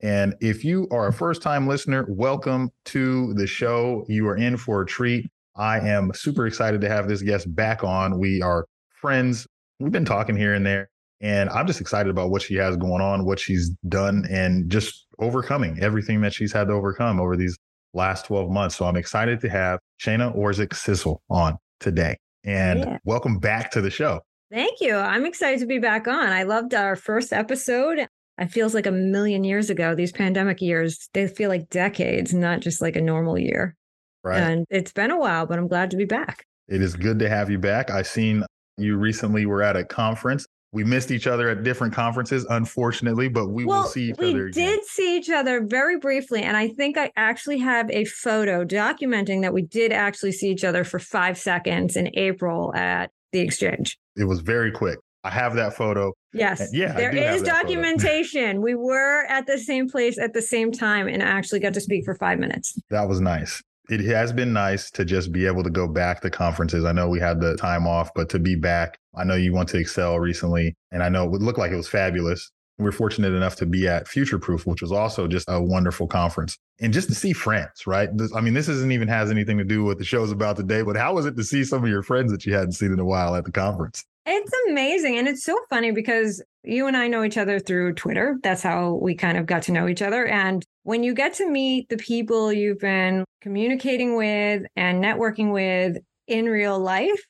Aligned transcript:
And 0.00 0.34
if 0.40 0.64
you 0.64 0.86
are 0.90 1.08
a 1.08 1.12
first 1.12 1.42
time 1.42 1.66
listener, 1.66 2.06
welcome 2.08 2.70
to 2.86 3.32
the 3.34 3.46
show. 3.46 4.04
You 4.08 4.28
are 4.28 4.36
in 4.36 4.56
for 4.56 4.82
a 4.82 4.86
treat. 4.86 5.30
I 5.56 5.80
am 5.80 6.12
super 6.14 6.46
excited 6.46 6.80
to 6.82 6.88
have 6.88 7.08
this 7.08 7.22
guest 7.22 7.54
back 7.54 7.82
on. 7.82 8.18
We 8.18 8.42
are 8.42 8.66
friends. 8.90 9.46
We've 9.80 9.92
been 9.92 10.04
talking 10.04 10.36
here 10.36 10.52
and 10.54 10.66
there, 10.66 10.90
and 11.20 11.48
I'm 11.50 11.66
just 11.66 11.80
excited 11.80 12.10
about 12.10 12.30
what 12.30 12.42
she 12.42 12.56
has 12.56 12.76
going 12.76 13.00
on, 13.00 13.24
what 13.24 13.40
she's 13.40 13.70
done, 13.88 14.26
and 14.30 14.70
just 14.70 15.06
overcoming 15.18 15.78
everything 15.80 16.20
that 16.20 16.34
she's 16.34 16.52
had 16.52 16.68
to 16.68 16.74
overcome 16.74 17.18
over 17.18 17.36
these 17.36 17.56
last 17.94 18.26
12 18.26 18.50
months. 18.50 18.76
So 18.76 18.84
I'm 18.84 18.96
excited 18.96 19.40
to 19.40 19.48
have 19.48 19.80
Shana 19.98 20.36
Orczyk 20.36 20.74
Sissel 20.74 21.22
on 21.30 21.56
today. 21.80 22.18
And 22.44 22.80
yeah. 22.80 22.98
welcome 23.04 23.38
back 23.38 23.70
to 23.72 23.80
the 23.80 23.90
show. 23.90 24.20
Thank 24.52 24.80
you. 24.80 24.94
I'm 24.94 25.26
excited 25.26 25.58
to 25.60 25.66
be 25.66 25.78
back 25.78 26.06
on. 26.06 26.28
I 26.28 26.44
loved 26.44 26.74
our 26.74 26.94
first 26.94 27.32
episode. 27.32 28.06
It 28.38 28.52
feels 28.52 28.74
like 28.74 28.86
a 28.86 28.92
million 28.92 29.44
years 29.44 29.70
ago. 29.70 29.94
These 29.94 30.12
pandemic 30.12 30.60
years, 30.60 31.08
they 31.14 31.26
feel 31.26 31.48
like 31.48 31.70
decades, 31.70 32.34
not 32.34 32.60
just 32.60 32.82
like 32.82 32.96
a 32.96 33.00
normal 33.00 33.38
year. 33.38 33.74
Right. 34.22 34.40
And 34.40 34.66
it's 34.70 34.92
been 34.92 35.10
a 35.10 35.18
while, 35.18 35.46
but 35.46 35.58
I'm 35.58 35.68
glad 35.68 35.90
to 35.92 35.96
be 35.96 36.04
back. 36.04 36.44
It 36.68 36.82
is 36.82 36.96
good 36.96 37.18
to 37.20 37.28
have 37.28 37.50
you 37.50 37.58
back. 37.58 37.90
I 37.90 38.02
seen 38.02 38.44
you 38.76 38.96
recently 38.96 39.46
were 39.46 39.62
at 39.62 39.76
a 39.76 39.84
conference. 39.84 40.46
We 40.72 40.84
missed 40.84 41.10
each 41.10 41.26
other 41.26 41.48
at 41.48 41.62
different 41.62 41.94
conferences, 41.94 42.44
unfortunately, 42.50 43.28
but 43.28 43.48
we 43.48 43.64
well, 43.64 43.82
will 43.82 43.88
see 43.88 44.10
each 44.10 44.16
we 44.18 44.30
other. 44.30 44.44
We 44.46 44.50
did 44.50 44.84
see 44.84 45.16
each 45.16 45.30
other 45.30 45.64
very 45.64 45.98
briefly. 45.98 46.42
And 46.42 46.56
I 46.56 46.68
think 46.68 46.98
I 46.98 47.12
actually 47.16 47.58
have 47.58 47.90
a 47.90 48.04
photo 48.04 48.64
documenting 48.64 49.40
that 49.42 49.54
we 49.54 49.62
did 49.62 49.92
actually 49.92 50.32
see 50.32 50.50
each 50.50 50.64
other 50.64 50.84
for 50.84 50.98
five 50.98 51.38
seconds 51.38 51.96
in 51.96 52.10
April 52.18 52.74
at 52.74 53.10
the 53.32 53.40
exchange. 53.40 53.96
It 54.16 54.24
was 54.24 54.40
very 54.40 54.70
quick. 54.70 54.98
I 55.26 55.30
have 55.30 55.56
that 55.56 55.74
photo. 55.74 56.12
Yes. 56.32 56.60
And 56.60 56.72
yeah. 56.72 56.92
There 56.92 57.14
is 57.14 57.42
documentation. 57.42 58.62
we 58.62 58.76
were 58.76 59.24
at 59.28 59.48
the 59.48 59.58
same 59.58 59.88
place 59.88 60.18
at 60.18 60.34
the 60.34 60.42
same 60.42 60.70
time 60.70 61.08
and 61.08 61.20
I 61.20 61.26
actually 61.26 61.58
got 61.58 61.74
to 61.74 61.80
speak 61.80 62.04
for 62.04 62.14
five 62.14 62.38
minutes. 62.38 62.78
That 62.90 63.08
was 63.08 63.20
nice. 63.20 63.60
It 63.88 64.00
has 64.02 64.32
been 64.32 64.52
nice 64.52 64.88
to 64.92 65.04
just 65.04 65.32
be 65.32 65.44
able 65.46 65.64
to 65.64 65.70
go 65.70 65.88
back 65.88 66.20
to 66.20 66.30
conferences. 66.30 66.84
I 66.84 66.92
know 66.92 67.08
we 67.08 67.18
had 67.18 67.40
the 67.40 67.56
time 67.56 67.88
off, 67.88 68.10
but 68.14 68.28
to 68.30 68.38
be 68.38 68.54
back, 68.54 68.98
I 69.16 69.24
know 69.24 69.34
you 69.34 69.52
went 69.52 69.68
to 69.70 69.78
Excel 69.78 70.18
recently, 70.18 70.76
and 70.92 71.02
I 71.02 71.08
know 71.08 71.24
it 71.24 71.30
would 71.30 71.42
look 71.42 71.58
like 71.58 71.70
it 71.70 71.76
was 71.76 71.88
fabulous. 71.88 72.50
We're 72.78 72.92
fortunate 72.92 73.32
enough 73.32 73.56
to 73.56 73.66
be 73.66 73.88
at 73.88 74.06
Future 74.06 74.38
Proof, 74.38 74.66
which 74.66 74.82
was 74.82 74.92
also 74.92 75.26
just 75.26 75.46
a 75.48 75.60
wonderful 75.60 76.06
conference. 76.06 76.58
And 76.78 76.92
just 76.92 77.08
to 77.08 77.14
see 77.14 77.32
friends, 77.32 77.86
right? 77.86 78.14
This, 78.14 78.34
I 78.34 78.40
mean, 78.42 78.52
this 78.52 78.68
isn't 78.68 78.92
even 78.92 79.08
has 79.08 79.30
anything 79.30 79.56
to 79.56 79.64
do 79.64 79.82
with 79.82 79.98
the 79.98 80.04
show's 80.04 80.30
about 80.30 80.56
today, 80.56 80.82
but 80.82 80.96
how 80.96 81.14
was 81.14 81.24
it 81.24 81.36
to 81.36 81.44
see 81.44 81.64
some 81.64 81.82
of 81.82 81.88
your 81.88 82.02
friends 82.02 82.30
that 82.32 82.44
you 82.44 82.54
hadn't 82.54 82.72
seen 82.72 82.92
in 82.92 82.98
a 82.98 83.04
while 83.04 83.34
at 83.34 83.44
the 83.44 83.52
conference? 83.52 84.04
It's 84.26 84.52
amazing. 84.68 85.16
And 85.16 85.28
it's 85.28 85.44
so 85.44 85.58
funny 85.70 85.92
because 85.92 86.42
you 86.64 86.86
and 86.86 86.96
I 86.96 87.08
know 87.08 87.22
each 87.22 87.38
other 87.38 87.60
through 87.60 87.94
Twitter. 87.94 88.36
That's 88.42 88.62
how 88.62 88.98
we 89.00 89.14
kind 89.14 89.38
of 89.38 89.46
got 89.46 89.62
to 89.62 89.72
know 89.72 89.88
each 89.88 90.02
other. 90.02 90.26
And 90.26 90.64
when 90.82 91.02
you 91.02 91.14
get 91.14 91.32
to 91.34 91.48
meet 91.48 91.88
the 91.88 91.96
people 91.96 92.52
you've 92.52 92.80
been 92.80 93.24
communicating 93.40 94.16
with 94.16 94.64
and 94.74 95.02
networking 95.02 95.52
with 95.52 95.96
in 96.26 96.46
real 96.46 96.78
life, 96.78 97.22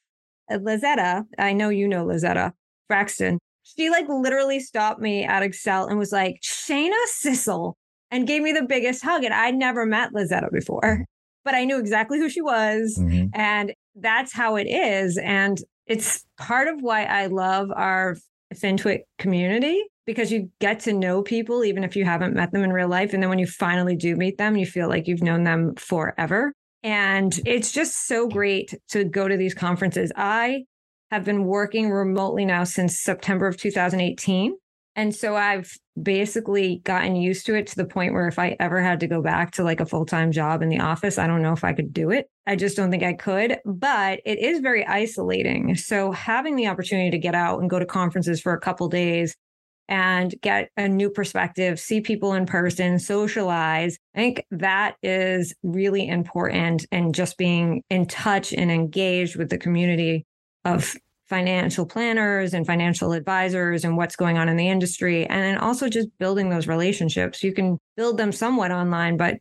uh, 0.50 0.58
Lazetta, 0.58 1.25
I 1.38 1.53
know 1.53 1.69
you 1.69 1.87
know 1.87 2.06
Lazetta 2.06 2.53
Braxton, 2.88 3.38
she 3.78 3.91
like 3.91 4.09
literally 4.09 4.60
stopped 4.60 5.00
me 5.00 5.25
at 5.25 5.42
Excel 5.42 5.87
and 5.87 5.98
was 5.98 6.12
like, 6.12 6.41
Shana 6.42 6.92
Sissel, 7.06 7.75
and 8.10 8.26
gave 8.26 8.42
me 8.42 8.53
the 8.53 8.62
biggest 8.62 9.03
hug. 9.03 9.25
And 9.25 9.34
I'd 9.34 9.54
never 9.54 9.87
met 9.87 10.12
Lazetta 10.12 10.50
before, 10.53 11.04
but 11.44 11.54
I 11.54 11.64
knew 11.64 11.78
exactly 11.78 12.19
who 12.19 12.28
she 12.28 12.42
was. 12.42 12.98
Mm-hmm. 12.98 13.28
And 13.34 13.72
that's 13.94 14.32
how 14.32 14.56
it 14.56 14.64
is. 14.64 15.19
And 15.19 15.59
it's 15.87 16.25
part 16.38 16.69
of 16.69 16.81
why 16.81 17.04
I 17.04 17.26
love 17.26 17.70
our 17.75 18.16
FinTwit 18.54 19.00
community 19.19 19.82
because 20.06 20.31
you 20.31 20.50
get 20.60 20.81
to 20.81 20.93
know 20.93 21.22
people 21.22 21.64
even 21.64 21.82
if 21.82 21.97
you 21.97 22.04
haven't 22.04 22.34
met 22.34 22.53
them 22.53 22.62
in 22.62 22.72
real 22.72 22.88
life. 22.88 23.12
And 23.12 23.22
then 23.22 23.31
when 23.31 23.38
you 23.38 23.47
finally 23.47 23.97
do 23.97 24.16
meet 24.16 24.38
them, 24.38 24.56
you 24.56 24.66
feel 24.66 24.88
like 24.88 25.06
you've 25.06 25.22
known 25.22 25.44
them 25.44 25.75
forever. 25.76 26.53
And 26.82 27.38
it's 27.44 27.72
just 27.72 28.06
so 28.06 28.28
great 28.28 28.72
to 28.91 29.04
go 29.04 29.26
to 29.26 29.37
these 29.37 29.54
conferences. 29.54 30.12
I 30.14 30.64
have 31.11 31.25
been 31.25 31.44
working 31.44 31.91
remotely 31.91 32.44
now 32.44 32.65
since 32.65 33.00
September 33.00 33.47
of 33.47 33.56
2018. 33.56 34.56
And 34.97 35.15
so 35.15 35.37
I've 35.37 35.77
basically 36.03 36.81
gotten 36.84 37.17
used 37.17 37.44
to 37.47 37.55
it 37.55 37.67
to 37.69 37.77
the 37.77 37.84
point 37.84 38.15
where 38.15 38.28
if 38.28 38.39
I 38.39 38.56
ever 38.59 38.83
had 38.83 39.00
to 39.00 39.06
go 39.06 39.21
back 39.21 39.53
to 39.53 39.62
like 39.62 39.81
a 39.81 39.87
full 39.87 40.06
time 40.06 40.33
job 40.33 40.62
in 40.62 40.71
the 40.71 40.81
office, 40.81 41.19
I 41.19 41.27
don't 41.27 41.43
know 41.43 41.53
if 41.53 41.65
I 41.65 41.75
could 41.75 41.93
do 41.93 42.11
it. 42.11 42.31
I 42.47 42.56
just 42.56 42.77
don't 42.77 42.91
think 42.91 43.03
I 43.03 43.12
could, 43.12 43.59
but 43.67 44.21
it 44.25 44.39
is 44.39 44.61
very 44.61 44.87
isolating. 44.87 45.75
So 45.77 46.12
having 46.12 46.56
the 46.56 46.69
opportunity 46.69 47.11
to 47.11 47.19
get 47.19 47.34
out 47.34 47.61
and 47.61 47.69
go 47.69 47.78
to 47.78 47.84
conferences 47.84 48.41
for 48.41 48.55
a 48.55 48.61
couple 48.61 48.88
days 48.88 49.37
and 49.88 50.34
get 50.41 50.71
a 50.78 50.88
new 50.88 51.11
perspective, 51.11 51.78
see 51.78 52.00
people 52.00 52.33
in 52.33 52.47
person, 52.47 52.99
socialize. 52.99 53.99
I 54.15 54.19
think 54.19 54.44
that 54.50 54.97
is 55.03 55.55
really 55.62 56.09
important 56.09 56.87
and 56.91 57.15
just 57.15 57.37
being 57.37 57.83
in 57.91 58.06
touch 58.06 58.53
and 58.53 58.71
engaged 58.71 59.37
with 59.37 59.50
the 59.50 59.59
community 59.59 60.25
of 60.66 60.94
financial 61.27 61.87
planners 61.87 62.54
and 62.54 62.66
financial 62.66 63.12
advisors 63.12 63.84
and 63.84 63.97
what's 63.97 64.16
going 64.16 64.38
on 64.38 64.49
in 64.49 64.56
the 64.56 64.69
industry. 64.69 65.27
And 65.27 65.43
then 65.43 65.59
also 65.59 65.88
just 65.88 66.09
building 66.19 66.50
those 66.50 66.69
relationships. 66.69 67.43
You 67.43 67.53
can 67.53 67.78
build 67.97 68.16
them 68.16 68.32
somewhat 68.32 68.71
online, 68.71 69.16
but 69.16 69.37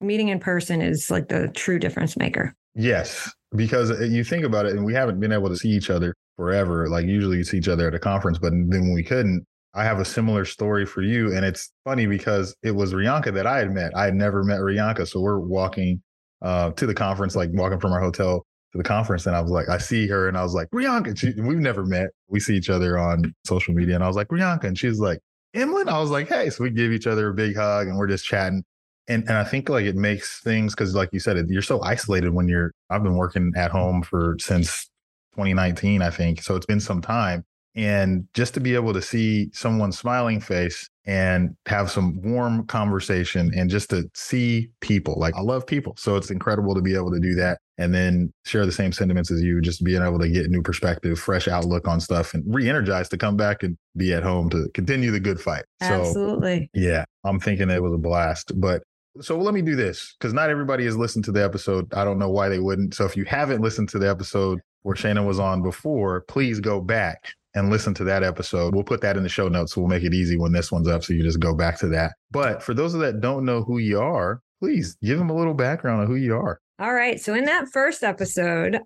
meeting 0.00 0.28
in 0.28 0.38
person 0.38 0.80
is 0.80 1.10
like 1.10 1.28
the 1.28 1.48
true 1.48 1.78
difference 1.78 2.16
maker. 2.16 2.54
Yes, 2.74 3.30
because 3.54 3.90
uh, 3.90 4.00
you 4.00 4.24
think 4.24 4.44
about 4.44 4.66
it, 4.66 4.72
and 4.72 4.84
we 4.84 4.92
haven't 4.92 5.18
been 5.18 5.32
able 5.32 5.48
to 5.48 5.56
see 5.56 5.70
each 5.70 5.90
other 5.90 6.14
forever. 6.36 6.88
Like 6.88 7.06
usually 7.06 7.38
you 7.38 7.44
see 7.44 7.58
each 7.58 7.68
other 7.68 7.88
at 7.88 7.94
a 7.94 7.98
conference, 7.98 8.38
but 8.38 8.50
then 8.50 8.68
when 8.68 8.94
we 8.94 9.02
couldn't, 9.02 9.46
I 9.74 9.84
have 9.84 9.98
a 9.98 10.04
similar 10.04 10.44
story 10.44 10.86
for 10.86 11.02
you. 11.02 11.34
And 11.34 11.44
it's 11.44 11.70
funny 11.84 12.06
because 12.06 12.54
it 12.62 12.70
was 12.70 12.94
Rianka 12.94 13.32
that 13.34 13.46
I 13.46 13.58
had 13.58 13.72
met. 13.72 13.94
I 13.94 14.04
had 14.04 14.14
never 14.14 14.42
met 14.42 14.60
Rianka. 14.60 15.06
So 15.06 15.20
we're 15.20 15.38
walking 15.38 16.02
uh, 16.40 16.70
to 16.72 16.86
the 16.86 16.94
conference, 16.94 17.36
like 17.36 17.50
walking 17.52 17.80
from 17.80 17.92
our 17.92 18.00
hotel 18.00 18.46
the 18.76 18.84
conference 18.84 19.26
and 19.26 19.36
I 19.36 19.40
was 19.40 19.50
like, 19.50 19.68
I 19.68 19.78
see 19.78 20.06
her 20.08 20.28
and 20.28 20.36
I 20.36 20.42
was 20.42 20.54
like, 20.54 20.68
Rianka, 20.70 21.18
she, 21.18 21.40
we've 21.40 21.58
never 21.58 21.84
met. 21.84 22.08
We 22.28 22.40
see 22.40 22.56
each 22.56 22.70
other 22.70 22.98
on 22.98 23.34
social 23.44 23.74
media 23.74 23.94
and 23.94 24.04
I 24.04 24.06
was 24.06 24.16
like, 24.16 24.28
Rianka. 24.28 24.64
And 24.64 24.78
she's 24.78 24.98
like, 24.98 25.20
Emlen. 25.54 25.88
I 25.88 25.98
was 25.98 26.10
like, 26.10 26.28
hey. 26.28 26.50
So 26.50 26.64
we 26.64 26.70
give 26.70 26.92
each 26.92 27.06
other 27.06 27.28
a 27.28 27.34
big 27.34 27.56
hug 27.56 27.88
and 27.88 27.96
we're 27.96 28.06
just 28.06 28.24
chatting. 28.24 28.64
And, 29.08 29.22
and 29.28 29.38
I 29.38 29.44
think 29.44 29.68
like 29.68 29.86
it 29.86 29.96
makes 29.96 30.40
things 30.40 30.74
because 30.74 30.94
like 30.94 31.08
you 31.12 31.20
said, 31.20 31.44
you're 31.48 31.62
so 31.62 31.80
isolated 31.82 32.30
when 32.30 32.48
you're, 32.48 32.72
I've 32.90 33.02
been 33.02 33.16
working 33.16 33.52
at 33.56 33.70
home 33.70 34.02
for 34.02 34.36
since 34.40 34.86
2019, 35.32 36.02
I 36.02 36.10
think. 36.10 36.42
So 36.42 36.56
it's 36.56 36.66
been 36.66 36.80
some 36.80 37.00
time. 37.00 37.44
And 37.76 38.26
just 38.32 38.54
to 38.54 38.60
be 38.60 38.74
able 38.74 38.94
to 38.94 39.02
see 39.02 39.50
someone's 39.52 39.98
smiling 39.98 40.40
face 40.40 40.88
and 41.04 41.54
have 41.66 41.90
some 41.90 42.20
warm 42.22 42.66
conversation 42.66 43.52
and 43.54 43.68
just 43.68 43.90
to 43.90 44.10
see 44.14 44.70
people, 44.80 45.14
like 45.18 45.34
I 45.34 45.42
love 45.42 45.66
people. 45.66 45.94
So 45.98 46.16
it's 46.16 46.30
incredible 46.30 46.74
to 46.74 46.80
be 46.80 46.94
able 46.94 47.12
to 47.12 47.20
do 47.20 47.34
that 47.34 47.58
and 47.78 47.94
then 47.94 48.32
share 48.44 48.64
the 48.64 48.72
same 48.72 48.92
sentiments 48.92 49.30
as 49.30 49.42
you, 49.42 49.60
just 49.60 49.84
being 49.84 50.02
able 50.02 50.18
to 50.18 50.28
get 50.28 50.50
new 50.50 50.62
perspective, 50.62 51.18
fresh 51.18 51.46
outlook 51.48 51.86
on 51.86 52.00
stuff 52.00 52.34
and 52.34 52.42
re 52.46 52.68
energized 52.68 53.10
to 53.10 53.18
come 53.18 53.36
back 53.36 53.62
and 53.62 53.76
be 53.96 54.12
at 54.12 54.22
home 54.22 54.48
to 54.50 54.68
continue 54.74 55.10
the 55.10 55.20
good 55.20 55.40
fight. 55.40 55.64
Absolutely. 55.80 56.70
So, 56.74 56.80
yeah, 56.80 57.04
I'm 57.24 57.38
thinking 57.38 57.70
it 57.70 57.82
was 57.82 57.92
a 57.92 57.98
blast. 57.98 58.58
But 58.58 58.82
so 59.20 59.38
let 59.38 59.54
me 59.54 59.62
do 59.62 59.76
this 59.76 60.14
because 60.18 60.32
not 60.32 60.50
everybody 60.50 60.84
has 60.84 60.96
listened 60.96 61.24
to 61.26 61.32
the 61.32 61.44
episode. 61.44 61.92
I 61.94 62.04
don't 62.04 62.18
know 62.18 62.30
why 62.30 62.48
they 62.48 62.58
wouldn't. 62.58 62.94
So 62.94 63.04
if 63.04 63.16
you 63.16 63.24
haven't 63.24 63.60
listened 63.60 63.88
to 63.90 63.98
the 63.98 64.08
episode 64.08 64.60
where 64.82 64.96
Shana 64.96 65.26
was 65.26 65.38
on 65.38 65.62
before, 65.62 66.22
please 66.22 66.60
go 66.60 66.80
back 66.80 67.32
and 67.54 67.70
listen 67.70 67.94
to 67.94 68.04
that 68.04 68.22
episode. 68.22 68.74
We'll 68.74 68.84
put 68.84 69.00
that 69.00 69.16
in 69.16 69.22
the 69.22 69.28
show 69.28 69.48
notes. 69.48 69.74
So 69.74 69.80
we'll 69.80 69.88
make 69.88 70.04
it 70.04 70.14
easy 70.14 70.36
when 70.36 70.52
this 70.52 70.70
one's 70.70 70.88
up. 70.88 71.02
So 71.02 71.14
you 71.14 71.22
just 71.22 71.40
go 71.40 71.54
back 71.54 71.78
to 71.80 71.88
that. 71.88 72.12
But 72.30 72.62
for 72.62 72.74
those 72.74 72.94
of 72.94 73.00
that 73.00 73.20
don't 73.20 73.44
know 73.44 73.62
who 73.62 73.78
you 73.78 73.98
are, 73.98 74.40
please 74.60 74.96
give 75.02 75.18
them 75.18 75.30
a 75.30 75.34
little 75.34 75.54
background 75.54 76.02
on 76.02 76.06
who 76.06 76.16
you 76.16 76.36
are. 76.36 76.60
All 76.78 76.92
right. 76.92 77.18
So 77.20 77.34
in 77.34 77.44
that 77.44 77.68
first 77.72 78.02
episode, 78.02 78.80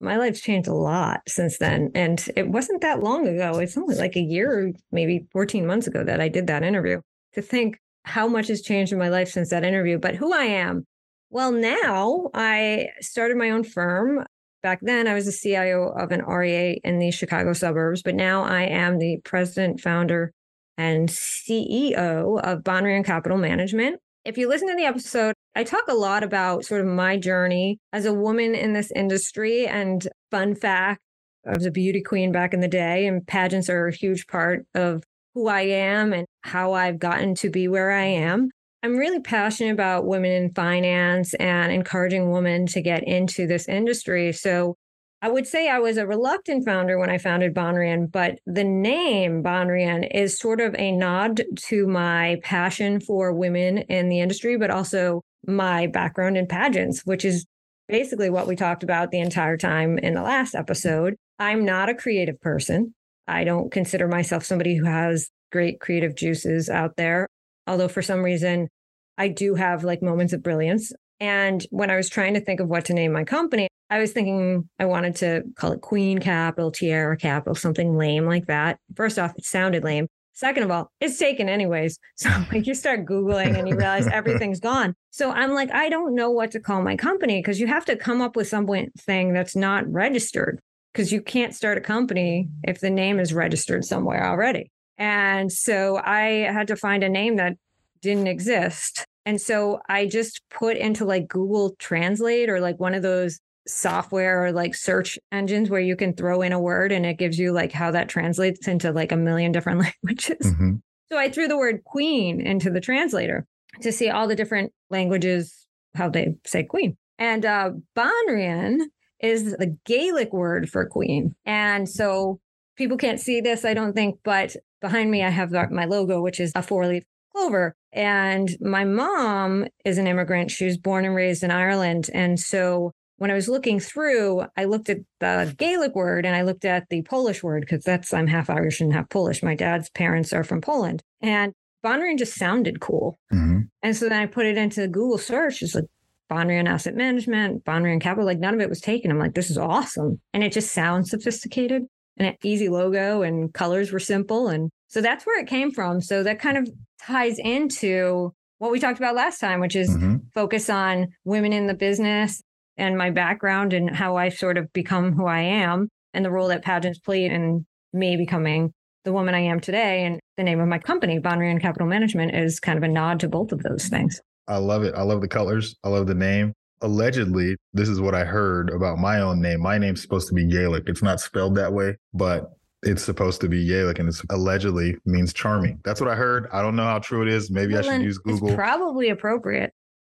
my 0.00 0.16
life's 0.16 0.40
changed 0.40 0.68
a 0.68 0.74
lot 0.74 1.20
since 1.26 1.58
then. 1.58 1.90
And 1.94 2.24
it 2.36 2.48
wasn't 2.48 2.80
that 2.82 3.02
long 3.02 3.26
ago. 3.26 3.58
It's 3.58 3.76
only 3.76 3.96
like 3.96 4.16
a 4.16 4.20
year, 4.20 4.72
maybe 4.92 5.26
14 5.32 5.66
months 5.66 5.86
ago 5.86 6.04
that 6.04 6.20
I 6.20 6.28
did 6.28 6.46
that 6.46 6.62
interview. 6.62 7.00
To 7.34 7.42
think 7.42 7.78
how 8.04 8.26
much 8.26 8.48
has 8.48 8.62
changed 8.62 8.92
in 8.92 8.98
my 8.98 9.08
life 9.08 9.28
since 9.28 9.50
that 9.50 9.64
interview, 9.64 9.98
but 9.98 10.14
who 10.14 10.32
I 10.32 10.44
am. 10.44 10.86
Well, 11.30 11.52
now 11.52 12.30
I 12.32 12.88
started 13.00 13.36
my 13.36 13.50
own 13.50 13.64
firm. 13.64 14.24
Back 14.62 14.78
then, 14.80 15.06
I 15.06 15.14
was 15.14 15.26
the 15.26 15.32
CIO 15.32 15.88
of 15.88 16.10
an 16.10 16.24
RIA 16.24 16.78
in 16.82 16.98
the 16.98 17.10
Chicago 17.10 17.52
suburbs, 17.52 18.02
but 18.02 18.14
now 18.14 18.44
I 18.44 18.62
am 18.62 18.98
the 18.98 19.20
president, 19.24 19.80
founder, 19.80 20.32
and 20.78 21.08
CEO 21.08 22.40
of 22.40 22.62
Banrion 22.62 23.04
Capital 23.04 23.36
Management. 23.36 24.00
If 24.28 24.36
you 24.36 24.46
listen 24.46 24.68
to 24.68 24.76
the 24.76 24.84
episode, 24.84 25.32
I 25.56 25.64
talk 25.64 25.84
a 25.88 25.94
lot 25.94 26.22
about 26.22 26.62
sort 26.66 26.82
of 26.82 26.86
my 26.86 27.16
journey 27.16 27.78
as 27.94 28.04
a 28.04 28.12
woman 28.12 28.54
in 28.54 28.74
this 28.74 28.90
industry. 28.90 29.66
And 29.66 30.06
fun 30.30 30.54
fact, 30.54 31.00
I 31.46 31.56
was 31.56 31.64
a 31.64 31.70
beauty 31.70 32.02
queen 32.02 32.30
back 32.30 32.52
in 32.52 32.60
the 32.60 32.68
day, 32.68 33.06
and 33.06 33.26
pageants 33.26 33.70
are 33.70 33.86
a 33.86 33.94
huge 33.94 34.26
part 34.26 34.66
of 34.74 35.02
who 35.34 35.48
I 35.48 35.62
am 35.62 36.12
and 36.12 36.26
how 36.42 36.74
I've 36.74 36.98
gotten 36.98 37.34
to 37.36 37.48
be 37.48 37.68
where 37.68 37.90
I 37.90 38.04
am. 38.04 38.50
I'm 38.82 38.98
really 38.98 39.20
passionate 39.20 39.72
about 39.72 40.06
women 40.06 40.30
in 40.30 40.52
finance 40.52 41.32
and 41.34 41.72
encouraging 41.72 42.30
women 42.30 42.66
to 42.66 42.82
get 42.82 43.02
into 43.08 43.46
this 43.46 43.66
industry. 43.66 44.34
So 44.34 44.76
I 45.20 45.28
would 45.28 45.48
say 45.48 45.68
I 45.68 45.80
was 45.80 45.96
a 45.96 46.06
reluctant 46.06 46.64
founder 46.64 46.96
when 46.96 47.10
I 47.10 47.18
founded 47.18 47.52
Banrion, 47.52 48.10
but 48.10 48.38
the 48.46 48.62
name 48.62 49.42
Banrion 49.42 50.08
is 50.14 50.38
sort 50.38 50.60
of 50.60 50.76
a 50.78 50.92
nod 50.92 51.42
to 51.66 51.88
my 51.88 52.38
passion 52.44 53.00
for 53.00 53.32
women 53.32 53.78
in 53.78 54.08
the 54.08 54.20
industry, 54.20 54.56
but 54.56 54.70
also 54.70 55.22
my 55.44 55.88
background 55.88 56.36
in 56.36 56.46
pageants, 56.46 57.00
which 57.04 57.24
is 57.24 57.46
basically 57.88 58.30
what 58.30 58.46
we 58.46 58.54
talked 58.54 58.84
about 58.84 59.10
the 59.10 59.18
entire 59.18 59.56
time 59.56 59.98
in 59.98 60.14
the 60.14 60.22
last 60.22 60.54
episode. 60.54 61.16
I'm 61.40 61.64
not 61.64 61.88
a 61.88 61.94
creative 61.94 62.40
person. 62.40 62.94
I 63.26 63.42
don't 63.42 63.72
consider 63.72 64.06
myself 64.06 64.44
somebody 64.44 64.76
who 64.76 64.84
has 64.84 65.30
great 65.50 65.80
creative 65.80 66.14
juices 66.14 66.68
out 66.68 66.96
there. 66.96 67.26
Although 67.66 67.88
for 67.88 68.02
some 68.02 68.22
reason, 68.22 68.68
I 69.16 69.28
do 69.28 69.56
have 69.56 69.82
like 69.82 70.00
moments 70.00 70.32
of 70.32 70.44
brilliance. 70.44 70.92
And 71.20 71.66
when 71.70 71.90
I 71.90 71.96
was 71.96 72.08
trying 72.08 72.34
to 72.34 72.40
think 72.40 72.60
of 72.60 72.68
what 72.68 72.84
to 72.86 72.94
name 72.94 73.12
my 73.12 73.24
company, 73.24 73.68
I 73.90 73.98
was 73.98 74.12
thinking 74.12 74.68
I 74.78 74.84
wanted 74.84 75.16
to 75.16 75.42
call 75.56 75.72
it 75.72 75.80
Queen 75.80 76.18
Capital, 76.18 76.70
Tiara 76.70 77.16
Capital, 77.16 77.54
something 77.54 77.96
lame 77.96 78.26
like 78.26 78.46
that. 78.46 78.78
First 78.94 79.18
off, 79.18 79.32
it 79.36 79.44
sounded 79.44 79.82
lame. 79.82 80.06
Second 80.34 80.62
of 80.62 80.70
all, 80.70 80.92
it's 81.00 81.18
taken 81.18 81.48
anyways. 81.48 81.98
So 82.16 82.30
like 82.52 82.66
you 82.66 82.74
start 82.74 83.06
Googling 83.06 83.58
and 83.58 83.68
you 83.68 83.76
realize 83.76 84.06
everything's 84.12 84.60
gone. 84.60 84.94
So 85.10 85.30
I'm 85.30 85.52
like, 85.52 85.72
I 85.72 85.88
don't 85.88 86.14
know 86.14 86.30
what 86.30 86.52
to 86.52 86.60
call 86.60 86.82
my 86.82 86.96
company 86.96 87.40
because 87.40 87.58
you 87.58 87.66
have 87.66 87.84
to 87.86 87.96
come 87.96 88.20
up 88.20 88.36
with 88.36 88.46
something 88.46 89.32
that's 89.32 89.56
not 89.56 89.90
registered 89.90 90.60
because 90.92 91.12
you 91.12 91.22
can't 91.22 91.54
start 91.54 91.78
a 91.78 91.80
company 91.80 92.48
if 92.62 92.80
the 92.80 92.90
name 92.90 93.18
is 93.18 93.34
registered 93.34 93.84
somewhere 93.84 94.24
already. 94.24 94.70
And 94.96 95.50
so 95.50 96.00
I 96.04 96.48
had 96.52 96.68
to 96.68 96.76
find 96.76 97.02
a 97.02 97.08
name 97.08 97.36
that 97.36 97.56
didn't 98.02 98.26
exist. 98.26 99.04
And 99.28 99.38
so 99.38 99.82
I 99.90 100.06
just 100.06 100.40
put 100.48 100.78
into 100.78 101.04
like 101.04 101.28
Google 101.28 101.76
Translate 101.78 102.48
or 102.48 102.60
like 102.60 102.80
one 102.80 102.94
of 102.94 103.02
those 103.02 103.40
software 103.66 104.42
or 104.42 104.52
like 104.52 104.74
search 104.74 105.18
engines 105.30 105.68
where 105.68 105.82
you 105.82 105.96
can 105.96 106.14
throw 106.14 106.40
in 106.40 106.54
a 106.54 106.58
word 106.58 106.92
and 106.92 107.04
it 107.04 107.18
gives 107.18 107.38
you 107.38 107.52
like 107.52 107.70
how 107.70 107.90
that 107.90 108.08
translates 108.08 108.66
into 108.66 108.90
like 108.90 109.12
a 109.12 109.18
million 109.18 109.52
different 109.52 109.80
languages. 110.02 110.38
Mm-hmm. 110.46 110.76
So 111.12 111.18
I 111.18 111.28
threw 111.28 111.46
the 111.46 111.58
word 111.58 111.84
queen 111.84 112.40
into 112.40 112.70
the 112.70 112.80
translator 112.80 113.46
to 113.82 113.92
see 113.92 114.08
all 114.08 114.28
the 114.28 114.34
different 114.34 114.72
languages, 114.88 115.66
how 115.94 116.08
they 116.08 116.36
say 116.46 116.62
queen. 116.62 116.96
And 117.18 117.44
uh, 117.44 117.72
Banrion 117.94 118.78
is 119.20 119.52
the 119.58 119.76
Gaelic 119.84 120.32
word 120.32 120.70
for 120.70 120.86
queen. 120.86 121.34
And 121.44 121.86
so 121.86 122.40
people 122.78 122.96
can't 122.96 123.20
see 123.20 123.42
this, 123.42 123.66
I 123.66 123.74
don't 123.74 123.92
think, 123.92 124.20
but 124.24 124.56
behind 124.80 125.10
me, 125.10 125.22
I 125.22 125.28
have 125.28 125.52
my 125.70 125.84
logo, 125.84 126.22
which 126.22 126.40
is 126.40 126.50
a 126.54 126.62
four 126.62 126.86
leaf 126.86 127.04
clover. 127.34 127.76
And 127.92 128.54
my 128.60 128.84
mom 128.84 129.66
is 129.84 129.98
an 129.98 130.06
immigrant. 130.06 130.50
She 130.50 130.66
was 130.66 130.76
born 130.76 131.04
and 131.04 131.14
raised 131.14 131.42
in 131.42 131.50
Ireland. 131.50 132.10
And 132.12 132.38
so 132.38 132.92
when 133.16 133.30
I 133.30 133.34
was 133.34 133.48
looking 133.48 133.80
through, 133.80 134.44
I 134.56 134.64
looked 134.64 134.88
at 134.88 134.98
the 135.20 135.54
Gaelic 135.56 135.94
word 135.94 136.24
and 136.24 136.36
I 136.36 136.42
looked 136.42 136.64
at 136.64 136.88
the 136.88 137.02
Polish 137.02 137.42
word 137.42 137.62
because 137.62 137.84
that's 137.84 138.12
I'm 138.14 138.26
half 138.26 138.50
Irish 138.50 138.80
and 138.80 138.92
half 138.92 139.08
Polish. 139.08 139.42
My 139.42 139.54
dad's 139.54 139.90
parents 139.90 140.32
are 140.32 140.44
from 140.44 140.60
Poland. 140.60 141.02
And 141.20 141.52
Banrion 141.84 142.18
just 142.18 142.34
sounded 142.34 142.80
cool. 142.80 143.18
Mm-hmm. 143.32 143.60
And 143.82 143.96
so 143.96 144.08
then 144.08 144.20
I 144.20 144.26
put 144.26 144.46
it 144.46 144.56
into 144.56 144.86
Google 144.88 145.18
search. 145.18 145.62
It's 145.62 145.74
like 145.74 145.84
Banrion 146.30 146.68
Asset 146.68 146.94
Management, 146.94 147.64
Banrion 147.64 148.00
Capital. 148.00 148.26
Like 148.26 148.38
none 148.38 148.54
of 148.54 148.60
it 148.60 148.68
was 148.68 148.80
taken. 148.80 149.10
I'm 149.10 149.18
like, 149.18 149.34
this 149.34 149.50
is 149.50 149.58
awesome. 149.58 150.20
And 150.32 150.44
it 150.44 150.52
just 150.52 150.72
sounds 150.72 151.10
sophisticated 151.10 151.82
and 152.18 152.28
an 152.28 152.36
easy 152.44 152.68
logo 152.68 153.22
and 153.22 153.52
colors 153.52 153.92
were 153.92 154.00
simple. 154.00 154.48
And 154.48 154.70
so 154.88 155.00
that's 155.00 155.26
where 155.26 155.40
it 155.40 155.46
came 155.46 155.70
from. 155.70 156.00
So 156.00 156.22
that 156.22 156.40
kind 156.40 156.56
of 156.56 156.68
ties 157.00 157.38
into 157.38 158.32
what 158.58 158.72
we 158.72 158.80
talked 158.80 158.98
about 158.98 159.14
last 159.14 159.38
time, 159.38 159.60
which 159.60 159.76
is 159.76 159.90
mm-hmm. 159.90 160.16
focus 160.34 160.68
on 160.68 161.08
women 161.24 161.52
in 161.52 161.66
the 161.66 161.74
business 161.74 162.42
and 162.76 162.96
my 162.96 163.10
background 163.10 163.72
and 163.72 163.94
how 163.94 164.16
I 164.16 164.30
sort 164.30 164.58
of 164.58 164.72
become 164.72 165.12
who 165.12 165.26
I 165.26 165.40
am 165.40 165.88
and 166.14 166.24
the 166.24 166.30
role 166.30 166.48
that 166.48 166.64
pageants 166.64 166.98
played 166.98 167.32
in 167.32 167.66
me 167.92 168.16
becoming 168.16 168.72
the 169.04 169.12
woman 169.12 169.34
I 169.34 169.40
am 169.40 169.60
today. 169.60 170.04
And 170.04 170.20
the 170.36 170.42
name 170.42 170.60
of 170.60 170.68
my 170.68 170.78
company, 170.78 171.18
Banrion 171.18 171.60
Capital 171.60 171.86
Management, 171.86 172.34
is 172.34 172.58
kind 172.60 172.76
of 172.76 172.82
a 172.82 172.88
nod 172.88 173.20
to 173.20 173.28
both 173.28 173.52
of 173.52 173.62
those 173.62 173.88
things. 173.88 174.20
I 174.48 174.56
love 174.56 174.82
it. 174.82 174.94
I 174.94 175.02
love 175.02 175.20
the 175.20 175.28
colors. 175.28 175.76
I 175.84 175.88
love 175.88 176.06
the 176.06 176.14
name. 176.14 176.52
Allegedly, 176.80 177.56
this 177.72 177.88
is 177.88 178.00
what 178.00 178.14
I 178.14 178.24
heard 178.24 178.70
about 178.70 178.98
my 178.98 179.20
own 179.20 179.40
name. 179.40 179.60
My 179.60 179.78
name's 179.78 180.00
supposed 180.00 180.28
to 180.28 180.34
be 180.34 180.46
Gaelic. 180.46 180.84
It's 180.86 181.02
not 181.02 181.20
spelled 181.20 181.56
that 181.56 181.72
way, 181.72 181.96
but 182.14 182.52
it's 182.82 183.02
supposed 183.02 183.40
to 183.40 183.48
be 183.48 183.66
Gaelic 183.66 183.98
and 183.98 184.08
it's 184.08 184.22
allegedly 184.30 184.96
means 185.04 185.32
charming. 185.32 185.80
That's 185.84 186.00
what 186.00 186.10
I 186.10 186.14
heard. 186.14 186.48
I 186.52 186.62
don't 186.62 186.76
know 186.76 186.84
how 186.84 186.98
true 186.98 187.22
it 187.22 187.28
is. 187.28 187.50
Maybe 187.50 187.74
well, 187.74 187.88
I 187.88 187.96
should 187.96 188.02
use 188.02 188.18
Google. 188.18 188.48
It's 188.48 188.56
probably 188.56 189.08
appropriate. 189.08 189.72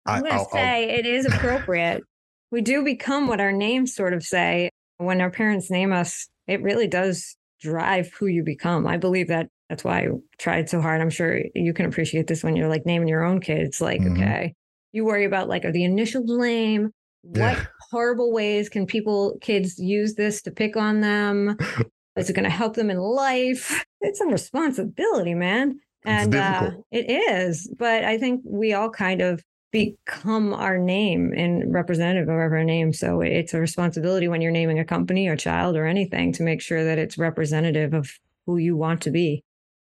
I'm 0.06 0.23
going 0.23 0.33
to 0.33 0.45
say 0.51 0.91
I'll... 0.91 1.00
it 1.00 1.06
is 1.06 1.25
appropriate. 1.25 2.03
we 2.51 2.61
do 2.61 2.83
become 2.83 3.27
what 3.27 3.39
our 3.39 3.51
names 3.51 3.95
sort 3.95 4.13
of 4.13 4.23
say. 4.23 4.69
When 4.97 5.21
our 5.21 5.31
parents 5.31 5.71
name 5.71 5.94
us, 5.94 6.27
it 6.47 6.61
really 6.61 6.88
does 6.88 7.38
drive 7.61 8.11
who 8.19 8.27
you 8.27 8.44
become. 8.44 8.85
I 8.88 8.97
believe 8.97 9.27
that 9.27 9.47
that's 9.69 9.83
why 9.83 10.00
I 10.00 10.07
tried 10.38 10.69
so 10.69 10.81
hard. 10.81 11.00
I'm 11.00 11.09
sure 11.09 11.39
you 11.53 11.73
can 11.73 11.85
appreciate 11.85 12.27
this 12.27 12.44
when 12.44 12.56
you're 12.56 12.67
like 12.67 12.85
naming 12.85 13.07
your 13.07 13.23
own 13.23 13.39
kids. 13.39 13.79
Like, 13.79 14.01
mm-hmm. 14.01 14.21
okay, 14.21 14.53
you 14.91 15.06
worry 15.06 15.25
about 15.25 15.47
like, 15.47 15.63
are 15.63 15.71
the 15.71 15.83
initials 15.83 16.29
lame? 16.29 16.89
What 17.21 17.38
yeah. 17.38 17.65
horrible 17.91 18.33
ways 18.33 18.67
can 18.67 18.85
people, 18.85 19.38
kids 19.41 19.77
use 19.77 20.15
this 20.15 20.41
to 20.44 20.51
pick 20.51 20.75
on 20.75 21.01
them? 21.01 21.56
Is 22.15 22.29
it 22.29 22.33
going 22.33 22.44
to 22.44 22.50
help 22.50 22.75
them 22.75 22.89
in 22.89 22.97
life? 22.97 23.85
It's 24.01 24.21
a 24.21 24.27
responsibility, 24.27 25.33
man. 25.33 25.81
And 26.06 26.33
uh, 26.33 26.71
it 26.89 27.11
is. 27.11 27.69
But 27.77 28.06
I 28.06 28.17
think 28.17 28.41
we 28.45 28.71
all 28.71 28.89
kind 28.89 29.21
of 29.21 29.44
become 29.71 30.53
our 30.53 30.77
name 30.77 31.33
and 31.35 31.73
representative 31.73 32.29
of 32.29 32.35
our 32.35 32.63
name. 32.63 32.94
So 32.94 33.21
it's 33.21 33.53
a 33.53 33.59
responsibility 33.59 34.27
when 34.27 34.41
you're 34.41 34.51
naming 34.51 34.79
a 34.79 34.85
company 34.85 35.27
or 35.27 35.35
child 35.35 35.75
or 35.75 35.85
anything 35.85 36.31
to 36.33 36.44
make 36.44 36.61
sure 36.61 36.83
that 36.83 36.97
it's 36.97 37.17
representative 37.17 37.94
of 37.94 38.09
who 38.45 38.57
you 38.57 38.75
want 38.75 39.01
to 39.01 39.11
be. 39.11 39.44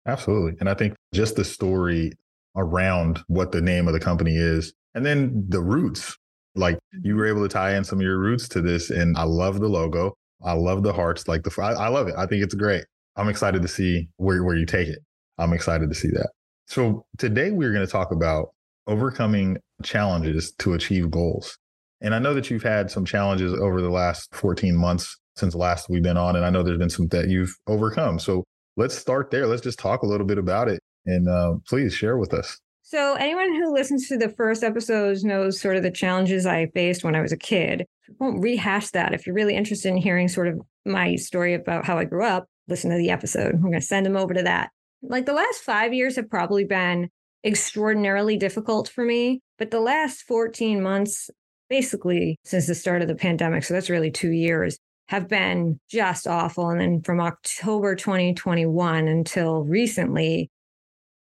Absolutely. 0.08 0.58
And 0.60 0.70
I 0.70 0.74
think 0.74 0.96
just 1.14 1.36
the 1.36 1.46
story 1.46 2.14
around 2.56 3.22
what 3.28 3.52
the 3.52 3.62
name 3.62 3.88
of 3.88 3.94
the 3.94 4.00
company 4.00 4.36
is 4.36 4.74
and 4.96 5.06
then 5.06 5.46
the 5.50 5.62
roots. 5.62 6.18
Like 6.56 6.80
you 7.04 7.16
were 7.16 7.28
able 7.28 7.44
to 7.44 7.48
tie 7.48 7.76
in 7.76 7.84
some 7.84 8.00
of 8.00 8.04
your 8.04 8.18
roots 8.18 8.50
to 8.50 8.62
this. 8.62 8.90
And 8.90 9.16
I 9.18 9.24
love 9.24 9.60
the 9.60 9.70
logo. 9.70 10.16
I 10.44 10.54
love 10.54 10.84
the 10.84 10.94
hearts. 10.94 11.28
Like 11.28 11.44
the, 11.44 11.62
I, 11.62 11.74
I 11.74 11.88
love 11.90 12.08
it. 12.08 12.16
I 12.18 12.26
think 12.26 12.44
it's 12.44 12.56
great. 12.56 12.86
I'm 13.16 13.30
excited 13.30 13.62
to 13.62 13.68
see 13.68 14.08
where, 14.18 14.44
where 14.44 14.56
you 14.56 14.66
take 14.66 14.88
it. 14.88 15.00
I'm 15.38 15.54
excited 15.54 15.90
to 15.90 15.96
see 15.96 16.10
that. 16.10 16.30
So 16.68 17.06
today 17.18 17.52
we're 17.52 17.74
going 17.74 17.86
to 17.86 17.92
talk 17.92 18.12
about 18.12 18.50
overcoming 18.88 19.58
challenges 19.84 20.52
to 20.60 20.74
achieve 20.74 21.12
goals. 21.12 21.58
And 22.02 22.16
I 22.16 22.20
know 22.20 22.34
that 22.34 22.50
you've 22.50 22.64
had 22.64 22.90
some 22.90 23.06
challenges 23.06 23.54
over 23.54 23.82
the 23.82 23.90
last 23.90 24.34
14 24.36 24.76
months 24.76 25.18
since 25.36 25.56
last 25.56 25.90
we've 25.90 26.04
been 26.04 26.18
on. 26.18 26.36
And 26.36 26.46
I 26.46 26.50
know 26.50 26.64
there's 26.64 26.78
been 26.78 26.90
some 26.90 27.08
that 27.10 27.30
you've 27.30 27.56
overcome. 27.68 28.20
So 28.20 28.44
let's 28.78 28.98
start 28.98 29.32
there. 29.32 29.48
Let's 29.48 29.62
just 29.62 29.80
talk 29.80 30.04
a 30.04 30.06
little 30.06 30.26
bit 30.26 30.38
about 30.38 30.68
it. 30.70 30.80
And 31.06 31.28
uh, 31.28 31.56
please 31.68 31.94
share 31.94 32.18
with 32.18 32.34
us. 32.34 32.60
So, 32.90 33.14
anyone 33.14 33.54
who 33.54 33.72
listens 33.72 34.08
to 34.08 34.18
the 34.18 34.30
first 34.30 34.64
episodes 34.64 35.24
knows 35.24 35.62
sort 35.62 35.76
of 35.78 35.84
the 35.84 35.92
challenges 35.92 36.48
I 36.48 36.66
faced 36.74 37.04
when 37.04 37.14
I 37.14 37.22
was 37.22 37.32
a 37.32 37.38
kid. 37.38 37.86
I 38.10 38.14
won't 38.18 38.42
rehash 38.42 38.90
that. 38.90 39.14
If 39.14 39.28
you're 39.28 39.36
really 39.36 39.56
interested 39.56 39.90
in 39.90 39.98
hearing 39.98 40.28
sort 40.28 40.48
of 40.48 40.60
my 40.88 41.16
story 41.16 41.54
about 41.54 41.86
how 41.86 42.00
I 42.00 42.06
grew 42.06 42.26
up, 42.26 42.48
listen 42.68 42.90
to 42.90 42.98
the 42.98 43.12
episode. 43.12 43.54
I'm 43.54 43.62
going 43.62 43.74
to 43.74 43.82
send 43.82 44.08
them 44.08 44.18
over 44.18 44.34
to 44.34 44.42
that. 44.42 44.72
Like 45.04 45.28
the 45.28 45.34
last 45.34 45.62
five 45.62 45.94
years 45.94 46.16
have 46.16 46.32
probably 46.32 46.64
been 46.64 47.12
extraordinarily 47.44 48.38
difficult 48.38 48.90
for 48.90 49.06
me, 49.06 49.40
but 49.60 49.70
the 49.70 49.80
last 49.80 50.24
14 50.24 50.82
months, 50.82 51.30
basically 51.70 52.40
since 52.44 52.66
the 52.66 52.74
start 52.74 53.04
of 53.04 53.08
the 53.08 53.14
pandemic, 53.14 53.66
so 53.66 53.76
that's 53.76 53.92
really 53.92 54.10
two 54.10 54.32
years, 54.32 54.80
have 55.10 55.28
been 55.28 55.80
just 55.92 56.26
awful. 56.26 56.72
And 56.72 56.82
then 56.82 57.02
from 57.04 57.22
October 57.22 57.94
2021 57.94 59.08
until 59.08 59.62
recently, 59.62 60.50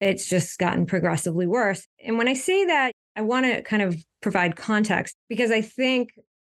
it's 0.01 0.29
just 0.29 0.59
gotten 0.59 0.87
progressively 0.87 1.47
worse. 1.47 1.87
And 2.05 2.19
when 2.19 2.29
I 2.29 2.35
say 2.35 2.65
that, 2.67 2.93
I 3.17 3.23
want 3.23 3.47
to 3.47 3.63
kind 3.63 3.83
of 3.83 3.97
provide 4.21 4.57
context 4.57 5.17
because 5.29 5.51
I 5.51 5.63
think 5.63 6.11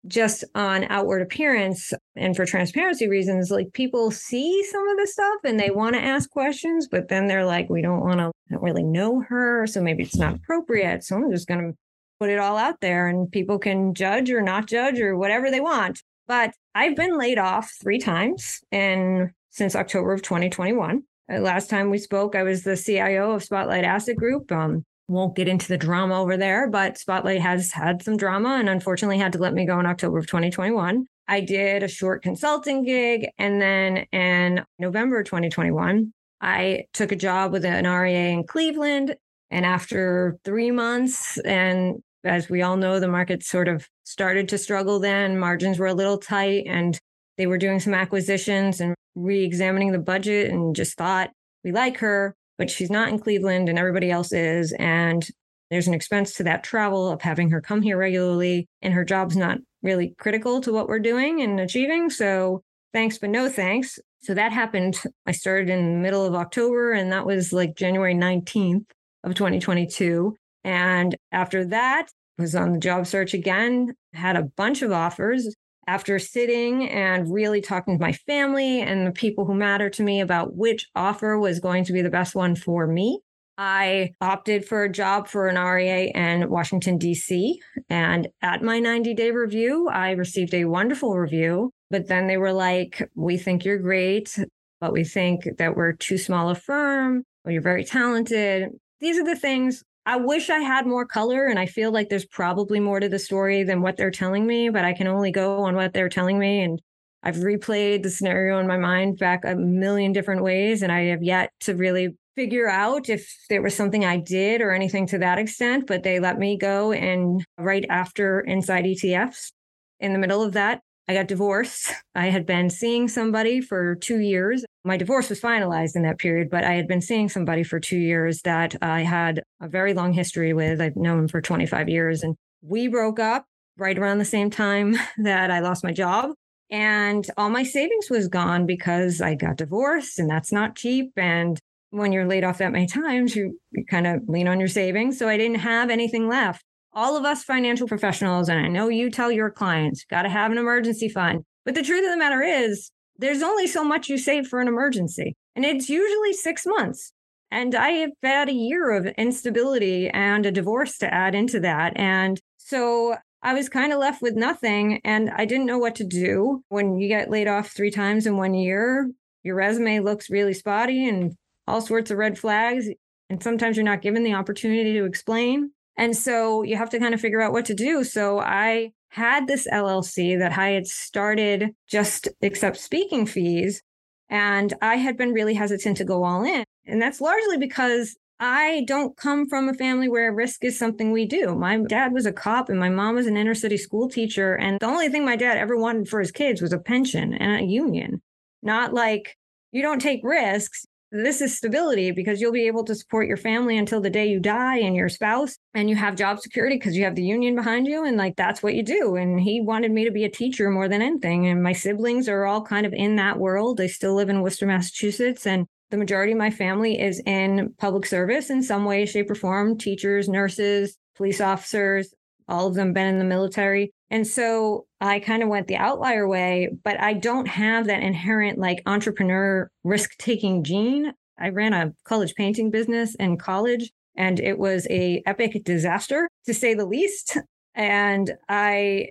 just 0.07 0.43
on 0.55 0.85
outward 0.85 1.21
appearance 1.21 1.93
and 2.15 2.35
for 2.35 2.45
transparency 2.45 3.07
reasons, 3.07 3.51
like 3.51 3.73
people 3.73 4.09
see 4.09 4.63
some 4.63 4.87
of 4.87 4.97
the 4.97 5.07
stuff 5.07 5.39
and 5.43 5.59
they 5.59 5.69
want 5.69 5.95
to 5.95 6.01
ask 6.01 6.29
questions, 6.29 6.87
but 6.89 7.09
then 7.09 7.27
they're 7.27 7.45
like, 7.45 7.69
we 7.69 7.81
don't 7.81 8.01
want 8.01 8.19
to 8.19 8.31
don't 8.49 8.63
really 8.63 8.83
know 8.83 9.21
her. 9.27 9.67
So 9.67 9.81
maybe 9.81 10.03
it's 10.03 10.15
not 10.15 10.35
appropriate. 10.35 11.03
So 11.03 11.15
I'm 11.15 11.31
just 11.31 11.47
going 11.47 11.59
to 11.59 11.77
put 12.19 12.29
it 12.29 12.39
all 12.39 12.57
out 12.57 12.79
there 12.81 13.07
and 13.07 13.31
people 13.31 13.59
can 13.59 13.93
judge 13.93 14.31
or 14.31 14.41
not 14.41 14.67
judge 14.67 14.99
or 14.99 15.17
whatever 15.17 15.51
they 15.51 15.59
want. 15.59 16.01
But 16.27 16.53
I've 16.73 16.95
been 16.95 17.17
laid 17.17 17.37
off 17.37 17.71
three 17.81 17.99
times 17.99 18.61
and 18.71 19.31
since 19.49 19.75
October 19.75 20.13
of 20.13 20.21
2021. 20.21 21.03
Uh, 21.31 21.39
last 21.39 21.69
time 21.69 21.89
we 21.89 21.97
spoke, 21.97 22.35
I 22.35 22.43
was 22.43 22.63
the 22.63 22.77
CIO 22.77 23.31
of 23.31 23.43
Spotlight 23.43 23.83
Asset 23.83 24.15
Group. 24.15 24.51
Um, 24.51 24.85
won't 25.09 25.35
get 25.35 25.47
into 25.47 25.67
the 25.67 25.77
drama 25.77 26.21
over 26.21 26.35
there, 26.37 26.69
but 26.69 26.97
Spotlight 26.97 27.41
has 27.41 27.71
had 27.71 28.03
some 28.03 28.17
drama 28.17 28.57
and 28.59 28.69
unfortunately 28.69 29.17
had 29.17 29.33
to 29.33 29.39
let 29.39 29.53
me 29.53 29.65
go 29.65 29.79
in 29.79 29.85
October 29.85 30.17
of 30.17 30.27
2021. 30.27 31.05
I 31.27 31.41
did 31.41 31.83
a 31.83 31.87
short 31.87 32.23
consulting 32.23 32.83
gig. 32.83 33.27
And 33.37 33.61
then 33.61 33.97
in 34.11 34.65
November 34.79 35.23
2021, 35.23 36.13
I 36.41 36.85
took 36.93 37.11
a 37.11 37.17
job 37.17 37.51
with 37.51 37.65
an 37.65 37.85
RIA 37.85 38.29
in 38.29 38.45
Cleveland. 38.45 39.15
And 39.49 39.65
after 39.65 40.37
three 40.43 40.71
months, 40.71 41.37
and 41.39 42.01
as 42.23 42.49
we 42.49 42.61
all 42.61 42.77
know, 42.77 42.99
the 42.99 43.07
market 43.07 43.43
sort 43.43 43.67
of 43.67 43.87
started 44.03 44.49
to 44.49 44.57
struggle 44.57 44.99
then, 44.99 45.39
margins 45.39 45.79
were 45.79 45.87
a 45.87 45.93
little 45.93 46.17
tight, 46.17 46.65
and 46.67 46.99
they 47.37 47.47
were 47.47 47.57
doing 47.57 47.79
some 47.79 47.93
acquisitions 47.93 48.81
and 48.81 48.95
re 49.15 49.43
examining 49.43 49.91
the 49.91 49.99
budget 49.99 50.51
and 50.51 50.75
just 50.75 50.97
thought, 50.97 51.31
we 51.63 51.71
like 51.71 51.97
her 51.97 52.35
but 52.57 52.69
she's 52.69 52.89
not 52.89 53.09
in 53.09 53.19
Cleveland 53.19 53.69
and 53.69 53.77
everybody 53.77 54.11
else 54.11 54.31
is. 54.31 54.73
And 54.73 55.27
there's 55.69 55.87
an 55.87 55.93
expense 55.93 56.33
to 56.35 56.43
that 56.43 56.63
travel 56.63 57.09
of 57.11 57.21
having 57.21 57.49
her 57.51 57.61
come 57.61 57.81
here 57.81 57.97
regularly. 57.97 58.67
And 58.81 58.93
her 58.93 59.05
job's 59.05 59.35
not 59.35 59.59
really 59.83 60.15
critical 60.17 60.61
to 60.61 60.73
what 60.73 60.87
we're 60.87 60.99
doing 60.99 61.41
and 61.41 61.59
achieving. 61.59 62.09
So 62.09 62.63
thanks, 62.93 63.17
but 63.17 63.29
no 63.29 63.49
thanks. 63.49 63.99
So 64.21 64.33
that 64.33 64.51
happened. 64.51 65.01
I 65.25 65.31
started 65.31 65.69
in 65.69 65.93
the 65.93 65.99
middle 65.99 66.25
of 66.25 66.35
October, 66.35 66.91
and 66.91 67.11
that 67.11 67.25
was 67.25 67.53
like 67.53 67.75
January 67.75 68.15
19th 68.15 68.85
of 69.23 69.35
2022. 69.35 70.35
And 70.63 71.15
after 71.31 71.65
that, 71.65 72.09
was 72.37 72.55
on 72.55 72.73
the 72.73 72.79
job 72.79 73.07
search 73.07 73.33
again, 73.33 73.93
had 74.13 74.35
a 74.35 74.43
bunch 74.43 74.81
of 74.81 74.91
offers, 74.91 75.55
after 75.87 76.19
sitting 76.19 76.89
and 76.89 77.33
really 77.33 77.61
talking 77.61 77.97
to 77.97 78.01
my 78.01 78.11
family 78.11 78.81
and 78.81 79.07
the 79.07 79.11
people 79.11 79.45
who 79.45 79.55
matter 79.55 79.89
to 79.89 80.03
me 80.03 80.19
about 80.19 80.55
which 80.55 80.87
offer 80.95 81.39
was 81.39 81.59
going 81.59 81.85
to 81.85 81.93
be 81.93 82.01
the 82.01 82.09
best 82.09 82.35
one 82.35 82.55
for 82.55 82.85
me, 82.85 83.21
I 83.57 84.11
opted 84.21 84.65
for 84.65 84.83
a 84.83 84.91
job 84.91 85.27
for 85.27 85.47
an 85.47 85.55
RIA 85.55 86.11
in 86.13 86.49
Washington, 86.49 86.97
D.C. 86.97 87.59
And 87.89 88.27
at 88.41 88.61
my 88.61 88.79
90 88.79 89.15
day 89.15 89.31
review, 89.31 89.89
I 89.89 90.11
received 90.11 90.53
a 90.53 90.65
wonderful 90.65 91.17
review. 91.17 91.71
But 91.89 92.07
then 92.07 92.27
they 92.27 92.37
were 92.37 92.53
like, 92.53 93.09
We 93.15 93.37
think 93.37 93.65
you're 93.65 93.79
great, 93.79 94.37
but 94.79 94.93
we 94.93 95.03
think 95.03 95.47
that 95.57 95.75
we're 95.75 95.93
too 95.93 96.17
small 96.17 96.49
a 96.49 96.55
firm, 96.55 97.23
or 97.45 97.51
you're 97.51 97.61
very 97.61 97.83
talented. 97.83 98.69
These 98.99 99.17
are 99.17 99.25
the 99.25 99.35
things 99.35 99.83
I 100.07 100.15
wish 100.15 100.49
I 100.49 100.59
had 100.59 100.87
more 100.87 101.05
color, 101.05 101.47
and 101.47 101.59
I 101.59 101.65
feel 101.65 101.91
like 101.91 102.07
there's 102.07 102.25
probably 102.25 102.79
more 102.79 103.01
to 103.01 103.09
the 103.09 103.19
story 103.19 103.63
than 103.63 103.81
what 103.81 103.97
they're 103.97 104.09
telling 104.09 104.47
me, 104.47 104.69
but 104.69 104.85
I 104.85 104.93
can 104.93 105.05
only 105.05 105.31
go 105.31 105.63
on 105.63 105.75
what 105.75 105.91
they're 105.91 106.07
telling 106.07 106.39
me. 106.39 106.61
And 106.61 106.81
I've 107.23 107.35
replayed 107.35 108.03
the 108.03 108.09
scenario 108.09 108.57
in 108.59 108.67
my 108.67 108.77
mind 108.77 109.19
back 109.19 109.43
a 109.43 109.53
million 109.53 110.13
different 110.13 110.43
ways, 110.43 110.81
and 110.81 110.93
I 110.93 111.07
have 111.07 111.23
yet 111.23 111.51
to 111.61 111.75
really 111.75 112.15
figure 112.37 112.69
out 112.69 113.09
if 113.09 113.29
there 113.49 113.61
was 113.61 113.75
something 113.75 114.05
I 114.05 114.15
did 114.15 114.61
or 114.61 114.71
anything 114.71 115.07
to 115.07 115.17
that 115.17 115.39
extent. 115.39 115.87
But 115.87 116.03
they 116.03 116.21
let 116.21 116.39
me 116.39 116.57
go, 116.57 116.93
and 116.93 117.43
right 117.57 117.85
after 117.89 118.39
Inside 118.39 118.85
ETFs, 118.85 119.51
in 119.99 120.13
the 120.13 120.19
middle 120.19 120.41
of 120.41 120.53
that, 120.53 120.79
I 121.07 121.13
got 121.13 121.27
divorced. 121.27 121.93
I 122.15 122.27
had 122.27 122.45
been 122.45 122.69
seeing 122.69 123.07
somebody 123.07 123.61
for 123.61 123.95
two 123.95 124.19
years. 124.19 124.65
My 124.83 124.97
divorce 124.97 125.29
was 125.29 125.39
finalized 125.39 125.95
in 125.95 126.01
that 126.03 126.19
period, 126.19 126.49
but 126.49 126.65
I 126.65 126.73
had 126.73 126.87
been 126.87 126.99
seeing 126.99 127.29
somebody 127.29 127.63
for 127.63 127.79
two 127.79 127.97
years 127.97 128.41
that 128.41 128.75
I 128.81 129.03
had 129.03 129.41
a 129.61 129.69
very 129.69 129.93
long 129.93 130.11
history 130.11 130.53
with. 130.53 130.81
I've 130.81 130.97
known 130.97 131.19
him 131.19 131.27
for 131.29 131.39
25 131.39 131.87
years. 131.87 132.23
And 132.23 132.35
we 132.61 132.89
broke 132.89 133.19
up 133.19 133.45
right 133.77 133.97
around 133.97 134.17
the 134.17 134.25
same 134.25 134.49
time 134.49 134.95
that 135.17 135.49
I 135.49 135.59
lost 135.59 135.83
my 135.83 135.93
job. 135.93 136.31
And 136.69 137.25
all 137.37 137.49
my 137.49 137.63
savings 137.63 138.09
was 138.09 138.27
gone 138.27 138.65
because 138.65 139.21
I 139.21 139.35
got 139.35 139.55
divorced, 139.55 140.19
and 140.19 140.29
that's 140.29 140.51
not 140.51 140.75
cheap. 140.75 141.13
And 141.15 141.57
when 141.91 142.11
you're 142.11 142.27
laid 142.27 142.43
off 142.43 142.57
that 142.57 142.73
many 142.73 142.87
times, 142.87 143.33
you, 143.33 143.57
you 143.71 143.85
kind 143.85 144.05
of 144.05 144.27
lean 144.27 144.49
on 144.49 144.59
your 144.59 144.67
savings. 144.67 145.17
So 145.17 145.29
I 145.29 145.37
didn't 145.37 145.59
have 145.59 145.89
anything 145.89 146.27
left 146.27 146.65
all 146.97 147.15
of 147.15 147.25
us 147.25 147.43
financial 147.43 147.87
professionals, 147.87 148.49
and 148.49 148.59
I 148.59 148.67
know 148.67 148.89
you 148.89 149.11
tell 149.11 149.31
your 149.31 149.51
clients, 149.51 150.03
got 150.09 150.23
to 150.23 150.29
have 150.29 150.51
an 150.51 150.57
emergency 150.57 151.07
fund. 151.07 151.43
But 151.63 151.75
the 151.75 151.83
truth 151.83 152.03
of 152.03 152.09
the 152.09 152.17
matter 152.17 152.41
is, 152.41 152.89
there's 153.19 153.43
only 153.43 153.67
so 153.67 153.83
much 153.83 154.09
you 154.09 154.17
save 154.17 154.47
for 154.47 154.59
an 154.59 154.67
emergency, 154.67 155.35
and 155.55 155.63
it's 155.63 155.89
usually 155.89 156.33
six 156.33 156.65
months. 156.65 157.13
And 157.51 157.75
I 157.75 157.89
have 157.89 158.09
had 158.23 158.49
a 158.49 158.53
year 158.53 158.91
of 158.91 159.05
instability 159.15 160.09
and 160.09 160.43
a 160.45 160.51
divorce 160.51 160.97
to 160.97 161.13
add 161.13 161.35
into 161.35 161.59
that. 161.59 161.93
And 161.95 162.41
so 162.57 163.15
I 163.43 163.53
was 163.53 163.69
kind 163.69 163.93
of 163.93 163.99
left 163.99 164.21
with 164.21 164.35
nothing 164.35 164.99
and 165.05 165.29
I 165.29 165.45
didn't 165.45 165.65
know 165.65 165.77
what 165.77 165.95
to 165.95 166.03
do. 166.03 166.61
When 166.67 166.97
you 166.97 167.07
get 167.07 167.29
laid 167.29 167.47
off 167.47 167.69
three 167.69 167.91
times 167.91 168.27
in 168.27 168.35
one 168.35 168.53
year, 168.53 169.09
your 169.43 169.55
resume 169.55 170.01
looks 170.01 170.29
really 170.29 170.53
spotty 170.53 171.07
and 171.07 171.35
all 171.67 171.79
sorts 171.79 172.11
of 172.11 172.17
red 172.17 172.37
flags. 172.37 172.89
And 173.29 173.41
sometimes 173.41 173.77
you're 173.77 173.85
not 173.85 174.01
given 174.01 174.23
the 174.23 174.33
opportunity 174.33 174.91
to 174.93 175.05
explain. 175.05 175.71
And 175.97 176.15
so 176.15 176.63
you 176.63 176.77
have 176.77 176.89
to 176.91 176.99
kind 176.99 177.13
of 177.13 177.21
figure 177.21 177.41
out 177.41 177.51
what 177.51 177.65
to 177.65 177.73
do. 177.73 178.03
So 178.03 178.39
I 178.39 178.91
had 179.09 179.47
this 179.47 179.67
LLC 179.71 180.37
that 180.37 180.57
I 180.57 180.69
had 180.69 180.87
started 180.87 181.71
just 181.87 182.27
accept 182.41 182.77
speaking 182.77 183.25
fees. 183.25 183.81
And 184.29 184.73
I 184.81 184.95
had 184.95 185.17
been 185.17 185.33
really 185.33 185.53
hesitant 185.53 185.97
to 185.97 186.05
go 186.05 186.23
all 186.23 186.43
in. 186.43 186.63
And 186.85 187.01
that's 187.01 187.21
largely 187.21 187.57
because 187.57 188.15
I 188.39 188.83
don't 188.85 189.17
come 189.17 189.47
from 189.47 189.67
a 189.67 189.73
family 189.73 190.07
where 190.07 190.31
risk 190.31 190.63
is 190.63 190.77
something 190.77 191.11
we 191.11 191.25
do. 191.25 191.55
My 191.55 191.77
dad 191.77 192.13
was 192.13 192.25
a 192.25 192.31
cop 192.31 192.69
and 192.69 192.79
my 192.79 192.89
mom 192.89 193.15
was 193.15 193.25
an 193.25 193.37
inner 193.37 193.55
city 193.55 193.77
school 193.77 194.07
teacher. 194.07 194.53
And 194.53 194.79
the 194.79 194.85
only 194.85 195.09
thing 195.09 195.25
my 195.25 195.35
dad 195.35 195.57
ever 195.57 195.75
wanted 195.75 196.07
for 196.07 196.19
his 196.19 196.31
kids 196.31 196.61
was 196.61 196.73
a 196.73 196.77
pension 196.77 197.33
and 197.33 197.61
a 197.61 197.65
union, 197.65 198.21
not 198.61 198.93
like 198.93 199.35
you 199.71 199.81
don't 199.81 200.01
take 200.01 200.21
risks 200.23 200.85
this 201.11 201.41
is 201.41 201.55
stability 201.55 202.11
because 202.11 202.41
you'll 202.41 202.51
be 202.51 202.67
able 202.67 202.83
to 202.83 202.95
support 202.95 203.27
your 203.27 203.37
family 203.37 203.77
until 203.77 204.01
the 204.01 204.09
day 204.09 204.27
you 204.27 204.39
die 204.39 204.77
and 204.79 204.95
your 204.95 205.09
spouse 205.09 205.57
and 205.73 205.89
you 205.89 205.95
have 205.95 206.15
job 206.15 206.39
security 206.39 206.75
because 206.75 206.97
you 206.97 207.03
have 207.03 207.15
the 207.15 207.23
union 207.23 207.55
behind 207.55 207.87
you 207.87 208.03
and 208.03 208.17
like 208.17 208.35
that's 208.35 208.61
what 208.61 208.73
you 208.73 208.83
do. 208.83 209.15
And 209.15 209.39
he 209.39 209.61
wanted 209.61 209.91
me 209.91 210.03
to 210.05 210.11
be 210.11 210.25
a 210.25 210.29
teacher 210.29 210.69
more 210.69 210.87
than 210.87 211.01
anything 211.01 211.47
and 211.47 211.63
my 211.63 211.73
siblings 211.73 212.27
are 212.27 212.45
all 212.45 212.61
kind 212.61 212.85
of 212.85 212.93
in 212.93 213.15
that 213.17 213.39
world. 213.39 213.77
They 213.77 213.87
still 213.87 214.15
live 214.15 214.29
in 214.29 214.41
worcester 214.41 214.65
massachusetts 214.65 215.47
and 215.47 215.65
the 215.89 215.97
majority 215.97 216.33
of 216.33 216.37
my 216.37 216.49
family 216.49 216.99
is 216.99 217.21
in 217.25 217.73
public 217.77 218.05
service 218.05 218.49
in 218.49 218.61
some 218.61 218.83
way 218.83 219.05
shape 219.05 219.31
or 219.31 219.35
form 219.35 219.77
teachers 219.77 220.27
nurses 220.27 220.97
police 221.15 221.39
officers 221.39 222.13
all 222.47 222.67
of 222.67 222.75
them 222.75 222.93
been 222.93 223.07
in 223.07 223.19
the 223.19 223.25
military. 223.25 223.93
And 224.09 224.25
so 224.25 224.86
I 224.99 225.19
kind 225.19 225.43
of 225.43 225.49
went 225.49 225.67
the 225.67 225.77
outlier 225.77 226.27
way, 226.27 226.69
but 226.83 226.99
I 226.99 227.13
don't 227.13 227.47
have 227.47 227.87
that 227.87 228.01
inherent 228.01 228.57
like 228.57 228.81
entrepreneur 228.85 229.69
risk 229.83 230.17
taking 230.17 230.63
gene. 230.63 231.13
I 231.39 231.49
ran 231.49 231.73
a 231.73 231.93
college 232.03 232.33
painting 232.35 232.71
business 232.71 233.15
in 233.15 233.37
college 233.37 233.91
and 234.15 234.39
it 234.39 234.57
was 234.57 234.87
a 234.89 235.21
epic 235.25 235.63
disaster 235.63 236.27
to 236.45 236.53
say 236.53 236.73
the 236.73 236.85
least. 236.85 237.37
And 237.75 238.33
I 238.49 239.09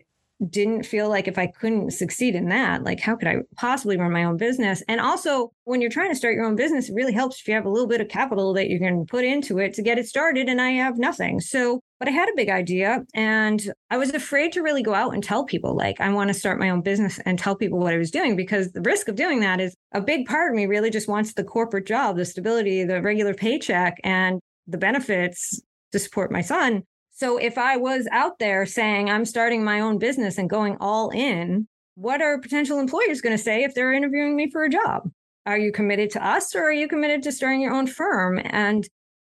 didn't 0.50 0.84
feel 0.84 1.08
like 1.08 1.28
if 1.28 1.38
I 1.38 1.46
couldn't 1.46 1.92
succeed 1.92 2.34
in 2.34 2.48
that, 2.48 2.82
like 2.82 3.00
how 3.00 3.16
could 3.16 3.28
I 3.28 3.36
possibly 3.56 3.96
run 3.96 4.12
my 4.12 4.24
own 4.24 4.36
business? 4.36 4.82
And 4.88 5.00
also, 5.00 5.52
when 5.64 5.80
you're 5.80 5.90
trying 5.90 6.10
to 6.10 6.16
start 6.16 6.34
your 6.34 6.44
own 6.44 6.56
business, 6.56 6.88
it 6.88 6.94
really 6.94 7.12
helps 7.12 7.40
if 7.40 7.48
you 7.48 7.54
have 7.54 7.64
a 7.64 7.70
little 7.70 7.86
bit 7.88 8.00
of 8.00 8.08
capital 8.08 8.52
that 8.54 8.68
you 8.68 8.78
can 8.78 9.06
put 9.06 9.24
into 9.24 9.58
it 9.58 9.72
to 9.74 9.82
get 9.82 9.98
it 9.98 10.06
started. 10.06 10.48
And 10.48 10.60
I 10.60 10.70
have 10.72 10.98
nothing. 10.98 11.40
So, 11.40 11.80
but 11.98 12.08
I 12.08 12.10
had 12.10 12.28
a 12.28 12.36
big 12.36 12.50
idea 12.50 13.04
and 13.14 13.72
I 13.90 13.96
was 13.96 14.10
afraid 14.10 14.52
to 14.52 14.62
really 14.62 14.82
go 14.82 14.94
out 14.94 15.14
and 15.14 15.24
tell 15.24 15.44
people, 15.44 15.74
like, 15.74 16.00
I 16.00 16.12
want 16.12 16.28
to 16.28 16.34
start 16.34 16.58
my 16.58 16.68
own 16.68 16.82
business 16.82 17.18
and 17.24 17.38
tell 17.38 17.56
people 17.56 17.78
what 17.78 17.94
I 17.94 17.98
was 17.98 18.10
doing 18.10 18.36
because 18.36 18.72
the 18.72 18.82
risk 18.82 19.08
of 19.08 19.16
doing 19.16 19.40
that 19.40 19.60
is 19.60 19.74
a 19.92 20.00
big 20.00 20.26
part 20.26 20.50
of 20.50 20.56
me 20.56 20.66
really 20.66 20.90
just 20.90 21.08
wants 21.08 21.32
the 21.32 21.44
corporate 21.44 21.86
job, 21.86 22.16
the 22.16 22.24
stability, 22.24 22.84
the 22.84 23.00
regular 23.00 23.32
paycheck, 23.32 23.98
and 24.04 24.40
the 24.66 24.78
benefits 24.78 25.60
to 25.92 25.98
support 25.98 26.30
my 26.30 26.42
son. 26.42 26.82
So 27.12 27.38
if 27.38 27.56
I 27.56 27.78
was 27.78 28.06
out 28.12 28.38
there 28.38 28.66
saying 28.66 29.08
I'm 29.08 29.24
starting 29.24 29.64
my 29.64 29.80
own 29.80 29.98
business 29.98 30.36
and 30.36 30.50
going 30.50 30.76
all 30.80 31.08
in, 31.10 31.66
what 31.94 32.20
are 32.20 32.38
potential 32.38 32.78
employers 32.78 33.22
going 33.22 33.34
to 33.34 33.42
say 33.42 33.64
if 33.64 33.74
they're 33.74 33.94
interviewing 33.94 34.36
me 34.36 34.50
for 34.50 34.64
a 34.64 34.68
job? 34.68 35.10
Are 35.46 35.56
you 35.56 35.72
committed 35.72 36.10
to 36.10 36.26
us 36.26 36.54
or 36.54 36.64
are 36.64 36.72
you 36.72 36.88
committed 36.88 37.22
to 37.22 37.32
starting 37.32 37.62
your 37.62 37.72
own 37.72 37.86
firm? 37.86 38.38
And 38.44 38.86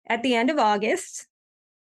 at 0.07 0.23
the 0.23 0.33
end 0.33 0.49
of 0.49 0.57
August, 0.57 1.27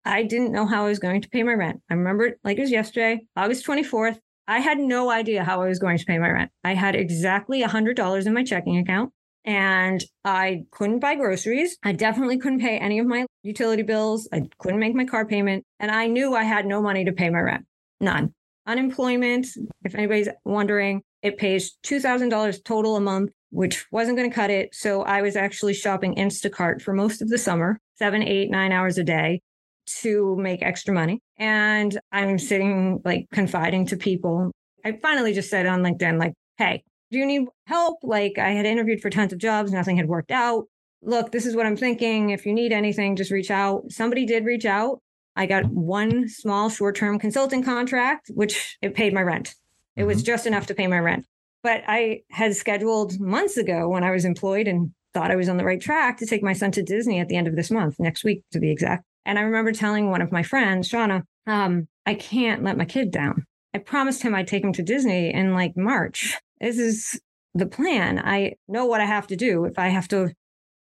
I 0.05 0.23
didn't 0.23 0.51
know 0.51 0.65
how 0.65 0.85
I 0.85 0.89
was 0.89 0.99
going 0.99 1.21
to 1.21 1.29
pay 1.29 1.43
my 1.43 1.53
rent. 1.53 1.81
I 1.89 1.93
remember 1.93 2.37
like 2.43 2.57
it 2.57 2.61
was 2.61 2.71
yesterday, 2.71 3.25
August 3.35 3.65
24th. 3.65 4.19
I 4.47 4.59
had 4.59 4.77
no 4.77 5.09
idea 5.09 5.43
how 5.43 5.61
I 5.61 5.69
was 5.69 5.79
going 5.79 5.97
to 5.97 6.05
pay 6.05 6.17
my 6.17 6.29
rent. 6.29 6.51
I 6.63 6.73
had 6.73 6.95
exactly 6.95 7.63
$100 7.63 8.25
in 8.25 8.33
my 8.33 8.43
checking 8.43 8.77
account 8.77 9.11
and 9.45 10.03
I 10.25 10.65
couldn't 10.71 10.99
buy 10.99 11.15
groceries. 11.15 11.77
I 11.83 11.93
definitely 11.93 12.37
couldn't 12.37 12.59
pay 12.59 12.77
any 12.77 12.99
of 12.99 13.07
my 13.07 13.25
utility 13.43 13.83
bills. 13.83 14.27
I 14.33 14.43
couldn't 14.59 14.79
make 14.79 14.95
my 14.95 15.05
car 15.05 15.25
payment. 15.25 15.63
And 15.79 15.91
I 15.91 16.07
knew 16.07 16.35
I 16.35 16.43
had 16.43 16.65
no 16.65 16.81
money 16.81 17.05
to 17.05 17.13
pay 17.13 17.29
my 17.29 17.39
rent. 17.39 17.65
None. 18.01 18.33
Unemployment, 18.65 19.47
if 19.83 19.95
anybody's 19.95 20.29
wondering, 20.43 21.01
it 21.21 21.37
pays 21.37 21.77
$2,000 21.85 22.63
total 22.63 22.97
a 22.97 23.01
month, 23.01 23.31
which 23.49 23.85
wasn't 23.91 24.17
going 24.17 24.29
to 24.29 24.35
cut 24.35 24.49
it. 24.49 24.73
So 24.73 25.03
I 25.03 25.21
was 25.21 25.35
actually 25.35 25.73
shopping 25.73 26.15
Instacart 26.15 26.81
for 26.81 26.93
most 26.93 27.21
of 27.21 27.29
the 27.29 27.37
summer, 27.37 27.79
seven, 27.95 28.23
eight, 28.23 28.49
nine 28.49 28.71
hours 28.71 28.97
a 28.97 29.03
day 29.03 29.41
to 29.85 30.35
make 30.37 30.61
extra 30.61 30.93
money. 30.93 31.21
And 31.37 31.97
I'm 32.11 32.39
sitting 32.39 33.01
like 33.03 33.27
confiding 33.31 33.85
to 33.87 33.97
people. 33.97 34.51
I 34.85 34.93
finally 35.01 35.33
just 35.33 35.49
said 35.49 35.65
on 35.65 35.81
LinkedIn, 35.81 36.19
like, 36.19 36.33
hey, 36.57 36.83
do 37.11 37.19
you 37.19 37.25
need 37.25 37.47
help? 37.67 37.99
Like 38.03 38.37
I 38.37 38.51
had 38.51 38.65
interviewed 38.65 39.01
for 39.01 39.09
tons 39.09 39.33
of 39.33 39.39
jobs, 39.39 39.71
nothing 39.71 39.97
had 39.97 40.07
worked 40.07 40.31
out. 40.31 40.65
look, 41.05 41.31
this 41.31 41.45
is 41.45 41.55
what 41.55 41.65
I'm 41.65 41.75
thinking. 41.75 42.29
If 42.29 42.45
you 42.45 42.53
need 42.53 42.71
anything, 42.71 43.17
just 43.17 43.31
reach 43.31 43.51
out. 43.51 43.91
Somebody 43.91 44.25
did 44.25 44.45
reach 44.45 44.65
out. 44.65 45.01
I 45.35 45.45
got 45.45 45.65
one 45.65 46.29
small 46.29 46.69
short 46.69 46.95
term 46.95 47.19
consulting 47.19 47.63
contract, 47.63 48.29
which 48.33 48.77
it 48.81 48.93
paid 48.93 49.13
my 49.13 49.21
rent. 49.21 49.55
It 49.95 50.01
mm-hmm. 50.01 50.07
was 50.07 50.23
just 50.23 50.47
enough 50.47 50.67
to 50.67 50.75
pay 50.75 50.87
my 50.87 50.99
rent. 50.99 51.25
But 51.61 51.83
I 51.87 52.21
had 52.29 52.55
scheduled 52.55 53.19
months 53.19 53.57
ago 53.57 53.87
when 53.87 54.03
I 54.03 54.11
was 54.11 54.25
employed 54.25 54.67
and 54.67 54.91
thought 55.13 55.31
I 55.31 55.35
was 55.35 55.49
on 55.49 55.57
the 55.57 55.63
right 55.63 55.79
track 55.79 56.17
to 56.17 56.25
take 56.25 56.43
my 56.43 56.53
son 56.53 56.71
to 56.71 56.83
Disney 56.83 57.19
at 57.19 57.29
the 57.29 57.37
end 57.37 57.47
of 57.47 57.55
this 57.55 57.71
month, 57.71 57.95
next 57.99 58.23
week 58.23 58.43
to 58.51 58.59
be 58.59 58.71
exact. 58.71 59.03
And 59.25 59.39
I 59.39 59.43
remember 59.43 59.71
telling 59.71 60.09
one 60.09 60.21
of 60.21 60.31
my 60.31 60.43
friends, 60.43 60.89
Shauna, 60.89 61.23
um, 61.47 61.87
I 62.05 62.15
can't 62.15 62.63
let 62.63 62.77
my 62.77 62.85
kid 62.85 63.11
down. 63.11 63.45
I 63.73 63.79
promised 63.79 64.21
him 64.21 64.35
I'd 64.35 64.47
take 64.47 64.63
him 64.63 64.73
to 64.73 64.83
Disney 64.83 65.33
in 65.33 65.53
like 65.53 65.75
March. 65.75 66.37
This 66.59 66.77
is 66.77 67.19
the 67.53 67.65
plan. 67.65 68.19
I 68.19 68.53
know 68.67 68.85
what 68.85 69.01
I 69.01 69.05
have 69.05 69.27
to 69.27 69.35
do. 69.35 69.65
If 69.65 69.79
I 69.79 69.89
have 69.89 70.07
to 70.09 70.31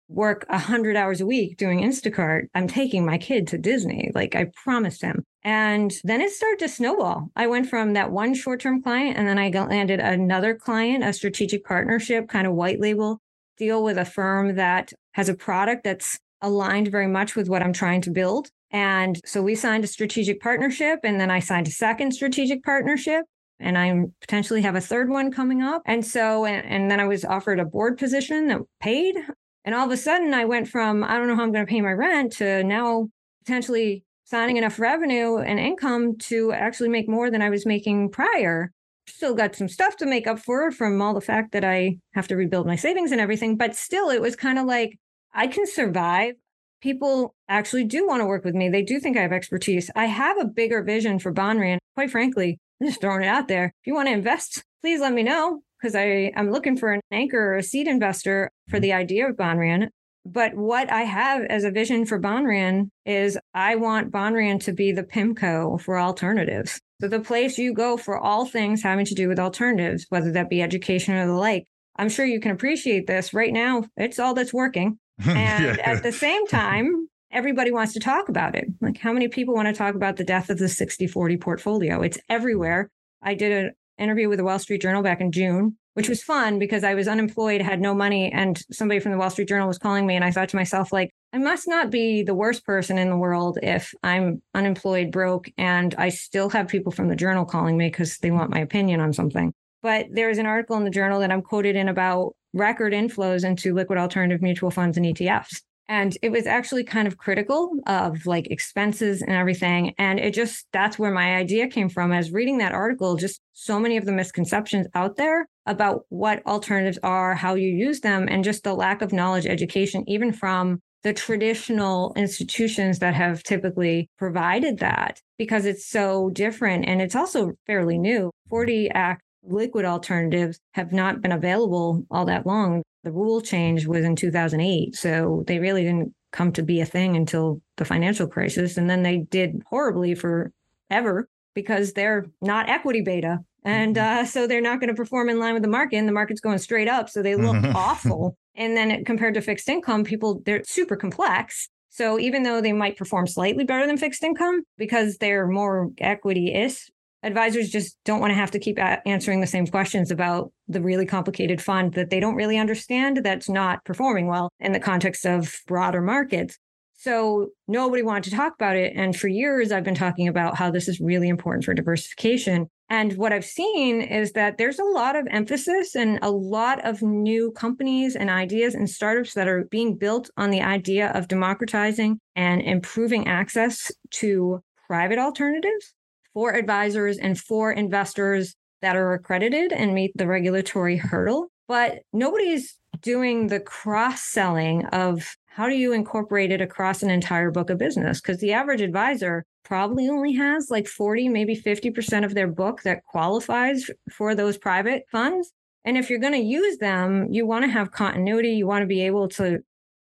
work 0.07 0.45
100 0.49 0.95
hours 0.95 1.21
a 1.21 1.25
week 1.25 1.57
doing 1.57 1.79
Instacart, 1.79 2.43
I'm 2.53 2.67
taking 2.67 3.05
my 3.05 3.17
kid 3.17 3.47
to 3.47 3.57
Disney. 3.57 4.11
Like 4.13 4.35
I 4.35 4.51
promised 4.63 5.01
him. 5.01 5.23
And 5.43 5.93
then 6.03 6.21
it 6.21 6.31
started 6.31 6.59
to 6.59 6.69
snowball. 6.69 7.29
I 7.35 7.47
went 7.47 7.69
from 7.69 7.93
that 7.93 8.11
one 8.11 8.33
short 8.33 8.59
term 8.59 8.81
client, 8.81 9.17
and 9.17 9.27
then 9.27 9.37
I 9.37 9.49
landed 9.49 9.99
another 9.99 10.55
client, 10.55 11.03
a 11.03 11.13
strategic 11.13 11.63
partnership, 11.63 12.27
kind 12.27 12.47
of 12.47 12.53
white 12.53 12.79
label 12.79 13.19
deal 13.57 13.83
with 13.83 13.97
a 13.97 14.05
firm 14.05 14.55
that 14.55 14.91
has 15.13 15.29
a 15.29 15.35
product 15.35 15.83
that's 15.83 16.19
aligned 16.45 16.89
very 16.89 17.07
much 17.07 17.35
with 17.35 17.49
what 17.49 17.61
I'm 17.61 17.73
trying 17.73 18.01
to 18.01 18.11
build. 18.11 18.49
And 18.71 19.19
so 19.25 19.41
we 19.41 19.55
signed 19.55 19.83
a 19.83 19.87
strategic 19.87 20.41
partnership, 20.41 20.99
and 21.03 21.19
then 21.19 21.31
I 21.31 21.39
signed 21.39 21.67
a 21.67 21.71
second 21.71 22.13
strategic 22.13 22.63
partnership. 22.63 23.25
And 23.57 23.77
I 23.77 24.03
potentially 24.19 24.61
have 24.63 24.75
a 24.75 24.81
third 24.81 25.09
one 25.09 25.31
coming 25.31 25.61
up. 25.61 25.81
And 25.85 26.05
so, 26.05 26.43
and, 26.45 26.65
and 26.67 26.91
then 26.91 26.99
I 26.99 27.05
was 27.05 27.23
offered 27.23 27.57
a 27.57 27.65
board 27.65 27.97
position 27.97 28.47
that 28.47 28.59
paid. 28.81 29.15
And 29.63 29.73
all 29.73 29.85
of 29.85 29.91
a 29.91 29.97
sudden, 29.97 30.33
I 30.33 30.43
went 30.43 30.67
from, 30.67 31.05
I 31.05 31.17
don't 31.17 31.27
know 31.27 31.37
how 31.37 31.43
I'm 31.43 31.53
going 31.53 31.65
to 31.65 31.69
pay 31.69 31.79
my 31.79 31.93
rent 31.93 32.33
to 32.33 32.63
now 32.65 33.07
potentially 33.45 34.03
signing 34.25 34.57
enough 34.57 34.77
revenue 34.77 35.37
and 35.37 35.57
income 35.57 36.17
to 36.17 36.51
actually 36.51 36.89
make 36.89 37.07
more 37.07 37.31
than 37.31 37.41
I 37.41 37.49
was 37.49 37.65
making 37.65 38.09
prior. 38.09 38.71
Still 39.07 39.35
got 39.35 39.55
some 39.55 39.69
stuff 39.69 39.95
to 39.97 40.05
make 40.05 40.27
up 40.27 40.39
for 40.39 40.69
from 40.71 41.01
all 41.01 41.13
the 41.13 41.21
fact 41.21 41.53
that 41.53 41.63
I 41.63 41.99
have 42.13 42.27
to 42.27 42.35
rebuild 42.35 42.67
my 42.67 42.75
savings 42.75 43.13
and 43.13 43.21
everything. 43.21 43.55
But 43.55 43.75
still, 43.75 44.09
it 44.09 44.21
was 44.21 44.35
kind 44.35 44.59
of 44.59 44.65
like 44.65 44.97
I 45.35 45.47
can 45.47 45.67
survive 45.67 46.35
people 46.81 47.35
actually 47.49 47.83
do 47.83 48.07
want 48.07 48.21
to 48.21 48.25
work 48.25 48.45
with 48.45 48.55
me. 48.55 48.69
They 48.69 48.83
do 48.83 48.99
think 48.99 49.17
I 49.17 49.21
have 49.21 49.31
expertise. 49.33 49.89
I 49.95 50.05
have 50.05 50.39
a 50.39 50.45
bigger 50.45 50.83
vision 50.83 51.19
for 51.19 51.33
Banrion. 51.33 51.77
Quite 51.95 52.11
frankly, 52.11 52.59
I'm 52.79 52.87
just 52.87 53.01
throwing 53.01 53.23
it 53.23 53.27
out 53.27 53.47
there. 53.47 53.65
If 53.65 53.87
you 53.87 53.95
want 53.95 54.07
to 54.07 54.13
invest, 54.13 54.63
please 54.81 55.01
let 55.01 55.13
me 55.13 55.23
know 55.23 55.61
because 55.81 55.95
I 55.95 56.31
I'm 56.35 56.51
looking 56.51 56.77
for 56.77 56.91
an 56.91 57.01
anchor 57.11 57.53
or 57.53 57.57
a 57.57 57.63
seed 57.63 57.87
investor 57.87 58.49
for 58.69 58.77
mm-hmm. 58.77 58.81
the 58.83 58.93
idea 58.93 59.29
of 59.29 59.35
Banrion. 59.35 59.89
But 60.27 60.55
what 60.55 60.91
I 60.91 61.01
have 61.01 61.43
as 61.43 61.63
a 61.63 61.71
vision 61.71 62.05
for 62.05 62.19
Banrion 62.19 62.89
is 63.05 63.37
I 63.53 63.75
want 63.75 64.11
Banrion 64.11 64.59
to 64.61 64.73
be 64.73 64.91
the 64.91 65.03
PIMCO 65.03 65.81
for 65.81 65.99
alternatives. 65.99 66.79
So 67.01 67.07
the 67.07 67.19
place 67.19 67.57
you 67.57 67.73
go 67.73 67.97
for 67.97 68.17
all 68.17 68.45
things 68.45 68.81
having 68.81 69.05
to 69.05 69.13
do 69.13 69.27
with 69.27 69.39
alternatives, 69.39 70.05
whether 70.09 70.31
that 70.31 70.49
be 70.49 70.61
education 70.61 71.13
or 71.15 71.27
the 71.27 71.33
like. 71.33 71.65
I'm 71.97 72.09
sure 72.09 72.25
you 72.25 72.39
can 72.39 72.51
appreciate 72.51 73.05
this. 73.07 73.33
Right 73.33 73.53
now, 73.53 73.83
it's 73.97 74.19
all 74.19 74.33
that's 74.33 74.53
working. 74.53 74.97
And 75.23 75.63
yeah. 75.63 75.77
at 75.83 76.03
the 76.03 76.11
same 76.11 76.45
time, 76.47 77.07
everybody 77.31 77.71
wants 77.71 77.93
to 77.93 77.99
talk 77.99 78.29
about 78.29 78.55
it. 78.55 78.65
Like, 78.81 78.97
how 78.97 79.13
many 79.13 79.27
people 79.27 79.53
want 79.53 79.67
to 79.67 79.73
talk 79.73 79.95
about 79.95 80.17
the 80.17 80.23
death 80.23 80.49
of 80.49 80.57
the 80.57 80.69
60 80.69 81.07
40 81.07 81.37
portfolio? 81.37 82.01
It's 82.01 82.17
everywhere. 82.29 82.89
I 83.21 83.33
did 83.33 83.51
an 83.51 83.71
interview 83.97 84.29
with 84.29 84.37
the 84.37 84.43
Wall 84.43 84.59
Street 84.59 84.81
Journal 84.81 85.03
back 85.03 85.21
in 85.21 85.31
June, 85.31 85.77
which 85.93 86.09
was 86.09 86.23
fun 86.23 86.59
because 86.59 86.83
I 86.83 86.93
was 86.93 87.07
unemployed, 87.07 87.61
had 87.61 87.81
no 87.81 87.93
money, 87.93 88.31
and 88.31 88.61
somebody 88.71 88.99
from 88.99 89.11
the 89.11 89.17
Wall 89.17 89.29
Street 89.29 89.47
Journal 89.47 89.67
was 89.67 89.77
calling 89.77 90.05
me. 90.05 90.15
And 90.15 90.23
I 90.23 90.31
thought 90.31 90.49
to 90.49 90.55
myself, 90.55 90.91
like, 90.91 91.11
I 91.33 91.37
must 91.37 91.67
not 91.67 91.91
be 91.91 92.23
the 92.23 92.35
worst 92.35 92.65
person 92.65 92.97
in 92.97 93.09
the 93.09 93.17
world 93.17 93.59
if 93.61 93.93
I'm 94.03 94.41
unemployed, 94.53 95.11
broke, 95.11 95.49
and 95.57 95.93
I 95.97 96.09
still 96.09 96.49
have 96.49 96.67
people 96.67 96.91
from 96.91 97.09
the 97.09 97.15
journal 97.15 97.45
calling 97.45 97.77
me 97.77 97.87
because 97.87 98.17
they 98.19 98.31
want 98.31 98.51
my 98.51 98.59
opinion 98.59 99.01
on 99.01 99.11
something. 99.11 99.53
But 99.81 100.07
there 100.11 100.29
was 100.29 100.37
an 100.37 100.45
article 100.45 100.77
in 100.77 100.83
the 100.83 100.89
journal 100.89 101.19
that 101.19 101.31
I'm 101.31 101.41
quoted 101.41 101.75
in 101.75 101.89
about 101.89 102.35
record 102.55 102.93
inflows 102.93 103.45
into 103.45 103.75
liquid 103.75 103.99
alternative 103.99 104.41
mutual 104.41 104.71
funds 104.71 104.97
and 104.97 105.05
ETFs. 105.05 105.61
And 105.87 106.17
it 106.23 106.31
was 106.31 106.47
actually 106.47 106.83
kind 106.83 107.07
of 107.07 107.17
critical 107.17 107.71
of 107.85 108.25
like 108.25 108.47
expenses 108.47 109.21
and 109.21 109.31
everything. 109.31 109.93
And 109.99 110.19
it 110.19 110.33
just, 110.33 110.65
that's 110.73 110.97
where 110.97 111.11
my 111.11 111.35
idea 111.35 111.67
came 111.67 111.89
from. 111.89 112.11
As 112.11 112.31
reading 112.31 112.57
that 112.57 112.71
article, 112.71 113.15
just 113.17 113.39
so 113.53 113.79
many 113.79 113.97
of 113.97 114.05
the 114.05 114.11
misconceptions 114.11 114.87
out 114.95 115.15
there 115.17 115.47
about 115.67 116.05
what 116.09 116.45
alternatives 116.47 116.97
are, 117.03 117.35
how 117.35 117.53
you 117.53 117.69
use 117.69 117.99
them, 117.99 118.27
and 118.27 118.43
just 118.43 118.63
the 118.63 118.73
lack 118.73 119.03
of 119.03 119.13
knowledge 119.13 119.45
education, 119.45 120.03
even 120.07 120.33
from 120.33 120.81
the 121.03 121.13
traditional 121.13 122.13
institutions 122.15 122.97
that 122.97 123.13
have 123.13 123.43
typically 123.43 124.09
provided 124.17 124.79
that 124.79 125.21
because 125.37 125.65
it's 125.65 125.85
so 125.85 126.31
different 126.31 126.83
and 126.87 126.99
it's 126.99 127.15
also 127.15 127.53
fairly 127.67 127.99
new. 127.99 128.31
40 128.49 128.89
Act 128.89 129.21
liquid 129.47 129.85
alternatives 129.85 130.59
have 130.73 130.91
not 130.91 131.21
been 131.21 131.31
available 131.31 132.05
all 132.11 132.25
that 132.25 132.45
long. 132.45 132.81
The 133.03 133.11
rule 133.11 133.41
change 133.41 133.85
was 133.85 134.03
in 134.03 134.15
2008. 134.15 134.95
So 134.95 135.43
they 135.47 135.59
really 135.59 135.83
didn't 135.83 136.13
come 136.31 136.51
to 136.53 136.63
be 136.63 136.81
a 136.81 136.85
thing 136.85 137.15
until 137.15 137.61
the 137.77 137.85
financial 137.85 138.27
crisis. 138.27 138.77
And 138.77 138.89
then 138.89 139.03
they 139.03 139.19
did 139.19 139.61
horribly 139.69 140.15
for 140.15 140.51
ever 140.89 141.29
because 141.53 141.93
they're 141.93 142.25
not 142.41 142.69
equity 142.69 143.01
beta. 143.01 143.39
And 143.63 143.95
mm-hmm. 143.95 144.19
uh, 144.19 144.25
so 144.25 144.45
they're 144.45 144.61
not 144.61 144.79
going 144.79 144.89
to 144.89 144.95
perform 144.95 145.29
in 145.29 145.39
line 145.39 145.53
with 145.53 145.63
the 145.63 145.69
market. 145.69 145.97
And 145.97 146.07
the 146.07 146.13
market's 146.13 146.41
going 146.41 146.57
straight 146.59 146.87
up. 146.87 147.09
So 147.09 147.21
they 147.21 147.35
look 147.35 147.63
awful. 147.75 148.37
And 148.55 148.75
then 148.75 148.91
it, 148.91 149.05
compared 149.05 149.33
to 149.35 149.41
fixed 149.41 149.69
income, 149.69 150.03
people, 150.03 150.41
they're 150.45 150.63
super 150.63 150.95
complex. 150.95 151.69
So 151.89 152.19
even 152.19 152.43
though 152.43 152.59
they 152.59 152.73
might 152.73 152.97
perform 152.97 153.25
slightly 153.25 153.63
better 153.63 153.87
than 153.87 153.97
fixed 153.97 154.23
income 154.23 154.63
because 154.77 155.17
they're 155.17 155.47
more 155.47 155.89
equity 155.99 156.53
ish 156.53 156.89
advisors 157.25 157.69
just 157.69 157.97
don't 158.05 158.21
want 158.21 158.31
to 158.31 158.35
have 158.35 158.51
to 158.51 158.59
keep 158.59 158.77
answering 158.79 159.41
the 159.41 159.47
same 159.47 159.67
questions 159.67 160.11
about 160.11 160.51
the 160.67 160.81
really 160.81 161.05
complicated 161.05 161.61
fund 161.61 161.93
that 161.93 162.09
they 162.09 162.19
don't 162.19 162.35
really 162.35 162.57
understand 162.57 163.17
that's 163.17 163.49
not 163.49 163.83
performing 163.83 164.27
well 164.27 164.51
in 164.59 164.71
the 164.71 164.79
context 164.79 165.25
of 165.25 165.53
broader 165.67 166.01
markets. 166.01 166.57
So 166.97 167.49
nobody 167.67 168.03
wanted 168.03 168.29
to 168.29 168.35
talk 168.35 168.53
about 168.55 168.77
it. 168.77 168.93
And 168.95 169.15
for 169.15 169.27
years, 169.27 169.71
I've 169.71 169.83
been 169.83 169.95
talking 169.95 170.27
about 170.27 170.55
how 170.55 170.71
this 170.71 170.87
is 170.87 171.01
really 171.01 171.27
important 171.27 171.65
for 171.65 171.73
diversification. 171.73 172.67
And 172.89 173.17
what 173.17 173.33
I've 173.33 173.45
seen 173.45 174.01
is 174.01 174.31
that 174.33 174.57
there's 174.57 174.79
a 174.79 174.83
lot 174.83 175.15
of 175.15 175.27
emphasis 175.29 175.95
and 175.95 176.19
a 176.21 176.31
lot 176.31 176.85
of 176.85 177.01
new 177.01 177.51
companies 177.51 178.15
and 178.15 178.29
ideas 178.29 178.75
and 178.75 178.89
startups 178.89 179.33
that 179.33 179.47
are 179.47 179.65
being 179.65 179.97
built 179.97 180.29
on 180.37 180.51
the 180.51 180.61
idea 180.61 181.09
of 181.09 181.27
democratizing 181.27 182.19
and 182.35 182.61
improving 182.61 183.27
access 183.27 183.91
to 184.11 184.61
private 184.87 185.17
alternatives 185.17 185.93
for 186.35 186.53
advisors 186.53 187.17
and 187.17 187.39
for 187.39 187.71
investors 187.71 188.55
that 188.83 188.95
are 188.95 189.13
accredited 189.13 189.71
and 189.71 189.95
meet 189.95 190.11
the 190.15 190.27
regulatory 190.27 190.97
hurdle. 190.97 191.47
But 191.67 192.03
nobody's 192.13 192.77
doing 193.01 193.47
the 193.47 193.59
cross 193.59 194.21
selling 194.21 194.85
of 194.87 195.35
how 195.47 195.69
do 195.69 195.75
you 195.75 195.93
incorporate 195.93 196.51
it 196.51 196.61
across 196.61 197.01
an 197.01 197.09
entire 197.09 197.49
book 197.49 197.69
of 197.69 197.77
business? 197.77 198.21
Because 198.21 198.39
the 198.39 198.53
average 198.53 198.81
advisor 198.81 199.45
probably 199.63 200.09
only 200.09 200.33
has 200.33 200.69
like 200.69 200.87
40, 200.87 201.29
maybe 201.29 201.55
50% 201.55 202.25
of 202.25 202.35
their 202.35 202.47
book 202.47 202.83
that 202.83 203.03
qualifies 203.05 203.89
for 204.11 204.35
those 204.35 204.57
private 204.57 205.03
funds. 205.11 205.51
And 205.85 205.97
if 205.97 206.09
you're 206.09 206.19
going 206.19 206.33
to 206.33 206.39
use 206.39 206.77
them, 206.77 207.31
you 207.31 207.45
want 207.47 207.63
to 207.63 207.71
have 207.71 207.91
continuity. 207.91 208.49
You 208.49 208.67
want 208.67 208.83
to 208.83 208.87
be 208.87 209.01
able 209.03 209.29
to 209.29 209.59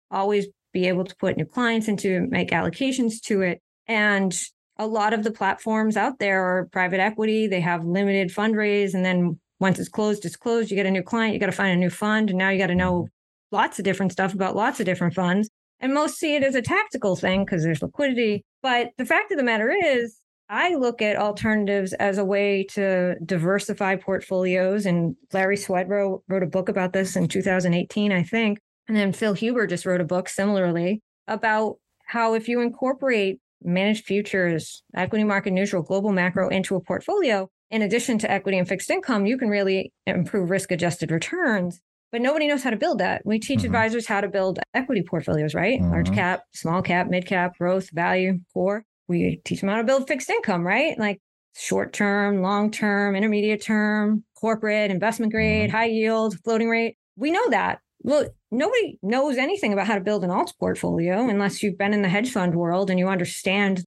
always 0.09 0.47
be 0.73 0.87
able 0.87 1.03
to 1.03 1.15
put 1.17 1.37
new 1.37 1.45
clients 1.45 1.87
into 1.87 2.27
make 2.29 2.51
allocations 2.51 3.21
to 3.23 3.41
it. 3.41 3.61
And 3.87 4.33
a 4.81 4.87
lot 4.87 5.13
of 5.13 5.23
the 5.23 5.31
platforms 5.31 5.95
out 5.95 6.17
there 6.17 6.43
are 6.43 6.65
private 6.71 6.99
equity. 6.99 7.45
They 7.45 7.61
have 7.61 7.85
limited 7.85 8.29
fundraise. 8.29 8.95
And 8.95 9.05
then 9.05 9.39
once 9.59 9.77
it's 9.77 9.87
closed, 9.87 10.25
it's 10.25 10.35
closed. 10.35 10.71
You 10.71 10.75
get 10.75 10.87
a 10.87 10.91
new 10.91 11.03
client, 11.03 11.35
you 11.35 11.39
got 11.39 11.45
to 11.45 11.51
find 11.51 11.71
a 11.71 11.75
new 11.75 11.91
fund. 11.91 12.31
And 12.31 12.39
now 12.39 12.49
you 12.49 12.57
got 12.57 12.67
to 12.67 12.75
know 12.75 13.07
lots 13.51 13.77
of 13.77 13.85
different 13.85 14.11
stuff 14.11 14.33
about 14.33 14.55
lots 14.55 14.79
of 14.79 14.87
different 14.87 15.13
funds. 15.13 15.51
And 15.79 15.93
most 15.93 16.17
see 16.17 16.35
it 16.35 16.43
as 16.43 16.55
a 16.55 16.63
tactical 16.63 17.15
thing 17.15 17.45
because 17.45 17.63
there's 17.63 17.83
liquidity. 17.83 18.43
But 18.63 18.89
the 18.97 19.05
fact 19.05 19.31
of 19.31 19.37
the 19.37 19.43
matter 19.43 19.69
is, 19.69 20.17
I 20.49 20.73
look 20.73 21.01
at 21.01 21.15
alternatives 21.15 21.93
as 21.93 22.17
a 22.17 22.25
way 22.25 22.65
to 22.71 23.15
diversify 23.23 23.97
portfolios. 23.97 24.87
And 24.87 25.15
Larry 25.31 25.57
Swedroe 25.57 26.23
wrote 26.27 26.43
a 26.43 26.47
book 26.47 26.69
about 26.69 26.91
this 26.91 27.15
in 27.15 27.27
2018, 27.27 28.11
I 28.11 28.23
think. 28.23 28.57
And 28.87 28.97
then 28.97 29.13
Phil 29.13 29.33
Huber 29.33 29.67
just 29.67 29.85
wrote 29.85 30.01
a 30.01 30.05
book 30.05 30.27
similarly 30.27 31.03
about 31.27 31.75
how 32.05 32.33
if 32.33 32.49
you 32.49 32.61
incorporate 32.61 33.39
managed 33.63 34.05
futures, 34.05 34.83
equity 34.95 35.23
market 35.23 35.51
neutral, 35.51 35.83
global 35.83 36.11
macro 36.11 36.49
into 36.49 36.75
a 36.75 36.81
portfolio, 36.81 37.49
in 37.71 37.81
addition 37.81 38.17
to 38.19 38.29
equity 38.29 38.57
and 38.57 38.67
fixed 38.67 38.89
income, 38.89 39.25
you 39.25 39.37
can 39.37 39.47
really 39.47 39.93
improve 40.05 40.49
risk 40.49 40.71
adjusted 40.71 41.09
returns. 41.09 41.79
But 42.11 42.21
nobody 42.21 42.47
knows 42.47 42.63
how 42.63 42.71
to 42.71 42.75
build 42.75 42.99
that. 42.99 43.21
We 43.25 43.39
teach 43.39 43.59
mm-hmm. 43.59 43.67
advisors 43.67 44.05
how 44.05 44.19
to 44.19 44.27
build 44.27 44.59
equity 44.73 45.01
portfolios, 45.01 45.55
right? 45.55 45.79
Mm-hmm. 45.79 45.91
Large 45.91 46.13
cap, 46.13 46.43
small 46.53 46.81
cap, 46.81 47.07
mid 47.07 47.25
cap, 47.25 47.57
growth, 47.57 47.89
value, 47.91 48.39
core. 48.53 48.83
We 49.07 49.41
teach 49.45 49.61
them 49.61 49.69
how 49.69 49.77
to 49.77 49.85
build 49.85 50.07
fixed 50.07 50.29
income, 50.29 50.67
right? 50.67 50.99
Like 50.99 51.19
short 51.55 51.93
term, 51.93 52.41
long 52.41 52.69
term, 52.69 53.15
intermediate 53.15 53.61
term, 53.61 54.25
corporate, 54.35 54.91
investment 54.91 55.31
grade, 55.31 55.69
mm-hmm. 55.69 55.77
high 55.77 55.85
yield, 55.85 56.37
floating 56.43 56.69
rate. 56.69 56.97
We 57.15 57.31
know 57.31 57.49
that. 57.51 57.79
Well, 58.03 58.27
nobody 58.49 58.99
knows 59.01 59.37
anything 59.37 59.73
about 59.73 59.87
how 59.87 59.95
to 59.95 60.01
build 60.01 60.23
an 60.23 60.31
alt 60.31 60.53
portfolio 60.59 61.29
unless 61.29 61.61
you've 61.61 61.77
been 61.77 61.93
in 61.93 62.01
the 62.01 62.09
hedge 62.09 62.31
fund 62.31 62.55
world 62.55 62.89
and 62.89 62.99
you 62.99 63.07
understand. 63.07 63.83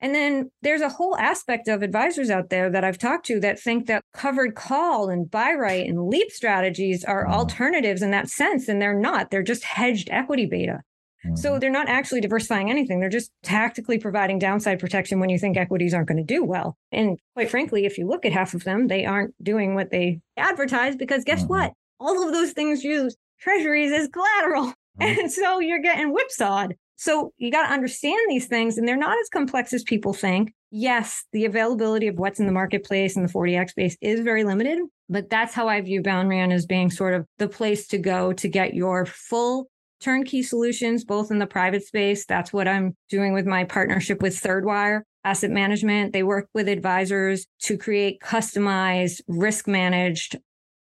And 0.00 0.14
then 0.14 0.50
there's 0.62 0.80
a 0.80 0.88
whole 0.88 1.16
aspect 1.18 1.68
of 1.68 1.82
advisors 1.82 2.30
out 2.30 2.48
there 2.48 2.70
that 2.70 2.84
I've 2.84 2.96
talked 2.96 3.26
to 3.26 3.40
that 3.40 3.60
think 3.60 3.86
that 3.86 4.02
covered 4.14 4.54
call 4.54 5.10
and 5.10 5.30
buy 5.30 5.52
right 5.52 5.86
and 5.86 6.06
leap 6.06 6.30
strategies 6.30 7.04
are 7.04 7.24
mm-hmm. 7.24 7.34
alternatives 7.34 8.02
in 8.02 8.10
that 8.12 8.28
sense. 8.28 8.68
And 8.68 8.80
they're 8.80 8.98
not, 8.98 9.30
they're 9.30 9.42
just 9.42 9.64
hedged 9.64 10.08
equity 10.10 10.46
beta. 10.46 10.80
Mm-hmm. 11.26 11.36
So 11.36 11.58
they're 11.58 11.70
not 11.70 11.88
actually 11.88 12.22
diversifying 12.22 12.70
anything. 12.70 13.00
They're 13.00 13.10
just 13.10 13.30
tactically 13.42 13.98
providing 13.98 14.38
downside 14.38 14.78
protection 14.78 15.20
when 15.20 15.28
you 15.28 15.38
think 15.38 15.56
equities 15.58 15.92
aren't 15.92 16.08
going 16.08 16.24
to 16.24 16.24
do 16.24 16.44
well. 16.44 16.78
And 16.92 17.18
quite 17.34 17.50
frankly, 17.50 17.84
if 17.84 17.98
you 17.98 18.06
look 18.06 18.24
at 18.24 18.32
half 18.32 18.54
of 18.54 18.64
them, 18.64 18.86
they 18.86 19.04
aren't 19.04 19.34
doing 19.42 19.74
what 19.74 19.90
they 19.90 20.20
advertise 20.38 20.96
because 20.96 21.24
guess 21.24 21.40
mm-hmm. 21.40 21.48
what? 21.48 21.72
All 21.98 22.26
of 22.26 22.32
those 22.32 22.52
things 22.52 22.82
use 22.82 23.16
treasuries 23.40 23.92
as 23.92 24.08
collateral. 24.08 24.74
Mm-hmm. 25.00 25.20
And 25.20 25.32
so 25.32 25.60
you're 25.60 25.80
getting 25.80 26.12
whipsawed. 26.12 26.74
So 26.96 27.32
you 27.38 27.50
got 27.50 27.68
to 27.68 27.72
understand 27.72 28.20
these 28.28 28.48
things, 28.48 28.76
and 28.76 28.86
they're 28.86 28.96
not 28.96 29.16
as 29.18 29.28
complex 29.30 29.72
as 29.72 29.82
people 29.82 30.12
think. 30.12 30.52
Yes, 30.70 31.24
the 31.32 31.46
availability 31.46 32.06
of 32.08 32.18
what's 32.18 32.38
in 32.38 32.46
the 32.46 32.52
marketplace 32.52 33.16
and 33.16 33.24
the 33.24 33.32
40 33.32 33.56
Act 33.56 33.70
space 33.70 33.96
is 34.02 34.20
very 34.20 34.44
limited, 34.44 34.78
but 35.08 35.30
that's 35.30 35.54
how 35.54 35.68
I 35.68 35.80
view 35.80 36.02
Banrion 36.02 36.52
as 36.52 36.66
being 36.66 36.90
sort 36.90 37.14
of 37.14 37.24
the 37.38 37.48
place 37.48 37.86
to 37.88 37.98
go 37.98 38.32
to 38.34 38.48
get 38.48 38.74
your 38.74 39.06
full 39.06 39.70
turnkey 40.00 40.42
solutions, 40.42 41.04
both 41.04 41.30
in 41.30 41.38
the 41.38 41.46
private 41.46 41.84
space. 41.84 42.26
That's 42.26 42.52
what 42.52 42.68
I'm 42.68 42.94
doing 43.08 43.32
with 43.32 43.46
my 43.46 43.64
partnership 43.64 44.20
with 44.20 44.34
Thirdwire 44.34 45.02
Asset 45.24 45.50
Management. 45.50 46.12
They 46.12 46.22
work 46.22 46.48
with 46.54 46.68
advisors 46.68 47.46
to 47.62 47.78
create 47.78 48.20
customized, 48.20 49.22
risk 49.26 49.66
managed 49.66 50.36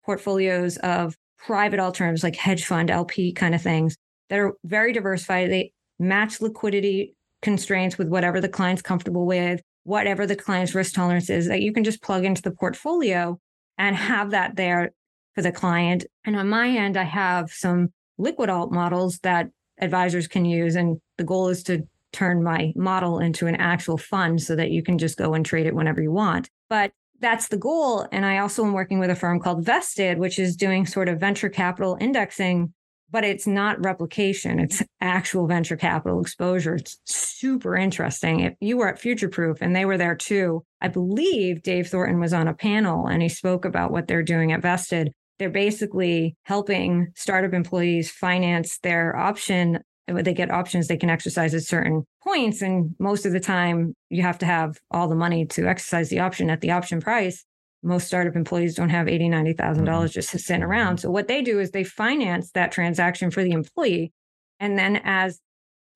portfolios 0.05 0.77
of 0.77 1.15
private 1.37 1.79
alternatives 1.79 2.23
like 2.23 2.35
hedge 2.35 2.65
fund, 2.65 2.89
LP 2.89 3.31
kind 3.31 3.55
of 3.55 3.61
things 3.61 3.95
that 4.29 4.39
are 4.39 4.53
very 4.63 4.93
diversified. 4.93 5.49
They 5.49 5.71
match 5.99 6.41
liquidity 6.41 7.15
constraints 7.41 7.97
with 7.97 8.07
whatever 8.07 8.41
the 8.41 8.49
client's 8.49 8.81
comfortable 8.81 9.25
with, 9.25 9.61
whatever 9.83 10.25
the 10.25 10.35
client's 10.35 10.75
risk 10.75 10.93
tolerance 10.93 11.29
is, 11.29 11.47
that 11.47 11.61
you 11.61 11.71
can 11.71 11.83
just 11.83 12.01
plug 12.01 12.25
into 12.25 12.41
the 12.41 12.51
portfolio 12.51 13.39
and 13.77 13.95
have 13.95 14.31
that 14.31 14.55
there 14.55 14.91
for 15.33 15.41
the 15.41 15.51
client. 15.51 16.05
And 16.25 16.35
on 16.35 16.49
my 16.49 16.69
end, 16.69 16.97
I 16.97 17.03
have 17.03 17.51
some 17.51 17.89
liquid 18.17 18.49
alt 18.49 18.71
models 18.71 19.19
that 19.19 19.49
advisors 19.79 20.27
can 20.27 20.45
use. 20.45 20.75
And 20.75 20.99
the 21.17 21.23
goal 21.23 21.49
is 21.49 21.63
to 21.63 21.87
turn 22.11 22.43
my 22.43 22.73
model 22.75 23.19
into 23.19 23.47
an 23.47 23.55
actual 23.55 23.97
fund 23.97 24.41
so 24.41 24.55
that 24.55 24.71
you 24.71 24.81
can 24.81 24.97
just 24.97 25.17
go 25.17 25.33
and 25.33 25.45
trade 25.45 25.67
it 25.67 25.75
whenever 25.75 26.01
you 26.01 26.11
want. 26.11 26.49
But 26.69 26.91
that's 27.19 27.47
the 27.47 27.57
goal. 27.57 28.07
And 28.11 28.25
I 28.25 28.39
also 28.39 28.63
am 28.63 28.73
working 28.73 28.99
with 28.99 29.09
a 29.09 29.15
firm 29.15 29.39
called 29.39 29.65
Vested, 29.65 30.19
which 30.19 30.39
is 30.39 30.55
doing 30.55 30.85
sort 30.85 31.09
of 31.09 31.19
venture 31.19 31.49
capital 31.49 31.97
indexing, 31.99 32.73
but 33.09 33.23
it's 33.23 33.47
not 33.47 33.83
replication, 33.83 34.59
it's 34.59 34.83
actual 34.99 35.47
venture 35.47 35.77
capital 35.77 36.19
exposure. 36.19 36.75
It's 36.75 36.99
super 37.05 37.75
interesting. 37.75 38.41
If 38.41 38.53
you 38.59 38.77
were 38.77 38.89
at 38.89 38.99
Future 38.99 39.29
Proof 39.29 39.61
and 39.61 39.75
they 39.75 39.85
were 39.85 39.97
there 39.97 40.15
too, 40.15 40.63
I 40.81 40.89
believe 40.89 41.63
Dave 41.63 41.87
Thornton 41.87 42.19
was 42.19 42.33
on 42.33 42.47
a 42.47 42.53
panel 42.53 43.07
and 43.07 43.21
he 43.21 43.29
spoke 43.29 43.65
about 43.65 43.91
what 43.91 44.07
they're 44.07 44.23
doing 44.23 44.51
at 44.51 44.61
Vested. 44.61 45.13
They're 45.39 45.49
basically 45.49 46.35
helping 46.43 47.11
startup 47.15 47.53
employees 47.53 48.11
finance 48.11 48.79
their 48.79 49.15
option 49.15 49.79
they 50.07 50.33
get 50.33 50.51
options 50.51 50.87
they 50.87 50.97
can 50.97 51.09
exercise 51.09 51.53
at 51.53 51.63
certain 51.63 52.05
points. 52.23 52.61
And 52.61 52.95
most 52.99 53.25
of 53.25 53.33
the 53.33 53.39
time, 53.39 53.93
you 54.09 54.21
have 54.21 54.37
to 54.39 54.45
have 54.45 54.77
all 54.91 55.07
the 55.07 55.15
money 55.15 55.45
to 55.47 55.67
exercise 55.67 56.09
the 56.09 56.19
option 56.19 56.49
at 56.49 56.61
the 56.61 56.71
option 56.71 57.01
price. 57.01 57.43
Most 57.83 58.07
startup 58.07 58.35
employees 58.35 58.75
don't 58.75 58.89
have 58.89 59.07
$80,000, 59.07 59.55
$90,000 59.55 59.57
mm-hmm. 59.57 60.05
just 60.07 60.29
sitting 60.29 60.63
around. 60.63 60.99
So, 60.99 61.11
what 61.11 61.27
they 61.27 61.41
do 61.41 61.59
is 61.59 61.71
they 61.71 61.83
finance 61.83 62.51
that 62.51 62.71
transaction 62.71 63.29
for 63.31 63.43
the 63.43 63.51
employee. 63.51 64.11
And 64.59 64.79
then, 64.79 65.01
as 65.03 65.39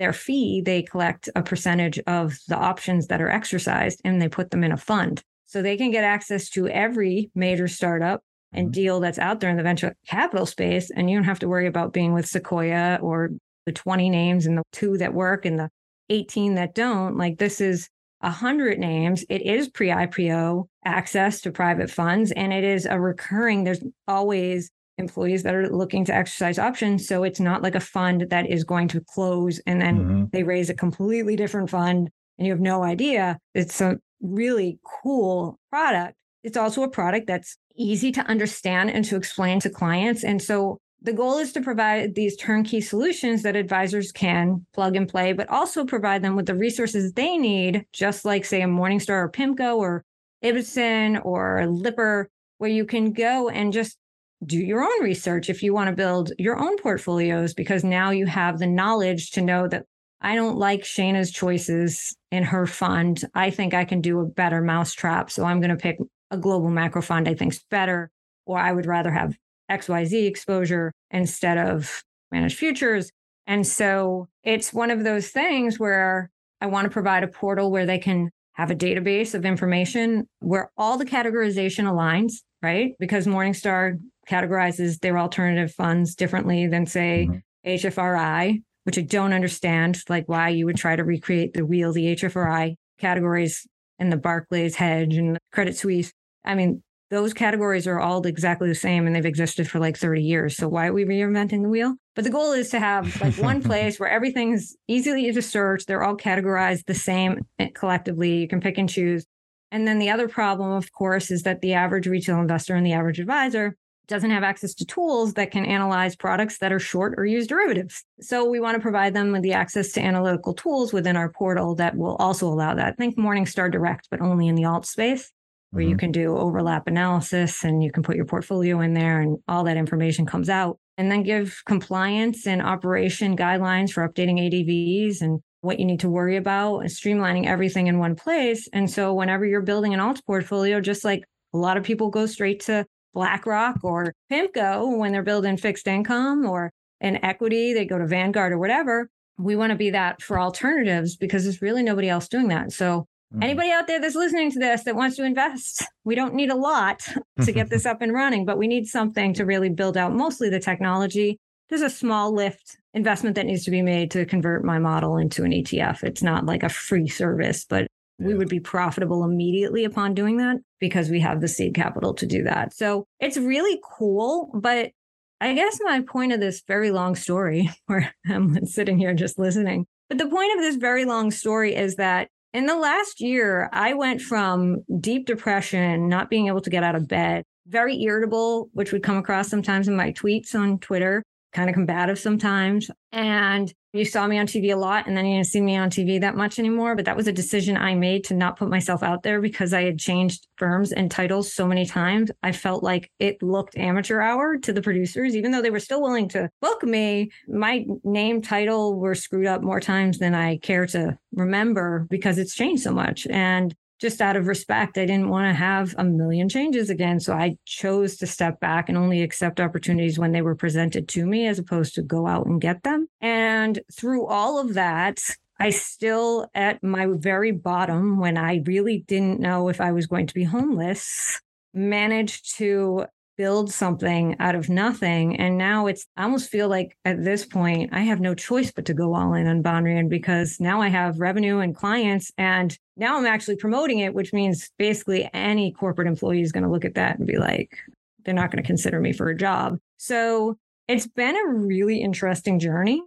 their 0.01 0.13
fee, 0.13 0.61
they 0.63 0.81
collect 0.81 1.29
a 1.35 1.43
percentage 1.43 1.99
of 2.07 2.37
the 2.47 2.57
options 2.57 3.07
that 3.07 3.21
are 3.21 3.29
exercised 3.29 4.01
and 4.03 4.21
they 4.21 4.27
put 4.27 4.51
them 4.51 4.63
in 4.63 4.71
a 4.71 4.77
fund. 4.77 5.23
So 5.45 5.61
they 5.61 5.77
can 5.77 5.91
get 5.91 6.03
access 6.03 6.49
to 6.51 6.67
every 6.67 7.29
major 7.35 7.67
startup 7.67 8.21
and 8.51 8.67
mm-hmm. 8.67 8.71
deal 8.71 8.99
that's 8.99 9.19
out 9.19 9.39
there 9.39 9.49
in 9.49 9.57
the 9.57 9.63
venture 9.63 9.95
capital 10.07 10.45
space. 10.45 10.89
And 10.89 11.09
you 11.09 11.17
don't 11.17 11.25
have 11.25 11.39
to 11.39 11.47
worry 11.47 11.67
about 11.67 11.93
being 11.93 12.13
with 12.13 12.25
Sequoia 12.25 12.99
or 13.01 13.31
the 13.65 13.71
20 13.71 14.09
names 14.09 14.45
and 14.45 14.57
the 14.57 14.63
two 14.71 14.97
that 14.97 15.13
work 15.13 15.45
and 15.45 15.59
the 15.59 15.69
18 16.09 16.55
that 16.55 16.75
don't. 16.75 17.17
Like 17.17 17.37
this 17.37 17.61
is 17.61 17.89
a 18.21 18.29
hundred 18.29 18.79
names. 18.79 19.25
It 19.29 19.41
is 19.41 19.69
pre-IPO 19.69 20.67
access 20.85 21.41
to 21.41 21.51
private 21.51 21.89
funds, 21.89 22.31
and 22.31 22.53
it 22.53 22.63
is 22.63 22.85
a 22.85 22.99
recurring. 22.99 23.63
There's 23.63 23.83
always 24.07 24.69
employees 24.97 25.43
that 25.43 25.55
are 25.55 25.69
looking 25.69 26.05
to 26.05 26.13
exercise 26.13 26.59
options, 26.59 27.07
so 27.07 27.23
it's 27.23 27.39
not 27.39 27.63
like 27.63 27.75
a 27.75 27.79
fund 27.79 28.27
that 28.29 28.49
is 28.49 28.63
going 28.63 28.87
to 28.89 29.01
close 29.01 29.59
and 29.65 29.81
then 29.81 29.97
mm-hmm. 29.97 30.23
they 30.31 30.43
raise 30.43 30.69
a 30.69 30.75
completely 30.75 31.35
different 31.35 31.69
fund 31.69 32.09
and 32.37 32.45
you 32.45 32.53
have 32.53 32.61
no 32.61 32.83
idea. 32.83 33.37
It's 33.53 33.81
a 33.81 33.97
really 34.21 34.79
cool 34.83 35.59
product. 35.69 36.15
It's 36.43 36.57
also 36.57 36.83
a 36.83 36.89
product 36.89 37.27
that's 37.27 37.57
easy 37.75 38.11
to 38.13 38.21
understand 38.21 38.91
and 38.91 39.05
to 39.05 39.15
explain 39.15 39.59
to 39.61 39.69
clients. 39.69 40.23
And 40.23 40.41
so 40.41 40.79
the 41.01 41.13
goal 41.13 41.37
is 41.39 41.51
to 41.53 41.61
provide 41.61 42.13
these 42.13 42.35
turnkey 42.35 42.79
solutions 42.79 43.41
that 43.43 43.55
advisors 43.55 44.11
can 44.11 44.65
plug 44.73 44.95
and 44.95 45.07
play, 45.07 45.33
but 45.33 45.49
also 45.49 45.83
provide 45.83 46.21
them 46.21 46.35
with 46.35 46.45
the 46.45 46.55
resources 46.55 47.13
they 47.13 47.37
need, 47.37 47.85
just 47.91 48.23
like, 48.23 48.45
say, 48.45 48.61
a 48.61 48.67
Morningstar 48.67 49.23
or 49.23 49.31
PIMCO 49.31 49.77
or 49.77 50.03
Ibbotson 50.43 51.23
or 51.25 51.65
Lipper, 51.67 52.29
where 52.59 52.69
you 52.69 52.85
can 52.85 53.13
go 53.13 53.49
and 53.49 53.73
just 53.73 53.97
do 54.45 54.57
your 54.57 54.83
own 54.83 55.03
research 55.03 55.49
if 55.49 55.63
you 55.63 55.73
want 55.73 55.89
to 55.89 55.95
build 55.95 56.31
your 56.37 56.59
own 56.59 56.77
portfolios, 56.77 57.53
because 57.53 57.83
now 57.83 58.11
you 58.11 58.25
have 58.25 58.59
the 58.59 58.67
knowledge 58.67 59.31
to 59.31 59.41
know 59.41 59.67
that 59.67 59.85
I 60.21 60.35
don't 60.35 60.57
like 60.57 60.85
Shana's 60.85 61.31
choices 61.31 62.15
in 62.31 62.43
her 62.43 62.67
fund. 62.67 63.23
I 63.33 63.49
think 63.49 63.73
I 63.73 63.85
can 63.85 64.01
do 64.01 64.19
a 64.19 64.25
better 64.25 64.61
mousetrap. 64.61 65.31
So 65.31 65.45
I'm 65.45 65.59
going 65.59 65.71
to 65.71 65.75
pick 65.75 65.97
a 66.29 66.37
global 66.37 66.69
macro 66.69 67.01
fund 67.01 67.27
I 67.27 67.33
think's 67.33 67.63
better, 67.71 68.11
or 68.45 68.59
I 68.59 68.71
would 68.71 68.85
rather 68.85 69.11
have 69.11 69.35
XYZ 69.71 70.27
exposure 70.27 70.91
instead 71.09 71.57
of 71.57 72.03
managed 72.31 72.57
futures. 72.57 73.11
And 73.47 73.65
so 73.65 74.27
it's 74.43 74.73
one 74.73 74.91
of 74.91 75.03
those 75.03 75.29
things 75.29 75.79
where 75.79 76.29
I 76.59 76.67
want 76.67 76.85
to 76.85 76.91
provide 76.91 77.23
a 77.23 77.27
portal 77.27 77.71
where 77.71 77.85
they 77.85 77.97
can 77.97 78.29
have 78.53 78.69
a 78.69 78.75
database 78.75 79.33
of 79.33 79.45
information 79.45 80.27
where 80.39 80.71
all 80.77 80.97
the 80.97 81.05
categorization 81.05 81.85
aligns, 81.85 82.33
right? 82.61 82.93
Because 82.99 83.25
Morningstar 83.25 83.97
categorizes 84.29 84.99
their 84.99 85.17
alternative 85.17 85.73
funds 85.73 86.15
differently 86.15 86.67
than, 86.67 86.85
say, 86.85 87.27
mm-hmm. 87.29 87.37
HFRI, 87.69 88.61
which 88.83 88.97
I 88.97 89.01
don't 89.01 89.33
understand, 89.33 90.01
like 90.09 90.27
why 90.27 90.49
you 90.49 90.65
would 90.65 90.77
try 90.77 90.95
to 90.95 91.03
recreate 91.03 91.53
the 91.53 91.65
wheel, 91.65 91.93
the 91.93 92.15
HFRI 92.15 92.75
categories 92.99 93.65
and 93.97 94.11
the 94.11 94.17
Barclays 94.17 94.75
hedge 94.75 95.15
and 95.15 95.37
Credit 95.51 95.75
Suisse. 95.75 96.11
I 96.43 96.55
mean, 96.55 96.83
those 97.11 97.33
categories 97.33 97.87
are 97.87 97.99
all 97.99 98.25
exactly 98.25 98.69
the 98.69 98.73
same 98.73 99.05
and 99.05 99.13
they've 99.13 99.25
existed 99.25 99.69
for 99.69 99.79
like 99.79 99.97
30 99.97 100.23
years. 100.23 100.55
So 100.55 100.69
why 100.69 100.87
are 100.87 100.93
we 100.93 101.03
reinventing 101.03 101.61
the 101.61 101.69
wheel? 101.69 101.95
But 102.15 102.23
the 102.23 102.29
goal 102.29 102.53
is 102.53 102.69
to 102.69 102.79
have 102.79 103.21
like 103.21 103.37
one 103.37 103.61
place 103.63 103.99
where 103.99 104.09
everything's 104.09 104.77
easily 104.87 105.29
to 105.31 105.41
search. 105.41 105.85
They're 105.85 106.03
all 106.03 106.15
categorized 106.15 106.85
the 106.85 106.95
same 106.95 107.45
eh, 107.59 107.67
collectively. 107.75 108.37
You 108.37 108.47
can 108.47 108.61
pick 108.61 108.77
and 108.77 108.89
choose. 108.89 109.25
And 109.71 109.85
then 109.85 109.99
the 109.99 110.09
other 110.09 110.29
problem, 110.29 110.71
of 110.71 110.91
course, 110.93 111.31
is 111.31 111.43
that 111.43 111.59
the 111.59 111.73
average 111.73 112.07
retail 112.07 112.39
investor 112.39 112.75
and 112.75 112.85
the 112.85 112.93
average 112.93 113.19
advisor 113.19 113.75
doesn't 114.07 114.31
have 114.31 114.43
access 114.43 114.73
to 114.75 114.85
tools 114.85 115.33
that 115.33 115.51
can 115.51 115.65
analyze 115.65 116.15
products 116.15 116.59
that 116.59 116.71
are 116.71 116.79
short 116.79 117.13
or 117.17 117.25
use 117.25 117.45
derivatives. 117.45 118.05
So 118.21 118.49
we 118.49 118.61
want 118.61 118.75
to 118.75 118.81
provide 118.81 119.13
them 119.13 119.33
with 119.33 119.41
the 119.41 119.53
access 119.53 119.91
to 119.93 120.01
analytical 120.01 120.53
tools 120.53 120.93
within 120.93 121.17
our 121.17 121.29
portal 121.29 121.75
that 121.75 121.95
will 121.95 122.15
also 122.15 122.47
allow 122.47 122.73
that. 122.75 122.97
Think 122.97 123.17
Morningstar 123.17 123.69
Direct, 123.69 124.07
but 124.09 124.21
only 124.21 124.47
in 124.47 124.55
the 124.55 124.65
alt 124.65 124.85
space 124.85 125.31
where 125.71 125.83
mm-hmm. 125.83 125.91
you 125.91 125.97
can 125.97 126.11
do 126.11 126.37
overlap 126.37 126.87
analysis 126.87 127.63
and 127.63 127.83
you 127.83 127.91
can 127.91 128.03
put 128.03 128.15
your 128.15 128.25
portfolio 128.25 128.81
in 128.81 128.93
there 128.93 129.21
and 129.21 129.37
all 129.47 129.63
that 129.63 129.77
information 129.77 130.25
comes 130.25 130.49
out. 130.49 130.77
And 130.97 131.09
then 131.09 131.23
give 131.23 131.61
compliance 131.65 132.45
and 132.45 132.61
operation 132.61 133.35
guidelines 133.35 133.91
for 133.91 134.07
updating 134.07 134.39
ADVs 134.39 135.21
and 135.21 135.39
what 135.61 135.79
you 135.79 135.85
need 135.85 136.01
to 136.01 136.09
worry 136.09 136.35
about 136.35 136.79
and 136.79 136.89
streamlining 136.89 137.47
everything 137.47 137.87
in 137.87 137.97
one 137.97 138.15
place. 138.15 138.67
And 138.73 138.89
so 138.89 139.13
whenever 139.13 139.45
you're 139.45 139.61
building 139.61 139.93
an 139.93 139.99
alt 139.99 140.21
portfolio, 140.27 140.79
just 140.79 141.03
like 141.03 141.23
a 141.53 141.57
lot 141.57 141.77
of 141.77 141.83
people 141.83 142.09
go 142.09 142.25
straight 142.25 142.59
to 142.61 142.85
BlackRock 143.13 143.83
or 143.83 144.13
PIMCO 144.31 144.97
when 144.97 145.11
they're 145.11 145.23
building 145.23 145.57
fixed 145.57 145.87
income 145.87 146.45
or 146.45 146.71
an 146.99 147.23
equity, 147.23 147.73
they 147.73 147.85
go 147.85 147.97
to 147.97 148.05
Vanguard 148.05 148.51
or 148.51 148.59
whatever. 148.59 149.09
We 149.37 149.55
want 149.55 149.71
to 149.71 149.77
be 149.77 149.89
that 149.91 150.21
for 150.21 150.39
alternatives 150.39 151.15
because 151.15 151.43
there's 151.43 151.61
really 151.61 151.83
nobody 151.83 152.09
else 152.09 152.27
doing 152.27 152.49
that. 152.49 152.71
So 152.71 153.07
Mm-hmm. 153.33 153.43
Anybody 153.43 153.71
out 153.71 153.87
there 153.87 153.99
that's 153.99 154.15
listening 154.15 154.51
to 154.51 154.59
this 154.59 154.83
that 154.83 154.95
wants 154.95 155.15
to 155.15 155.23
invest, 155.23 155.85
we 156.03 156.15
don't 156.15 156.33
need 156.33 156.49
a 156.49 156.55
lot 156.55 157.01
to 157.43 157.51
get 157.51 157.69
this 157.69 157.85
up 157.87 158.01
and 158.01 158.13
running, 158.13 158.45
but 158.45 158.57
we 158.57 158.67
need 158.67 158.87
something 158.87 159.33
to 159.35 159.45
really 159.45 159.69
build 159.69 159.95
out 159.95 160.13
mostly 160.13 160.49
the 160.49 160.59
technology. 160.59 161.39
There's 161.69 161.81
a 161.81 161.89
small 161.89 162.33
lift 162.33 162.77
investment 162.93 163.35
that 163.35 163.45
needs 163.45 163.63
to 163.63 163.71
be 163.71 163.81
made 163.81 164.11
to 164.11 164.25
convert 164.25 164.65
my 164.65 164.79
model 164.79 165.15
into 165.15 165.43
an 165.45 165.51
ETF. 165.51 166.03
It's 166.03 166.21
not 166.21 166.45
like 166.45 166.63
a 166.63 166.69
free 166.69 167.07
service, 167.07 167.63
but 167.63 167.87
we 168.19 168.33
would 168.33 168.49
be 168.49 168.59
profitable 168.59 169.23
immediately 169.23 169.85
upon 169.85 170.13
doing 170.13 170.37
that 170.37 170.57
because 170.79 171.09
we 171.09 171.21
have 171.21 171.39
the 171.39 171.47
seed 171.47 171.73
capital 171.73 172.13
to 172.15 172.25
do 172.25 172.43
that. 172.43 172.73
So 172.73 173.05
it's 173.19 173.37
really 173.37 173.79
cool, 173.97 174.51
but 174.53 174.91
I 175.39 175.53
guess 175.53 175.79
my 175.81 176.01
point 176.01 176.33
of 176.33 176.39
this 176.39 176.61
very 176.67 176.91
long 176.91 177.15
story, 177.15 177.69
where 177.87 178.13
I'm 178.29 178.65
sitting 178.65 178.97
here 178.97 179.13
just 179.13 179.39
listening, 179.39 179.87
but 180.09 180.17
the 180.17 180.27
point 180.27 180.53
of 180.55 180.61
this 180.61 180.75
very 180.75 181.05
long 181.05 181.31
story 181.31 181.73
is 181.73 181.95
that 181.95 182.27
in 182.53 182.65
the 182.65 182.75
last 182.75 183.21
year, 183.21 183.69
I 183.71 183.93
went 183.93 184.21
from 184.21 184.83
deep 184.99 185.25
depression, 185.25 186.09
not 186.09 186.29
being 186.29 186.47
able 186.47 186.61
to 186.61 186.69
get 186.69 186.83
out 186.83 186.95
of 186.95 187.07
bed, 187.07 187.43
very 187.67 188.01
irritable, 188.01 188.69
which 188.73 188.91
would 188.91 189.03
come 189.03 189.17
across 189.17 189.47
sometimes 189.47 189.87
in 189.87 189.95
my 189.95 190.11
tweets 190.11 190.53
on 190.53 190.79
Twitter, 190.79 191.23
kind 191.51 191.69
of 191.69 191.73
combative 191.73 192.19
sometimes. 192.19 192.89
And 193.11 193.73
you 193.93 194.05
saw 194.05 194.25
me 194.25 194.39
on 194.39 194.47
TV 194.47 194.71
a 194.73 194.77
lot 194.77 195.05
and 195.05 195.17
then 195.17 195.25
you 195.25 195.35
didn't 195.35 195.47
see 195.47 195.59
me 195.59 195.75
on 195.75 195.89
TV 195.89 196.21
that 196.21 196.37
much 196.37 196.59
anymore. 196.59 196.95
But 196.95 197.05
that 197.05 197.17
was 197.17 197.27
a 197.27 197.33
decision 197.33 197.75
I 197.75 197.93
made 197.93 198.23
to 198.25 198.33
not 198.33 198.57
put 198.57 198.69
myself 198.69 199.03
out 199.03 199.23
there 199.23 199.41
because 199.41 199.73
I 199.73 199.83
had 199.83 199.99
changed 199.99 200.47
firms 200.55 200.93
and 200.93 201.11
titles 201.11 201.53
so 201.53 201.67
many 201.67 201.85
times. 201.85 202.31
I 202.41 202.53
felt 202.53 202.83
like 202.83 203.11
it 203.19 203.43
looked 203.43 203.77
amateur 203.77 204.21
hour 204.21 204.57
to 204.59 204.71
the 204.71 204.81
producers, 204.81 205.35
even 205.35 205.51
though 205.51 205.61
they 205.61 205.71
were 205.71 205.79
still 205.79 206.01
willing 206.01 206.29
to 206.29 206.49
book 206.61 206.83
me. 206.83 207.31
My 207.47 207.85
name 208.03 208.41
title 208.41 208.97
were 208.97 209.15
screwed 209.15 209.47
up 209.47 209.61
more 209.61 209.81
times 209.81 210.19
than 210.19 210.33
I 210.33 210.57
care 210.57 210.85
to 210.87 211.17
remember 211.33 212.07
because 212.09 212.37
it's 212.37 212.55
changed 212.55 212.83
so 212.83 212.93
much. 212.93 213.27
And 213.27 213.75
just 214.01 214.19
out 214.19 214.35
of 214.35 214.47
respect, 214.47 214.97
I 214.97 215.05
didn't 215.05 215.29
want 215.29 215.45
to 215.45 215.53
have 215.53 215.93
a 215.97 216.03
million 216.03 216.49
changes 216.49 216.89
again. 216.89 217.19
So 217.19 217.33
I 217.33 217.55
chose 217.65 218.17
to 218.17 218.27
step 218.27 218.59
back 218.59 218.89
and 218.89 218.97
only 218.97 219.21
accept 219.21 219.59
opportunities 219.59 220.17
when 220.17 220.31
they 220.31 220.41
were 220.41 220.55
presented 220.55 221.07
to 221.09 221.25
me 221.25 221.45
as 221.45 221.59
opposed 221.59 221.93
to 221.95 222.01
go 222.01 222.25
out 222.25 222.47
and 222.47 222.59
get 222.59 222.81
them. 222.81 223.07
And 223.21 223.79
through 223.93 224.25
all 224.25 224.57
of 224.57 224.73
that, 224.73 225.21
I 225.59 225.69
still, 225.69 226.49
at 226.55 226.83
my 226.83 227.07
very 227.11 227.51
bottom, 227.51 228.17
when 228.17 228.35
I 228.35 228.63
really 228.65 229.05
didn't 229.07 229.39
know 229.39 229.69
if 229.69 229.79
I 229.79 229.91
was 229.91 230.07
going 230.07 230.25
to 230.25 230.33
be 230.33 230.43
homeless, 230.43 231.39
managed 231.71 232.57
to 232.57 233.05
build 233.37 233.71
something 233.71 234.35
out 234.39 234.55
of 234.55 234.69
nothing. 234.69 235.39
And 235.39 235.59
now 235.59 235.85
it's, 235.85 236.07
I 236.17 236.23
almost 236.23 236.49
feel 236.49 236.67
like 236.67 236.97
at 237.05 237.23
this 237.23 237.45
point, 237.45 237.93
I 237.93 238.01
have 238.01 238.19
no 238.19 238.33
choice 238.33 238.71
but 238.71 238.85
to 238.85 238.95
go 238.95 239.13
all 239.13 239.35
in 239.35 239.45
on 239.45 239.61
Banrion 239.61 240.09
because 240.09 240.59
now 240.59 240.81
I 240.81 240.87
have 240.89 241.19
revenue 241.19 241.59
and 241.59 241.75
clients. 241.75 242.31
And 242.37 242.75
now 243.01 243.17
I'm 243.17 243.25
actually 243.25 243.55
promoting 243.55 243.99
it, 243.99 244.13
which 244.13 244.31
means 244.31 244.69
basically 244.77 245.27
any 245.33 245.71
corporate 245.71 246.07
employee 246.07 246.43
is 246.43 246.51
going 246.51 246.63
to 246.63 246.69
look 246.69 246.85
at 246.85 246.93
that 246.93 247.17
and 247.17 247.27
be 247.27 247.39
like, 247.39 247.75
they're 248.23 248.35
not 248.35 248.51
going 248.51 248.61
to 248.61 248.67
consider 248.67 249.01
me 249.01 249.11
for 249.11 249.27
a 249.27 249.35
job. 249.35 249.79
So 249.97 250.57
it's 250.87 251.07
been 251.07 251.35
a 251.35 251.47
really 251.47 251.99
interesting 251.99 252.59
journey, 252.59 253.01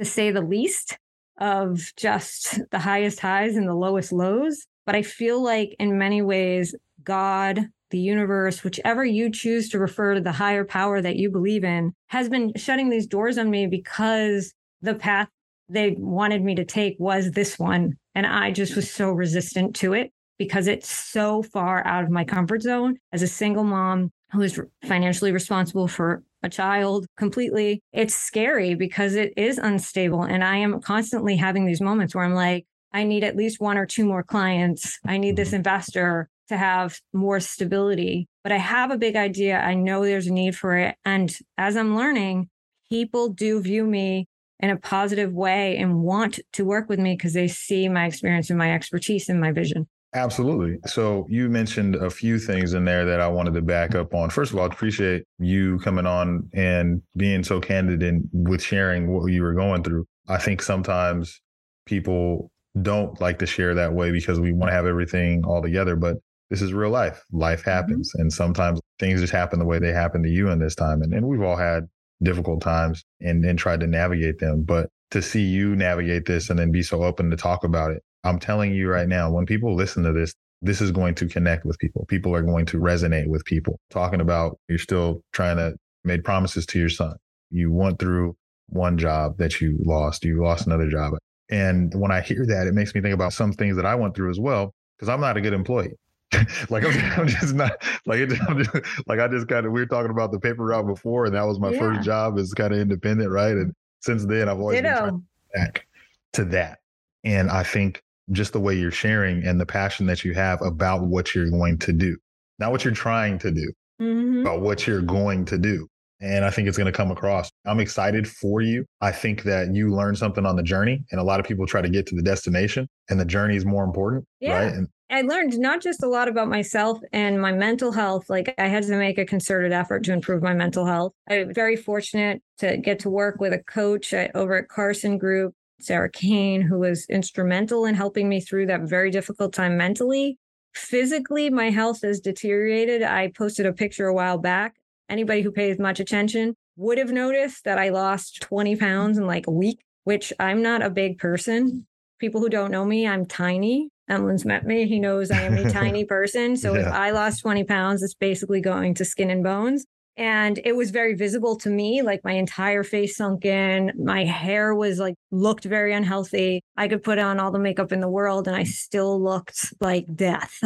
to 0.00 0.04
say 0.04 0.32
the 0.32 0.42
least, 0.42 0.98
of 1.38 1.92
just 1.96 2.58
the 2.72 2.80
highest 2.80 3.20
highs 3.20 3.54
and 3.54 3.68
the 3.68 3.74
lowest 3.74 4.12
lows. 4.12 4.66
But 4.84 4.96
I 4.96 5.02
feel 5.02 5.40
like 5.40 5.76
in 5.78 5.98
many 5.98 6.20
ways, 6.20 6.74
God, 7.04 7.60
the 7.90 7.98
universe, 7.98 8.64
whichever 8.64 9.04
you 9.04 9.30
choose 9.30 9.68
to 9.68 9.78
refer 9.78 10.14
to 10.14 10.20
the 10.20 10.32
higher 10.32 10.64
power 10.64 11.00
that 11.00 11.16
you 11.16 11.30
believe 11.30 11.62
in, 11.62 11.92
has 12.08 12.28
been 12.28 12.52
shutting 12.56 12.90
these 12.90 13.06
doors 13.06 13.38
on 13.38 13.50
me 13.50 13.68
because 13.68 14.52
the 14.82 14.94
path 14.94 15.28
they 15.68 15.96
wanted 15.98 16.42
me 16.42 16.54
to 16.56 16.64
take 16.64 16.96
was 16.98 17.32
this 17.32 17.58
one. 17.58 17.96
And 18.14 18.26
I 18.26 18.50
just 18.50 18.74
was 18.76 18.90
so 18.90 19.10
resistant 19.10 19.76
to 19.76 19.92
it 19.92 20.12
because 20.38 20.66
it's 20.66 20.88
so 20.88 21.42
far 21.42 21.86
out 21.86 22.04
of 22.04 22.10
my 22.10 22.24
comfort 22.24 22.62
zone 22.62 22.96
as 23.12 23.22
a 23.22 23.28
single 23.28 23.64
mom 23.64 24.10
who 24.32 24.42
is 24.42 24.60
financially 24.84 25.32
responsible 25.32 25.88
for 25.88 26.22
a 26.42 26.48
child 26.48 27.06
completely. 27.16 27.82
It's 27.92 28.14
scary 28.14 28.74
because 28.74 29.14
it 29.14 29.32
is 29.36 29.58
unstable. 29.58 30.22
And 30.22 30.44
I 30.44 30.56
am 30.56 30.80
constantly 30.80 31.36
having 31.36 31.66
these 31.66 31.80
moments 31.80 32.14
where 32.14 32.24
I'm 32.24 32.34
like, 32.34 32.66
I 32.92 33.04
need 33.04 33.24
at 33.24 33.36
least 33.36 33.60
one 33.60 33.76
or 33.76 33.86
two 33.86 34.04
more 34.04 34.22
clients. 34.22 34.98
I 35.06 35.18
need 35.18 35.36
this 35.36 35.48
mm-hmm. 35.48 35.56
investor 35.56 36.28
to 36.48 36.56
have 36.56 36.98
more 37.12 37.40
stability. 37.40 38.28
But 38.42 38.52
I 38.52 38.56
have 38.56 38.90
a 38.90 38.98
big 38.98 39.16
idea. 39.16 39.58
I 39.58 39.74
know 39.74 40.04
there's 40.04 40.28
a 40.28 40.32
need 40.32 40.56
for 40.56 40.76
it. 40.76 40.94
And 41.04 41.34
as 41.58 41.76
I'm 41.76 41.96
learning, 41.96 42.48
people 42.88 43.28
do 43.28 43.60
view 43.60 43.84
me 43.84 44.26
in 44.60 44.70
a 44.70 44.76
positive 44.76 45.32
way 45.32 45.76
and 45.76 46.02
want 46.02 46.40
to 46.52 46.64
work 46.64 46.88
with 46.88 46.98
me 46.98 47.14
because 47.14 47.32
they 47.32 47.48
see 47.48 47.88
my 47.88 48.06
experience 48.06 48.50
and 48.50 48.58
my 48.58 48.74
expertise 48.74 49.28
and 49.28 49.40
my 49.40 49.52
vision. 49.52 49.86
Absolutely. 50.14 50.78
So 50.86 51.26
you 51.28 51.50
mentioned 51.50 51.94
a 51.94 52.08
few 52.08 52.38
things 52.38 52.72
in 52.72 52.84
there 52.84 53.04
that 53.04 53.20
I 53.20 53.28
wanted 53.28 53.54
to 53.54 53.62
back 53.62 53.94
up 53.94 54.14
on. 54.14 54.30
First 54.30 54.52
of 54.52 54.58
all, 54.58 54.64
I 54.64 54.66
appreciate 54.66 55.24
you 55.38 55.78
coming 55.80 56.06
on 56.06 56.48
and 56.54 57.02
being 57.16 57.44
so 57.44 57.60
candid 57.60 58.02
and 58.02 58.28
with 58.32 58.62
sharing 58.62 59.12
what 59.12 59.30
you 59.30 59.42
were 59.42 59.52
going 59.52 59.84
through. 59.84 60.06
I 60.26 60.38
think 60.38 60.62
sometimes 60.62 61.40
people 61.84 62.50
don't 62.80 63.20
like 63.20 63.38
to 63.40 63.46
share 63.46 63.74
that 63.74 63.92
way 63.92 64.10
because 64.10 64.40
we 64.40 64.52
want 64.52 64.70
to 64.70 64.74
have 64.74 64.86
everything 64.86 65.44
all 65.44 65.60
together, 65.60 65.94
but 65.94 66.16
this 66.48 66.62
is 66.62 66.72
real 66.72 66.90
life. 66.90 67.22
Life 67.30 67.60
mm-hmm. 67.60 67.70
happens. 67.70 68.10
Mm-hmm. 68.10 68.22
And 68.22 68.32
sometimes 68.32 68.80
things 68.98 69.20
just 69.20 69.32
happen 69.32 69.58
the 69.58 69.66
way 69.66 69.78
they 69.78 69.92
happen 69.92 70.22
to 70.22 70.30
you 70.30 70.48
in 70.48 70.58
this 70.58 70.74
time. 70.74 71.02
And, 71.02 71.12
and 71.12 71.26
we've 71.26 71.42
all 71.42 71.56
had 71.56 71.86
difficult 72.22 72.60
times 72.60 73.04
and, 73.20 73.44
and 73.44 73.58
tried 73.58 73.80
to 73.80 73.86
navigate 73.86 74.38
them. 74.38 74.62
But 74.62 74.90
to 75.10 75.22
see 75.22 75.42
you 75.42 75.74
navigate 75.76 76.26
this 76.26 76.50
and 76.50 76.58
then 76.58 76.72
be 76.72 76.82
so 76.82 77.02
open 77.04 77.30
to 77.30 77.36
talk 77.36 77.64
about 77.64 77.90
it, 77.90 78.02
I'm 78.24 78.38
telling 78.38 78.74
you 78.74 78.88
right 78.88 79.08
now, 79.08 79.30
when 79.30 79.46
people 79.46 79.74
listen 79.74 80.02
to 80.04 80.12
this, 80.12 80.34
this 80.60 80.80
is 80.80 80.90
going 80.90 81.14
to 81.16 81.28
connect 81.28 81.64
with 81.64 81.78
people. 81.78 82.04
People 82.06 82.34
are 82.34 82.42
going 82.42 82.66
to 82.66 82.78
resonate 82.78 83.28
with 83.28 83.44
people. 83.44 83.78
Talking 83.90 84.20
about 84.20 84.58
you're 84.68 84.78
still 84.78 85.22
trying 85.32 85.56
to 85.56 85.76
make 86.04 86.24
promises 86.24 86.66
to 86.66 86.78
your 86.78 86.88
son. 86.88 87.14
You 87.50 87.72
went 87.72 87.98
through 87.98 88.36
one 88.68 88.98
job 88.98 89.38
that 89.38 89.60
you 89.60 89.78
lost, 89.84 90.24
you 90.24 90.42
lost 90.42 90.66
another 90.66 90.88
job. 90.88 91.14
And 91.48 91.94
when 91.94 92.10
I 92.10 92.20
hear 92.20 92.44
that, 92.46 92.66
it 92.66 92.74
makes 92.74 92.94
me 92.94 93.00
think 93.00 93.14
about 93.14 93.32
some 93.32 93.52
things 93.52 93.76
that 93.76 93.86
I 93.86 93.94
went 93.94 94.14
through 94.14 94.30
as 94.30 94.38
well, 94.38 94.74
because 94.96 95.08
I'm 95.08 95.20
not 95.20 95.36
a 95.36 95.40
good 95.40 95.54
employee. 95.54 95.94
like 96.68 96.84
I'm, 96.84 97.12
I'm, 97.20 97.26
just 97.26 97.54
not 97.54 97.72
like 98.06 98.20
it, 98.20 98.32
I'm 98.48 98.62
just, 98.62 98.74
like 99.06 99.20
I 99.20 99.28
just 99.28 99.48
kind 99.48 99.66
of 99.66 99.72
we 99.72 99.80
were 99.80 99.86
talking 99.86 100.10
about 100.10 100.32
the 100.32 100.40
paper 100.40 100.64
route 100.64 100.86
before, 100.86 101.26
and 101.26 101.34
that 101.34 101.46
was 101.46 101.58
my 101.58 101.70
yeah. 101.70 101.78
first 101.78 102.02
job 102.02 102.38
as 102.38 102.52
kind 102.54 102.72
of 102.72 102.80
independent, 102.80 103.30
right? 103.30 103.52
And 103.52 103.74
since 104.00 104.24
then, 104.26 104.48
I've 104.48 104.58
always 104.58 104.80
Ditto. 104.80 105.06
been 105.06 105.26
back 105.54 105.86
to 106.34 106.44
that. 106.46 106.78
And 107.24 107.50
I 107.50 107.62
think 107.62 108.02
just 108.30 108.52
the 108.52 108.60
way 108.60 108.74
you're 108.74 108.90
sharing 108.90 109.44
and 109.44 109.60
the 109.60 109.66
passion 109.66 110.06
that 110.06 110.24
you 110.24 110.34
have 110.34 110.60
about 110.62 111.02
what 111.02 111.34
you're 111.34 111.50
going 111.50 111.78
to 111.78 111.92
do, 111.92 112.16
not 112.58 112.70
what 112.70 112.84
you're 112.84 112.94
trying 112.94 113.38
to 113.38 113.50
do, 113.50 113.72
mm-hmm. 114.00 114.44
but 114.44 114.60
what 114.60 114.86
you're 114.86 115.02
going 115.02 115.44
to 115.46 115.58
do. 115.58 115.88
And 116.20 116.44
I 116.44 116.50
think 116.50 116.66
it's 116.66 116.76
going 116.76 116.90
to 116.90 116.96
come 116.96 117.10
across. 117.10 117.50
I'm 117.64 117.80
excited 117.80 118.26
for 118.26 118.60
you. 118.60 118.84
I 119.00 119.12
think 119.12 119.44
that 119.44 119.74
you 119.74 119.94
learn 119.94 120.16
something 120.16 120.44
on 120.44 120.56
the 120.56 120.62
journey, 120.62 121.04
and 121.12 121.20
a 121.20 121.24
lot 121.24 121.38
of 121.38 121.46
people 121.46 121.66
try 121.66 121.80
to 121.80 121.88
get 121.88 122.06
to 122.08 122.16
the 122.16 122.22
destination, 122.22 122.88
and 123.08 123.20
the 123.20 123.24
journey 123.24 123.56
is 123.56 123.64
more 123.64 123.84
important, 123.84 124.24
yeah. 124.40 124.64
right? 124.64 124.74
And 124.74 124.88
I 125.10 125.22
learned 125.22 125.58
not 125.58 125.80
just 125.80 126.02
a 126.02 126.08
lot 126.08 126.28
about 126.28 126.48
myself 126.48 126.98
and 127.12 127.40
my 127.40 127.52
mental 127.52 127.92
health. 127.92 128.28
Like 128.28 128.54
I 128.58 128.68
had 128.68 128.84
to 128.84 128.96
make 128.96 129.16
a 129.16 129.24
concerted 129.24 129.72
effort 129.72 130.04
to 130.04 130.12
improve 130.12 130.42
my 130.42 130.52
mental 130.52 130.84
health. 130.84 131.12
I'm 131.28 131.54
very 131.54 131.76
fortunate 131.76 132.42
to 132.58 132.76
get 132.76 132.98
to 133.00 133.10
work 133.10 133.40
with 133.40 133.54
a 133.54 133.58
coach 133.58 134.12
at, 134.12 134.34
over 134.36 134.56
at 134.56 134.68
Carson 134.68 135.16
Group, 135.16 135.54
Sarah 135.80 136.10
Kane, 136.10 136.60
who 136.60 136.80
was 136.80 137.06
instrumental 137.08 137.86
in 137.86 137.94
helping 137.94 138.28
me 138.28 138.40
through 138.40 138.66
that 138.66 138.82
very 138.82 139.10
difficult 139.10 139.54
time 139.54 139.78
mentally. 139.78 140.38
Physically, 140.74 141.48
my 141.48 141.70
health 141.70 142.02
has 142.02 142.20
deteriorated. 142.20 143.02
I 143.02 143.32
posted 143.36 143.64
a 143.64 143.72
picture 143.72 144.08
a 144.08 144.14
while 144.14 144.38
back. 144.38 144.74
Anybody 145.08 145.42
who 145.42 145.52
pays 145.52 145.78
much 145.78 146.00
attention 146.00 146.54
would 146.76 146.98
have 146.98 147.10
noticed 147.10 147.64
that 147.64 147.78
I 147.78 147.88
lost 147.88 148.40
20 148.42 148.76
pounds 148.76 149.18
in 149.18 149.26
like 149.26 149.46
a 149.46 149.52
week, 149.52 149.80
which 150.04 150.32
I'm 150.38 150.62
not 150.62 150.82
a 150.82 150.90
big 150.90 151.18
person. 151.18 151.86
People 152.18 152.40
who 152.40 152.48
don't 152.48 152.70
know 152.70 152.84
me, 152.84 153.06
I'm 153.06 153.26
tiny. 153.26 153.88
Emlen's 154.08 154.44
met 154.44 154.66
me. 154.66 154.86
He 154.86 154.98
knows 154.98 155.30
I 155.30 155.42
am 155.42 155.54
a 155.54 155.70
tiny 155.70 156.04
person. 156.06 156.56
So 156.56 156.74
yeah. 156.74 156.80
if 156.80 156.86
I 156.88 157.10
lost 157.10 157.42
20 157.42 157.64
pounds, 157.64 158.02
it's 158.02 158.14
basically 158.14 158.60
going 158.60 158.94
to 158.94 159.04
skin 159.04 159.30
and 159.30 159.42
bones. 159.42 159.84
And 160.16 160.58
it 160.64 160.74
was 160.74 160.90
very 160.90 161.14
visible 161.14 161.56
to 161.58 161.70
me, 161.70 162.02
like 162.02 162.24
my 162.24 162.32
entire 162.32 162.82
face 162.82 163.16
sunk 163.16 163.44
in. 163.44 163.92
My 163.96 164.24
hair 164.24 164.74
was 164.74 164.98
like, 164.98 165.14
looked 165.30 165.64
very 165.64 165.94
unhealthy. 165.94 166.60
I 166.76 166.88
could 166.88 167.04
put 167.04 167.20
on 167.20 167.38
all 167.38 167.52
the 167.52 167.60
makeup 167.60 167.92
in 167.92 168.00
the 168.00 168.08
world 168.08 168.48
and 168.48 168.56
I 168.56 168.64
still 168.64 169.22
looked 169.22 169.72
like 169.80 170.12
death. 170.12 170.60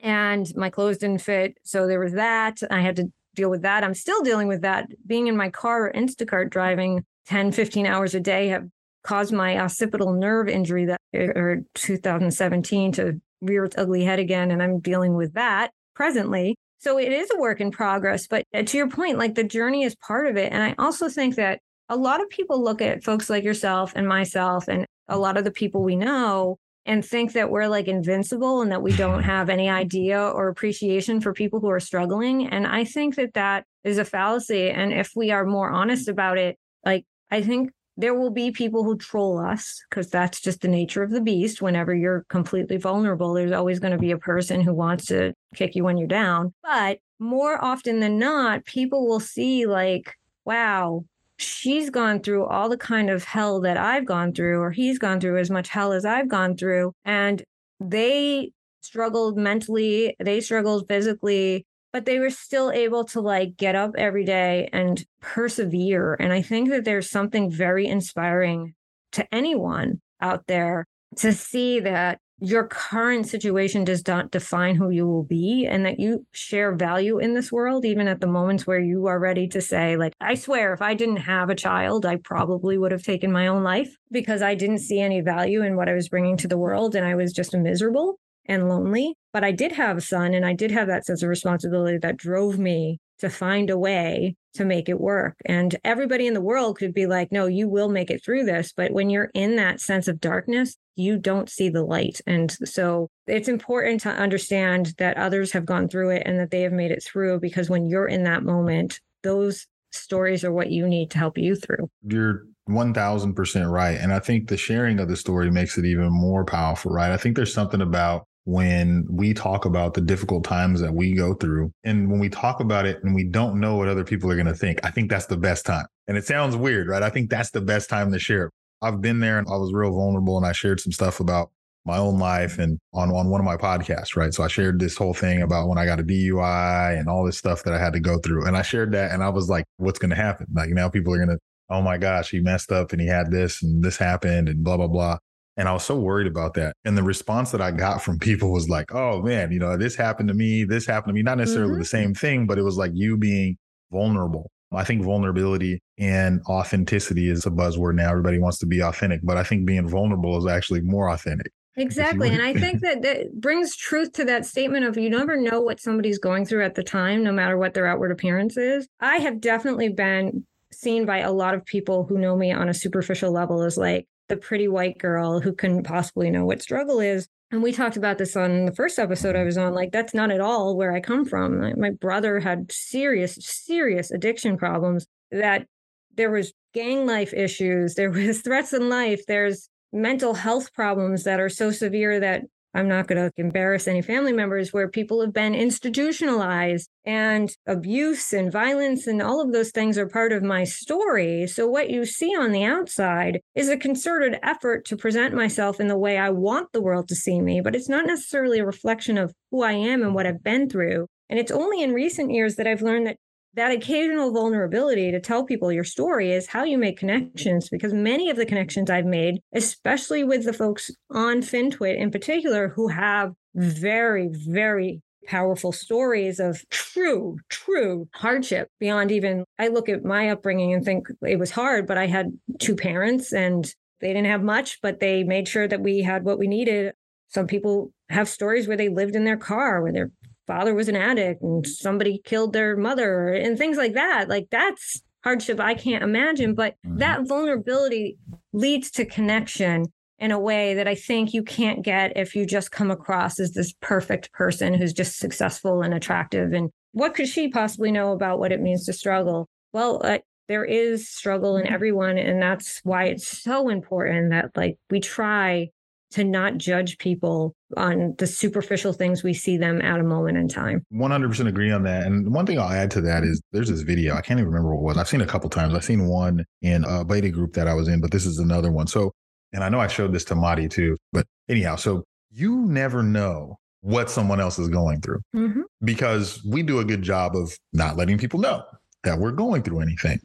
And 0.00 0.54
my 0.56 0.68
clothes 0.68 0.98
didn't 0.98 1.22
fit. 1.22 1.56
So 1.64 1.86
there 1.86 2.00
was 2.00 2.12
that. 2.12 2.58
I 2.70 2.82
had 2.82 2.96
to 2.96 3.10
deal 3.42 3.50
with 3.50 3.62
that. 3.62 3.84
I'm 3.84 3.94
still 3.94 4.22
dealing 4.22 4.48
with 4.48 4.62
that. 4.62 4.88
Being 5.06 5.28
in 5.28 5.36
my 5.36 5.50
car, 5.50 5.86
or 5.86 5.92
Instacart 5.92 6.50
driving 6.50 7.04
10, 7.26 7.52
15 7.52 7.86
hours 7.86 8.14
a 8.14 8.20
day 8.20 8.48
have 8.48 8.68
caused 9.02 9.32
my 9.32 9.58
occipital 9.58 10.12
nerve 10.12 10.48
injury 10.48 10.86
that 10.86 11.00
or 11.14 11.62
2017 11.74 12.92
to 12.92 13.20
rear 13.40 13.64
its 13.64 13.78
ugly 13.78 14.04
head 14.04 14.18
again 14.18 14.50
and 14.50 14.62
i'm 14.62 14.80
dealing 14.80 15.14
with 15.14 15.32
that 15.34 15.70
presently 15.94 16.56
so 16.78 16.98
it 16.98 17.12
is 17.12 17.30
a 17.32 17.38
work 17.38 17.60
in 17.60 17.70
progress 17.70 18.26
but 18.26 18.44
uh, 18.52 18.62
to 18.62 18.76
your 18.76 18.88
point 18.88 19.16
like 19.16 19.34
the 19.34 19.44
journey 19.44 19.84
is 19.84 19.94
part 19.96 20.26
of 20.26 20.36
it 20.36 20.52
and 20.52 20.62
i 20.62 20.74
also 20.78 21.08
think 21.08 21.36
that 21.36 21.60
a 21.88 21.96
lot 21.96 22.20
of 22.20 22.28
people 22.28 22.62
look 22.62 22.82
at 22.82 23.02
folks 23.02 23.30
like 23.30 23.44
yourself 23.44 23.92
and 23.96 24.06
myself 24.06 24.68
and 24.68 24.84
a 25.08 25.16
lot 25.16 25.38
of 25.38 25.44
the 25.44 25.50
people 25.50 25.82
we 25.82 25.96
know 25.96 26.58
and 26.88 27.04
think 27.04 27.34
that 27.34 27.50
we're 27.50 27.68
like 27.68 27.86
invincible 27.86 28.62
and 28.62 28.72
that 28.72 28.82
we 28.82 28.92
don't 28.96 29.22
have 29.34 29.48
any 29.48 29.68
idea 29.68 30.20
or 30.20 30.48
appreciation 30.48 31.20
for 31.20 31.32
people 31.32 31.60
who 31.60 31.70
are 31.70 31.78
struggling 31.78 32.48
and 32.48 32.66
i 32.66 32.82
think 32.82 33.14
that 33.14 33.34
that 33.34 33.64
is 33.84 33.98
a 33.98 34.04
fallacy 34.04 34.70
and 34.70 34.92
if 34.92 35.12
we 35.14 35.30
are 35.30 35.44
more 35.44 35.70
honest 35.70 36.08
about 36.08 36.38
it 36.38 36.58
like 36.84 37.04
i 37.30 37.40
think 37.40 37.70
there 37.98 38.14
will 38.14 38.30
be 38.30 38.52
people 38.52 38.84
who 38.84 38.96
troll 38.96 39.38
us 39.38 39.82
because 39.90 40.08
that's 40.08 40.40
just 40.40 40.60
the 40.60 40.68
nature 40.68 41.02
of 41.02 41.10
the 41.10 41.20
beast. 41.20 41.60
Whenever 41.60 41.92
you're 41.92 42.24
completely 42.28 42.76
vulnerable, 42.76 43.34
there's 43.34 43.50
always 43.50 43.80
going 43.80 43.90
to 43.90 43.98
be 43.98 44.12
a 44.12 44.18
person 44.18 44.60
who 44.60 44.72
wants 44.72 45.06
to 45.06 45.34
kick 45.56 45.74
you 45.74 45.82
when 45.82 45.98
you're 45.98 46.06
down. 46.06 46.54
But 46.62 47.00
more 47.18 47.62
often 47.62 47.98
than 47.98 48.16
not, 48.16 48.64
people 48.64 49.08
will 49.08 49.18
see 49.18 49.66
like, 49.66 50.14
wow, 50.44 51.04
she's 51.38 51.88
gone 51.88 52.20
through 52.20 52.44
all 52.44 52.68
the 52.68 52.76
kind 52.76 53.08
of 53.08 53.24
hell 53.24 53.60
that 53.60 53.76
I've 53.76 54.04
gone 54.04 54.32
through, 54.32 54.60
or 54.60 54.70
he's 54.70 54.98
gone 54.98 55.20
through 55.20 55.38
as 55.38 55.50
much 55.50 55.68
hell 55.68 55.92
as 55.92 56.04
I've 56.04 56.28
gone 56.28 56.56
through. 56.56 56.92
And 57.04 57.42
they 57.80 58.50
struggled 58.82 59.36
mentally, 59.36 60.16
they 60.18 60.40
struggled 60.40 60.88
physically, 60.88 61.64
but 61.92 62.04
they 62.04 62.18
were 62.18 62.30
still 62.30 62.70
able 62.70 63.04
to 63.06 63.20
like 63.20 63.56
get 63.56 63.74
up 63.74 63.92
every 63.96 64.24
day 64.24 64.68
and 64.72 65.04
persevere. 65.20 66.14
And 66.14 66.32
I 66.32 66.42
think 66.42 66.70
that 66.70 66.84
there's 66.84 67.10
something 67.10 67.50
very 67.50 67.86
inspiring 67.86 68.74
to 69.12 69.26
anyone 69.32 70.00
out 70.20 70.46
there 70.48 70.86
to 71.16 71.32
see 71.32 71.80
that 71.80 72.20
your 72.40 72.66
current 72.66 73.26
situation 73.26 73.84
does 73.84 74.06
not 74.06 74.30
define 74.30 74.76
who 74.76 74.90
you 74.90 75.06
will 75.06 75.24
be 75.24 75.66
and 75.66 75.84
that 75.84 75.98
you 75.98 76.24
share 76.32 76.74
value 76.74 77.18
in 77.18 77.34
this 77.34 77.50
world 77.50 77.84
even 77.84 78.06
at 78.06 78.20
the 78.20 78.26
moments 78.26 78.66
where 78.66 78.80
you 78.80 79.06
are 79.06 79.18
ready 79.18 79.48
to 79.48 79.60
say 79.60 79.96
like 79.96 80.12
i 80.20 80.34
swear 80.34 80.72
if 80.72 80.80
i 80.80 80.94
didn't 80.94 81.16
have 81.16 81.50
a 81.50 81.54
child 81.54 82.06
i 82.06 82.16
probably 82.16 82.78
would 82.78 82.92
have 82.92 83.02
taken 83.02 83.32
my 83.32 83.48
own 83.48 83.62
life 83.62 83.94
because 84.12 84.40
i 84.40 84.54
didn't 84.54 84.78
see 84.78 85.00
any 85.00 85.20
value 85.20 85.62
in 85.62 85.76
what 85.76 85.88
i 85.88 85.94
was 85.94 86.08
bringing 86.08 86.36
to 86.36 86.48
the 86.48 86.58
world 86.58 86.94
and 86.94 87.06
i 87.06 87.14
was 87.14 87.32
just 87.32 87.54
miserable 87.54 88.20
and 88.46 88.68
lonely 88.68 89.14
but 89.32 89.42
i 89.42 89.50
did 89.50 89.72
have 89.72 89.96
a 89.96 90.00
son 90.00 90.32
and 90.32 90.46
i 90.46 90.52
did 90.52 90.70
have 90.70 90.86
that 90.86 91.04
sense 91.04 91.22
of 91.22 91.28
responsibility 91.28 91.98
that 91.98 92.16
drove 92.16 92.58
me 92.58 92.98
to 93.18 93.28
find 93.28 93.68
a 93.68 93.78
way 93.78 94.36
to 94.54 94.64
make 94.64 94.88
it 94.88 95.00
work. 95.00 95.36
And 95.44 95.74
everybody 95.84 96.26
in 96.26 96.34
the 96.34 96.40
world 96.40 96.78
could 96.78 96.94
be 96.94 97.06
like, 97.06 97.32
no, 97.32 97.46
you 97.46 97.68
will 97.68 97.88
make 97.88 98.10
it 98.10 98.24
through 98.24 98.44
this. 98.44 98.72
But 98.76 98.92
when 98.92 99.10
you're 99.10 99.30
in 99.34 99.56
that 99.56 99.80
sense 99.80 100.08
of 100.08 100.20
darkness, 100.20 100.76
you 100.98 101.16
don't 101.16 101.48
see 101.48 101.68
the 101.68 101.84
light. 101.84 102.20
And 102.26 102.50
so 102.64 103.08
it's 103.26 103.48
important 103.48 104.00
to 104.02 104.10
understand 104.10 104.94
that 104.98 105.16
others 105.16 105.52
have 105.52 105.64
gone 105.64 105.88
through 105.88 106.10
it 106.10 106.24
and 106.26 106.38
that 106.40 106.50
they 106.50 106.62
have 106.62 106.72
made 106.72 106.90
it 106.90 107.02
through 107.02 107.40
because 107.40 107.70
when 107.70 107.86
you're 107.86 108.08
in 108.08 108.24
that 108.24 108.42
moment, 108.42 109.00
those 109.22 109.66
stories 109.92 110.44
are 110.44 110.52
what 110.52 110.70
you 110.70 110.86
need 110.88 111.10
to 111.12 111.18
help 111.18 111.38
you 111.38 111.54
through. 111.54 111.88
You're 112.02 112.44
1000% 112.68 113.70
right. 113.70 113.98
And 113.98 114.12
I 114.12 114.18
think 114.18 114.48
the 114.48 114.56
sharing 114.56 115.00
of 115.00 115.08
the 115.08 115.16
story 115.16 115.50
makes 115.50 115.78
it 115.78 115.84
even 115.84 116.10
more 116.10 116.44
powerful, 116.44 116.92
right? 116.92 117.12
I 117.12 117.16
think 117.16 117.36
there's 117.36 117.54
something 117.54 117.80
about 117.80 118.24
when 118.44 119.06
we 119.10 119.34
talk 119.34 119.66
about 119.66 119.94
the 119.94 120.00
difficult 120.00 120.42
times 120.42 120.80
that 120.80 120.94
we 120.94 121.14
go 121.14 121.34
through. 121.34 121.70
And 121.84 122.10
when 122.10 122.18
we 122.18 122.28
talk 122.28 122.60
about 122.60 122.86
it 122.86 123.02
and 123.04 123.14
we 123.14 123.24
don't 123.24 123.60
know 123.60 123.76
what 123.76 123.88
other 123.88 124.04
people 124.04 124.30
are 124.30 124.36
going 124.36 124.46
to 124.46 124.54
think, 124.54 124.80
I 124.84 124.90
think 124.90 125.10
that's 125.10 125.26
the 125.26 125.36
best 125.36 125.66
time. 125.66 125.86
And 126.06 126.16
it 126.16 126.24
sounds 126.24 126.56
weird, 126.56 126.88
right? 126.88 127.02
I 127.02 127.10
think 127.10 127.28
that's 127.28 127.50
the 127.50 127.60
best 127.60 127.90
time 127.90 128.10
to 128.12 128.18
share. 128.18 128.50
I've 128.82 129.00
been 129.00 129.20
there 129.20 129.38
and 129.38 129.48
I 129.48 129.56
was 129.56 129.72
real 129.72 129.92
vulnerable 129.92 130.36
and 130.36 130.46
I 130.46 130.52
shared 130.52 130.80
some 130.80 130.92
stuff 130.92 131.20
about 131.20 131.50
my 131.84 131.96
own 131.96 132.18
life 132.18 132.58
and 132.58 132.78
on, 132.92 133.10
on 133.10 133.30
one 133.30 133.40
of 133.40 133.44
my 133.44 133.56
podcasts, 133.56 134.14
right? 134.14 134.32
So 134.32 134.44
I 134.44 134.48
shared 134.48 134.78
this 134.78 134.96
whole 134.96 135.14
thing 135.14 135.42
about 135.42 135.68
when 135.68 135.78
I 135.78 135.86
got 135.86 136.00
a 136.00 136.04
DUI 136.04 136.98
and 136.98 137.08
all 137.08 137.24
this 137.24 137.38
stuff 137.38 137.64
that 137.64 137.72
I 137.72 137.78
had 137.78 137.94
to 137.94 138.00
go 138.00 138.18
through. 138.18 138.46
And 138.46 138.56
I 138.56 138.62
shared 138.62 138.92
that 138.92 139.10
and 139.10 139.22
I 139.22 139.30
was 139.30 139.48
like, 139.48 139.64
what's 139.78 139.98
going 139.98 140.10
to 140.10 140.16
happen? 140.16 140.46
Like 140.52 140.70
now 140.70 140.88
people 140.88 141.14
are 141.14 141.16
going 141.16 141.30
to, 141.30 141.38
oh 141.70 141.80
my 141.80 141.96
gosh, 141.96 142.30
he 142.30 142.40
messed 142.40 142.70
up 142.70 142.92
and 142.92 143.00
he 143.00 143.06
had 143.06 143.30
this 143.30 143.62
and 143.62 143.82
this 143.82 143.96
happened 143.96 144.48
and 144.48 144.62
blah, 144.62 144.76
blah, 144.76 144.86
blah. 144.86 145.18
And 145.56 145.66
I 145.66 145.72
was 145.72 145.82
so 145.82 145.96
worried 145.96 146.28
about 146.28 146.54
that. 146.54 146.74
And 146.84 146.96
the 146.96 147.02
response 147.02 147.50
that 147.50 147.60
I 147.60 147.72
got 147.72 148.02
from 148.02 148.18
people 148.18 148.52
was 148.52 148.68
like, 148.68 148.94
oh 148.94 149.22
man, 149.22 149.50
you 149.50 149.58
know, 149.58 149.76
this 149.76 149.96
happened 149.96 150.28
to 150.28 150.34
me, 150.34 150.64
this 150.64 150.86
happened 150.86 151.10
to 151.10 151.14
me. 151.14 151.22
Not 151.22 151.38
necessarily 151.38 151.72
mm-hmm. 151.72 151.80
the 151.80 151.86
same 151.86 152.14
thing, 152.14 152.46
but 152.46 152.58
it 152.58 152.62
was 152.62 152.76
like 152.76 152.92
you 152.94 153.16
being 153.16 153.56
vulnerable. 153.90 154.50
I 154.72 154.84
think 154.84 155.02
vulnerability 155.02 155.82
and 155.98 156.42
authenticity 156.48 157.30
is 157.30 157.46
a 157.46 157.50
buzzword 157.50 157.94
now. 157.94 158.10
Everybody 158.10 158.38
wants 158.38 158.58
to 158.58 158.66
be 158.66 158.80
authentic, 158.80 159.20
but 159.22 159.36
I 159.36 159.42
think 159.42 159.64
being 159.64 159.88
vulnerable 159.88 160.36
is 160.36 160.46
actually 160.46 160.82
more 160.82 161.08
authentic. 161.08 161.52
Exactly. 161.76 162.28
And 162.30 162.42
I 162.42 162.52
think 162.60 162.80
that 162.80 163.02
that 163.02 163.40
brings 163.40 163.76
truth 163.76 164.12
to 164.14 164.24
that 164.26 164.44
statement 164.44 164.84
of 164.84 164.98
you 164.98 165.08
never 165.08 165.40
know 165.40 165.60
what 165.60 165.80
somebody's 165.80 166.18
going 166.18 166.44
through 166.44 166.64
at 166.64 166.74
the 166.74 166.82
time, 166.82 167.22
no 167.24 167.32
matter 167.32 167.56
what 167.56 167.74
their 167.74 167.86
outward 167.86 168.10
appearance 168.10 168.56
is. 168.56 168.86
I 169.00 169.18
have 169.18 169.40
definitely 169.40 169.88
been 169.88 170.44
seen 170.72 171.06
by 171.06 171.18
a 171.18 171.32
lot 171.32 171.54
of 171.54 171.64
people 171.64 172.04
who 172.04 172.18
know 172.18 172.36
me 172.36 172.52
on 172.52 172.68
a 172.68 172.74
superficial 172.74 173.32
level 173.32 173.62
as 173.62 173.78
like, 173.78 174.06
the 174.28 174.36
pretty 174.36 174.68
white 174.68 174.98
girl 174.98 175.40
who 175.40 175.54
couldn't 175.54 175.84
possibly 175.84 176.30
know 176.30 176.44
what 176.44 176.62
struggle 176.62 177.00
is. 177.00 177.28
And 177.50 177.62
we 177.62 177.72
talked 177.72 177.96
about 177.96 178.18
this 178.18 178.36
on 178.36 178.66
the 178.66 178.74
first 178.74 178.98
episode 178.98 179.34
I 179.34 179.44
was 179.44 179.56
on. 179.56 179.72
Like, 179.72 179.90
that's 179.90 180.12
not 180.12 180.30
at 180.30 180.40
all 180.40 180.76
where 180.76 180.92
I 180.92 181.00
come 181.00 181.24
from. 181.24 181.80
My 181.80 181.90
brother 181.90 182.40
had 182.40 182.70
serious, 182.70 183.36
serious 183.40 184.10
addiction 184.10 184.58
problems 184.58 185.06
that 185.30 185.66
there 186.14 186.30
was 186.30 186.52
gang 186.74 187.06
life 187.06 187.32
issues, 187.32 187.94
there 187.96 188.10
was 188.10 188.42
threats 188.42 188.72
in 188.72 188.88
life, 188.88 189.24
there's 189.26 189.68
mental 189.92 190.34
health 190.34 190.74
problems 190.74 191.24
that 191.24 191.40
are 191.40 191.48
so 191.48 191.70
severe 191.70 192.20
that 192.20 192.42
I'm 192.74 192.88
not 192.88 193.06
going 193.06 193.18
to 193.18 193.32
embarrass 193.36 193.88
any 193.88 194.02
family 194.02 194.32
members 194.32 194.72
where 194.72 194.88
people 194.88 195.20
have 195.22 195.32
been 195.32 195.54
institutionalized 195.54 196.88
and 197.04 197.50
abuse 197.66 198.32
and 198.32 198.52
violence 198.52 199.06
and 199.06 199.22
all 199.22 199.40
of 199.40 199.52
those 199.52 199.70
things 199.70 199.96
are 199.96 200.08
part 200.08 200.32
of 200.32 200.42
my 200.42 200.64
story. 200.64 201.46
So, 201.46 201.66
what 201.66 201.90
you 201.90 202.04
see 202.04 202.36
on 202.36 202.52
the 202.52 202.64
outside 202.64 203.40
is 203.54 203.68
a 203.68 203.76
concerted 203.76 204.38
effort 204.42 204.84
to 204.86 204.96
present 204.96 205.34
myself 205.34 205.80
in 205.80 205.88
the 205.88 205.98
way 205.98 206.18
I 206.18 206.30
want 206.30 206.72
the 206.72 206.82
world 206.82 207.08
to 207.08 207.16
see 207.16 207.40
me, 207.40 207.60
but 207.60 207.74
it's 207.74 207.88
not 207.88 208.06
necessarily 208.06 208.58
a 208.58 208.66
reflection 208.66 209.16
of 209.16 209.32
who 209.50 209.62
I 209.62 209.72
am 209.72 210.02
and 210.02 210.14
what 210.14 210.26
I've 210.26 210.44
been 210.44 210.68
through. 210.68 211.06
And 211.30 211.38
it's 211.38 211.52
only 211.52 211.82
in 211.82 211.92
recent 211.92 212.30
years 212.30 212.56
that 212.56 212.66
I've 212.66 212.82
learned 212.82 213.06
that 213.06 213.16
that 213.54 213.72
occasional 213.72 214.32
vulnerability 214.32 215.10
to 215.10 215.20
tell 215.20 215.44
people 215.44 215.72
your 215.72 215.84
story 215.84 216.32
is 216.32 216.46
how 216.46 216.64
you 216.64 216.78
make 216.78 216.98
connections 216.98 217.68
because 217.68 217.92
many 217.92 218.30
of 218.30 218.36
the 218.36 218.46
connections 218.46 218.90
I've 218.90 219.04
made, 219.04 219.40
especially 219.52 220.24
with 220.24 220.44
the 220.44 220.52
folks 220.52 220.90
on 221.10 221.40
FinTwit 221.40 221.96
in 221.96 222.10
particular, 222.10 222.68
who 222.68 222.88
have 222.88 223.32
very, 223.54 224.28
very 224.32 225.02
powerful 225.26 225.72
stories 225.72 226.40
of 226.40 226.62
true, 226.70 227.36
true 227.48 228.08
hardship 228.14 228.68
beyond 228.80 229.12
even. 229.12 229.44
I 229.58 229.68
look 229.68 229.88
at 229.88 230.04
my 230.04 230.30
upbringing 230.30 230.72
and 230.72 230.84
think 230.84 231.08
it 231.22 231.38
was 231.38 231.50
hard, 231.50 231.86
but 231.86 231.98
I 231.98 232.06
had 232.06 232.32
two 232.58 232.74
parents 232.74 233.32
and 233.32 233.70
they 234.00 234.08
didn't 234.08 234.26
have 234.26 234.42
much, 234.42 234.80
but 234.80 235.00
they 235.00 235.24
made 235.24 235.48
sure 235.48 235.68
that 235.68 235.80
we 235.80 236.02
had 236.02 236.24
what 236.24 236.38
we 236.38 236.46
needed. 236.46 236.94
Some 237.28 237.46
people 237.46 237.92
have 238.08 238.28
stories 238.28 238.66
where 238.66 238.76
they 238.76 238.88
lived 238.88 239.14
in 239.14 239.24
their 239.24 239.36
car, 239.36 239.82
where 239.82 239.92
their 239.92 240.10
father 240.48 240.74
was 240.74 240.88
an 240.88 240.96
addict 240.96 241.42
and 241.42 241.64
somebody 241.64 242.20
killed 242.24 242.52
their 242.52 242.76
mother 242.76 243.28
and 243.28 243.56
things 243.56 243.76
like 243.76 243.92
that. 243.92 244.28
Like 244.28 244.48
that's 244.50 245.00
hardship 245.22 245.60
I 245.60 245.74
can't 245.74 246.02
imagine. 246.02 246.54
But 246.54 246.74
mm-hmm. 246.84 246.98
that 246.98 247.28
vulnerability 247.28 248.18
leads 248.52 248.90
to 248.92 249.04
connection 249.04 249.92
in 250.18 250.32
a 250.32 250.40
way 250.40 250.74
that 250.74 250.88
I 250.88 250.96
think 250.96 251.32
you 251.32 251.44
can't 251.44 251.84
get 251.84 252.16
if 252.16 252.34
you 252.34 252.44
just 252.44 252.72
come 252.72 252.90
across 252.90 253.38
as 253.38 253.52
this 253.52 253.72
perfect 253.80 254.32
person 254.32 254.74
who's 254.74 254.92
just 254.92 255.18
successful 255.18 255.82
and 255.82 255.94
attractive. 255.94 256.52
And 256.52 256.70
what 256.92 257.14
could 257.14 257.28
she 257.28 257.48
possibly 257.48 257.92
know 257.92 258.10
about 258.10 258.40
what 258.40 258.50
it 258.50 258.60
means 258.60 258.84
to 258.86 258.92
struggle? 258.92 259.46
Well, 259.72 260.00
uh, 260.02 260.18
there 260.48 260.64
is 260.64 261.08
struggle 261.08 261.56
in 261.56 261.66
mm-hmm. 261.66 261.74
everyone. 261.74 262.18
And 262.18 262.42
that's 262.42 262.80
why 262.82 263.04
it's 263.04 263.28
so 263.28 263.68
important 263.68 264.30
that 264.30 264.56
like 264.56 264.78
we 264.90 264.98
try 264.98 265.68
to 266.12 266.24
not 266.24 266.56
judge 266.56 266.98
people 266.98 267.54
on 267.76 268.14
the 268.18 268.26
superficial 268.26 268.92
things 268.92 269.22
we 269.22 269.34
see 269.34 269.56
them 269.56 269.80
at 269.82 270.00
a 270.00 270.02
moment 270.02 270.38
in 270.38 270.48
time. 270.48 270.84
100% 270.92 271.48
agree 271.48 271.70
on 271.70 271.82
that. 271.84 272.06
And 272.06 272.32
one 272.32 272.46
thing 272.46 272.58
I'll 272.58 272.70
add 272.70 272.90
to 272.92 273.00
that 273.02 273.24
is 273.24 273.40
there's 273.52 273.68
this 273.68 273.82
video. 273.82 274.14
I 274.14 274.20
can't 274.20 274.40
even 274.40 274.50
remember 274.50 274.74
what 274.74 274.80
it 274.80 274.84
was. 274.84 274.98
I've 274.98 275.08
seen 275.08 275.20
a 275.20 275.26
couple 275.26 275.50
times. 275.50 275.74
I've 275.74 275.84
seen 275.84 276.06
one 276.06 276.44
in 276.62 276.84
a 276.84 277.04
beta 277.04 277.30
group 277.30 277.52
that 277.54 277.68
I 277.68 277.74
was 277.74 277.88
in, 277.88 278.00
but 278.00 278.10
this 278.10 278.26
is 278.26 278.38
another 278.38 278.72
one. 278.72 278.86
So, 278.86 279.12
and 279.52 279.62
I 279.62 279.68
know 279.68 279.80
I 279.80 279.86
showed 279.86 280.12
this 280.12 280.24
to 280.26 280.34
Madi 280.34 280.68
too, 280.68 280.96
but 281.12 281.26
anyhow, 281.48 281.76
so 281.76 282.04
you 282.30 282.56
never 282.66 283.02
know 283.02 283.56
what 283.80 284.10
someone 284.10 284.40
else 284.40 284.58
is 284.58 284.68
going 284.68 285.00
through 285.00 285.20
mm-hmm. 285.34 285.62
because 285.84 286.42
we 286.44 286.62
do 286.62 286.80
a 286.80 286.84
good 286.84 287.02
job 287.02 287.36
of 287.36 287.56
not 287.72 287.96
letting 287.96 288.18
people 288.18 288.40
know 288.40 288.62
that 289.04 289.18
we're 289.18 289.32
going 289.32 289.62
through 289.62 289.80
anything. 289.80 290.18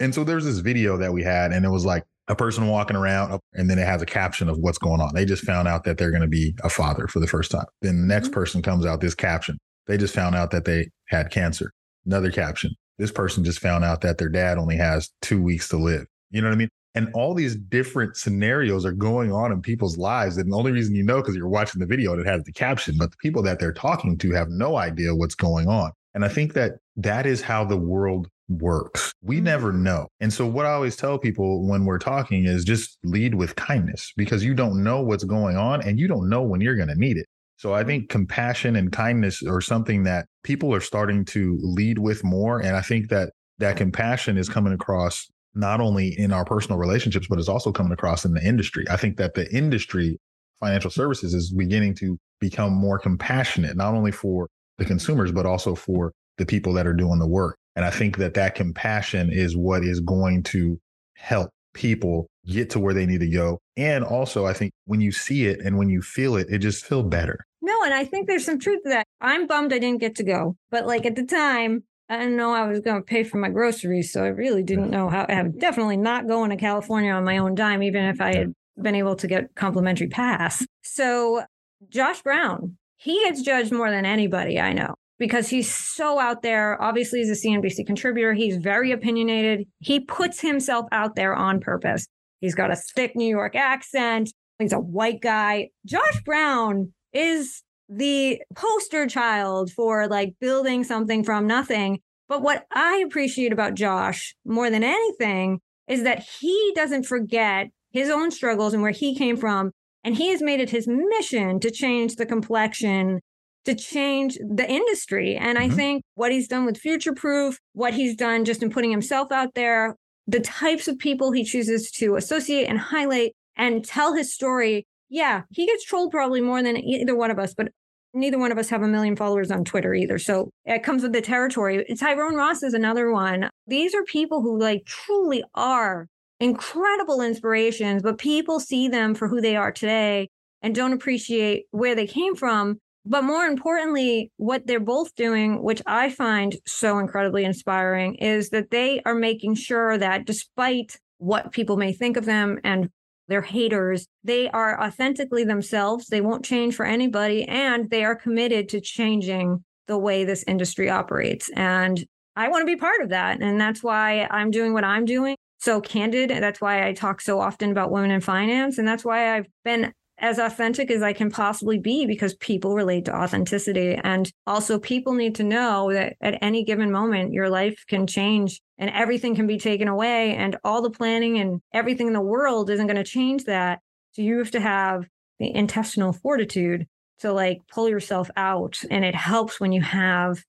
And 0.00 0.14
so 0.14 0.24
there's 0.24 0.44
this 0.44 0.58
video 0.58 0.96
that 0.98 1.12
we 1.12 1.22
had, 1.22 1.52
and 1.52 1.64
it 1.64 1.70
was 1.70 1.84
like 1.84 2.04
a 2.28 2.36
person 2.36 2.68
walking 2.68 2.96
around 2.96 3.40
and 3.54 3.68
then 3.68 3.78
it 3.78 3.86
has 3.86 4.02
a 4.02 4.06
caption 4.06 4.48
of 4.48 4.58
what's 4.58 4.78
going 4.78 5.00
on. 5.00 5.14
They 5.14 5.24
just 5.24 5.44
found 5.44 5.66
out 5.66 5.84
that 5.84 5.98
they're 5.98 6.10
going 6.10 6.22
to 6.22 6.28
be 6.28 6.54
a 6.62 6.68
father 6.68 7.08
for 7.08 7.20
the 7.20 7.26
first 7.26 7.50
time. 7.50 7.64
Then 7.80 8.00
the 8.02 8.06
next 8.06 8.28
mm-hmm. 8.28 8.34
person 8.34 8.62
comes 8.62 8.84
out 8.84 9.00
this 9.00 9.14
caption. 9.14 9.58
They 9.86 9.96
just 9.96 10.14
found 10.14 10.36
out 10.36 10.50
that 10.50 10.66
they 10.66 10.90
had 11.06 11.30
cancer. 11.30 11.72
Another 12.04 12.30
caption. 12.30 12.72
This 12.98 13.10
person 13.10 13.44
just 13.44 13.60
found 13.60 13.84
out 13.84 14.02
that 14.02 14.18
their 14.18 14.28
dad 14.28 14.58
only 14.58 14.76
has 14.76 15.10
two 15.22 15.42
weeks 15.42 15.68
to 15.68 15.78
live. 15.78 16.06
You 16.30 16.42
know 16.42 16.48
what 16.48 16.54
I 16.54 16.58
mean? 16.58 16.68
And 16.94 17.10
all 17.14 17.32
these 17.32 17.54
different 17.54 18.16
scenarios 18.16 18.84
are 18.84 18.92
going 18.92 19.32
on 19.32 19.52
in 19.52 19.62
people's 19.62 19.96
lives. 19.96 20.36
And 20.36 20.52
the 20.52 20.56
only 20.56 20.72
reason 20.72 20.94
you 20.94 21.04
know 21.04 21.20
because 21.20 21.36
you're 21.36 21.48
watching 21.48 21.80
the 21.80 21.86
video 21.86 22.12
and 22.12 22.20
it 22.20 22.26
has 22.26 22.42
the 22.44 22.52
caption, 22.52 22.96
but 22.98 23.10
the 23.10 23.16
people 23.18 23.42
that 23.42 23.60
they're 23.60 23.72
talking 23.72 24.18
to 24.18 24.32
have 24.32 24.48
no 24.48 24.76
idea 24.76 25.14
what's 25.14 25.34
going 25.34 25.68
on. 25.68 25.92
And 26.14 26.24
I 26.24 26.28
think 26.28 26.54
that 26.54 26.72
that 26.96 27.26
is 27.26 27.40
how 27.40 27.64
the 27.64 27.76
world 27.76 28.28
works. 28.48 29.12
We 29.22 29.36
mm-hmm. 29.36 29.44
never 29.44 29.72
know. 29.72 30.08
And 30.20 30.32
so, 30.32 30.46
what 30.46 30.66
I 30.66 30.72
always 30.72 30.96
tell 30.96 31.18
people 31.18 31.68
when 31.68 31.84
we're 31.84 31.98
talking 31.98 32.44
is 32.44 32.64
just 32.64 32.98
lead 33.04 33.34
with 33.34 33.56
kindness 33.56 34.12
because 34.16 34.44
you 34.44 34.54
don't 34.54 34.82
know 34.82 35.02
what's 35.02 35.24
going 35.24 35.56
on 35.56 35.82
and 35.82 35.98
you 35.98 36.08
don't 36.08 36.28
know 36.28 36.42
when 36.42 36.60
you're 36.60 36.76
going 36.76 36.88
to 36.88 36.98
need 36.98 37.16
it. 37.16 37.26
So, 37.56 37.74
I 37.74 37.84
think 37.84 38.08
compassion 38.08 38.76
and 38.76 38.90
kindness 38.92 39.42
are 39.42 39.60
something 39.60 40.04
that 40.04 40.26
people 40.44 40.74
are 40.74 40.80
starting 40.80 41.24
to 41.26 41.58
lead 41.60 41.98
with 41.98 42.24
more. 42.24 42.60
And 42.60 42.76
I 42.76 42.80
think 42.80 43.08
that 43.08 43.32
that 43.58 43.76
compassion 43.76 44.38
is 44.38 44.48
coming 44.48 44.72
across 44.72 45.28
not 45.54 45.80
only 45.80 46.18
in 46.18 46.32
our 46.32 46.44
personal 46.44 46.78
relationships, 46.78 47.26
but 47.28 47.38
it's 47.38 47.48
also 47.48 47.72
coming 47.72 47.92
across 47.92 48.24
in 48.24 48.32
the 48.32 48.42
industry. 48.42 48.84
I 48.88 48.96
think 48.96 49.16
that 49.16 49.34
the 49.34 49.52
industry, 49.52 50.18
financial 50.60 50.90
services, 50.90 51.34
is 51.34 51.52
beginning 51.52 51.94
to 51.96 52.18
become 52.40 52.72
more 52.72 52.98
compassionate, 52.98 53.76
not 53.76 53.94
only 53.94 54.12
for 54.12 54.48
the 54.78 54.84
consumers, 54.84 55.32
but 55.32 55.46
also 55.46 55.74
for 55.74 56.12
the 56.36 56.46
people 56.46 56.72
that 56.74 56.86
are 56.86 56.94
doing 56.94 57.18
the 57.18 57.26
work. 57.26 57.58
And 57.78 57.84
I 57.84 57.90
think 57.90 58.16
that 58.16 58.34
that 58.34 58.56
compassion 58.56 59.30
is 59.32 59.56
what 59.56 59.84
is 59.84 60.00
going 60.00 60.42
to 60.42 60.80
help 61.14 61.48
people 61.74 62.26
get 62.44 62.70
to 62.70 62.80
where 62.80 62.92
they 62.92 63.06
need 63.06 63.20
to 63.20 63.30
go. 63.30 63.60
And 63.76 64.02
also, 64.02 64.46
I 64.46 64.52
think 64.52 64.72
when 64.86 65.00
you 65.00 65.12
see 65.12 65.46
it 65.46 65.60
and 65.60 65.78
when 65.78 65.88
you 65.88 66.02
feel 66.02 66.34
it, 66.34 66.48
it 66.50 66.58
just 66.58 66.84
feels 66.84 67.06
better. 67.06 67.38
No, 67.62 67.84
and 67.84 67.94
I 67.94 68.04
think 68.04 68.26
there's 68.26 68.44
some 68.44 68.58
truth 68.58 68.82
to 68.82 68.88
that. 68.88 69.06
I'm 69.20 69.46
bummed 69.46 69.72
I 69.72 69.78
didn't 69.78 70.00
get 70.00 70.16
to 70.16 70.24
go, 70.24 70.56
but 70.72 70.88
like 70.88 71.06
at 71.06 71.14
the 71.14 71.24
time, 71.24 71.84
I 72.08 72.18
didn't 72.18 72.36
know 72.36 72.52
I 72.52 72.66
was 72.66 72.80
going 72.80 72.96
to 72.96 73.06
pay 73.06 73.22
for 73.22 73.36
my 73.36 73.48
groceries, 73.48 74.12
so 74.12 74.24
I 74.24 74.28
really 74.28 74.64
didn't 74.64 74.90
know 74.90 75.08
how. 75.08 75.26
I'm 75.28 75.56
definitely 75.56 75.98
not 75.98 76.26
going 76.26 76.50
to 76.50 76.56
California 76.56 77.12
on 77.12 77.22
my 77.22 77.38
own 77.38 77.54
dime, 77.54 77.84
even 77.84 78.06
if 78.06 78.20
I 78.20 78.34
had 78.34 78.54
been 78.82 78.96
able 78.96 79.14
to 79.14 79.28
get 79.28 79.54
complimentary 79.54 80.08
pass. 80.08 80.66
So 80.82 81.44
Josh 81.90 82.22
Brown, 82.22 82.76
he 82.96 83.22
gets 83.22 83.40
judged 83.40 83.70
more 83.70 83.92
than 83.92 84.04
anybody 84.04 84.58
I 84.58 84.72
know 84.72 84.96
because 85.18 85.48
he's 85.48 85.72
so 85.72 86.18
out 86.18 86.42
there. 86.42 86.80
Obviously, 86.80 87.20
he's 87.20 87.30
a 87.30 87.46
CNBC 87.46 87.86
contributor. 87.86 88.34
He's 88.34 88.56
very 88.56 88.92
opinionated. 88.92 89.66
He 89.80 90.00
puts 90.00 90.40
himself 90.40 90.86
out 90.92 91.16
there 91.16 91.34
on 91.34 91.60
purpose. 91.60 92.06
He's 92.40 92.54
got 92.54 92.70
a 92.70 92.76
thick 92.76 93.16
New 93.16 93.28
York 93.28 93.56
accent. 93.56 94.32
He's 94.58 94.72
a 94.72 94.78
white 94.78 95.20
guy. 95.20 95.70
Josh 95.86 96.22
Brown 96.24 96.92
is 97.12 97.62
the 97.88 98.40
poster 98.54 99.06
child 99.06 99.70
for 99.72 100.06
like 100.08 100.34
building 100.40 100.84
something 100.84 101.24
from 101.24 101.46
nothing. 101.46 102.00
But 102.28 102.42
what 102.42 102.66
I 102.72 103.02
appreciate 103.06 103.52
about 103.52 103.74
Josh 103.74 104.34
more 104.44 104.70
than 104.70 104.84
anything 104.84 105.60
is 105.88 106.02
that 106.02 106.24
he 106.40 106.72
doesn't 106.74 107.06
forget 107.06 107.68
his 107.90 108.10
own 108.10 108.30
struggles 108.30 108.74
and 108.74 108.82
where 108.82 108.92
he 108.92 109.16
came 109.16 109.36
from. 109.36 109.72
And 110.04 110.16
he 110.16 110.28
has 110.28 110.42
made 110.42 110.60
it 110.60 110.70
his 110.70 110.86
mission 110.86 111.58
to 111.60 111.70
change 111.70 112.16
the 112.16 112.26
complexion, 112.26 113.20
to 113.68 113.74
change 113.74 114.38
the 114.38 114.68
industry. 114.68 115.36
And 115.36 115.58
mm-hmm. 115.58 115.72
I 115.72 115.74
think 115.74 116.02
what 116.14 116.32
he's 116.32 116.48
done 116.48 116.64
with 116.64 116.78
Future 116.78 117.12
Proof, 117.12 117.58
what 117.74 117.92
he's 117.92 118.16
done 118.16 118.44
just 118.44 118.62
in 118.62 118.70
putting 118.70 118.90
himself 118.90 119.30
out 119.30 119.54
there, 119.54 119.94
the 120.26 120.40
types 120.40 120.88
of 120.88 120.98
people 120.98 121.32
he 121.32 121.44
chooses 121.44 121.90
to 121.92 122.16
associate 122.16 122.66
and 122.66 122.78
highlight 122.78 123.32
and 123.56 123.84
tell 123.84 124.14
his 124.14 124.32
story. 124.32 124.86
Yeah, 125.10 125.42
he 125.50 125.66
gets 125.66 125.84
trolled 125.84 126.10
probably 126.10 126.40
more 126.40 126.62
than 126.62 126.78
either 126.78 127.14
one 127.14 127.30
of 127.30 127.38
us, 127.38 127.54
but 127.54 127.68
neither 128.14 128.38
one 128.38 128.52
of 128.52 128.58
us 128.58 128.70
have 128.70 128.82
a 128.82 128.88
million 128.88 129.16
followers 129.16 129.50
on 129.50 129.64
Twitter 129.64 129.94
either. 129.94 130.18
So 130.18 130.50
it 130.64 130.82
comes 130.82 131.02
with 131.02 131.12
the 131.12 131.20
territory. 131.20 131.84
Tyrone 131.98 132.36
Ross 132.36 132.62
is 132.62 132.72
another 132.72 133.12
one. 133.12 133.50
These 133.66 133.94
are 133.94 134.02
people 134.04 134.40
who 134.40 134.58
like 134.58 134.84
truly 134.86 135.44
are 135.54 136.06
incredible 136.40 137.20
inspirations, 137.20 138.02
but 138.02 138.16
people 138.16 138.60
see 138.60 138.88
them 138.88 139.14
for 139.14 139.28
who 139.28 139.42
they 139.42 139.56
are 139.56 139.72
today 139.72 140.28
and 140.62 140.74
don't 140.74 140.92
appreciate 140.94 141.64
where 141.70 141.94
they 141.94 142.06
came 142.06 142.34
from. 142.34 142.78
But 143.08 143.24
more 143.24 143.44
importantly, 143.44 144.30
what 144.36 144.66
they're 144.66 144.78
both 144.80 145.14
doing, 145.14 145.62
which 145.62 145.80
I 145.86 146.10
find 146.10 146.54
so 146.66 146.98
incredibly 146.98 147.42
inspiring, 147.42 148.16
is 148.16 148.50
that 148.50 148.70
they 148.70 149.00
are 149.06 149.14
making 149.14 149.54
sure 149.54 149.96
that 149.96 150.26
despite 150.26 150.98
what 151.16 151.50
people 151.50 151.78
may 151.78 151.94
think 151.94 152.18
of 152.18 152.26
them 152.26 152.58
and 152.64 152.90
their 153.26 153.40
haters, 153.40 154.06
they 154.24 154.50
are 154.50 154.78
authentically 154.82 155.44
themselves. 155.44 156.08
They 156.08 156.20
won't 156.20 156.44
change 156.44 156.74
for 156.74 156.84
anybody, 156.84 157.44
and 157.44 157.88
they 157.88 158.04
are 158.04 158.14
committed 158.14 158.68
to 158.70 158.80
changing 158.80 159.64
the 159.86 159.98
way 159.98 160.24
this 160.24 160.44
industry 160.46 160.90
operates. 160.90 161.50
And 161.56 162.04
I 162.36 162.48
want 162.48 162.60
to 162.60 162.66
be 162.66 162.76
part 162.76 163.00
of 163.00 163.08
that. 163.08 163.40
And 163.40 163.58
that's 163.58 163.82
why 163.82 164.28
I'm 164.30 164.50
doing 164.50 164.74
what 164.74 164.84
I'm 164.84 165.06
doing 165.06 165.34
so 165.60 165.80
candid. 165.80 166.30
That's 166.30 166.60
why 166.60 166.86
I 166.86 166.92
talk 166.92 167.22
so 167.22 167.40
often 167.40 167.70
about 167.70 167.90
women 167.90 168.10
in 168.10 168.20
finance. 168.20 168.76
And 168.76 168.86
that's 168.86 169.04
why 169.04 169.34
I've 169.34 169.46
been 169.64 169.92
as 170.20 170.38
authentic 170.38 170.90
as 170.90 171.02
I 171.02 171.12
can 171.12 171.30
possibly 171.30 171.78
be 171.78 172.06
because 172.06 172.34
people 172.34 172.74
relate 172.74 173.04
to 173.06 173.16
authenticity. 173.16 173.94
And 174.02 174.30
also, 174.46 174.78
people 174.78 175.14
need 175.14 175.34
to 175.36 175.44
know 175.44 175.92
that 175.92 176.16
at 176.20 176.38
any 176.42 176.64
given 176.64 176.90
moment, 176.90 177.32
your 177.32 177.48
life 177.48 177.84
can 177.88 178.06
change 178.06 178.60
and 178.78 178.90
everything 178.90 179.34
can 179.34 179.46
be 179.46 179.58
taken 179.58 179.88
away. 179.88 180.34
And 180.34 180.56
all 180.64 180.82
the 180.82 180.90
planning 180.90 181.38
and 181.38 181.60
everything 181.72 182.08
in 182.08 182.12
the 182.12 182.20
world 182.20 182.70
isn't 182.70 182.86
going 182.86 182.96
to 182.96 183.04
change 183.04 183.44
that. 183.44 183.80
So, 184.12 184.22
you 184.22 184.38
have 184.38 184.50
to 184.52 184.60
have 184.60 185.06
the 185.38 185.54
intestinal 185.54 186.12
fortitude 186.12 186.86
to 187.20 187.32
like 187.32 187.60
pull 187.70 187.88
yourself 187.88 188.30
out. 188.36 188.80
And 188.90 189.04
it 189.04 189.14
helps 189.14 189.60
when 189.60 189.72
you 189.72 189.82
have 189.82 190.42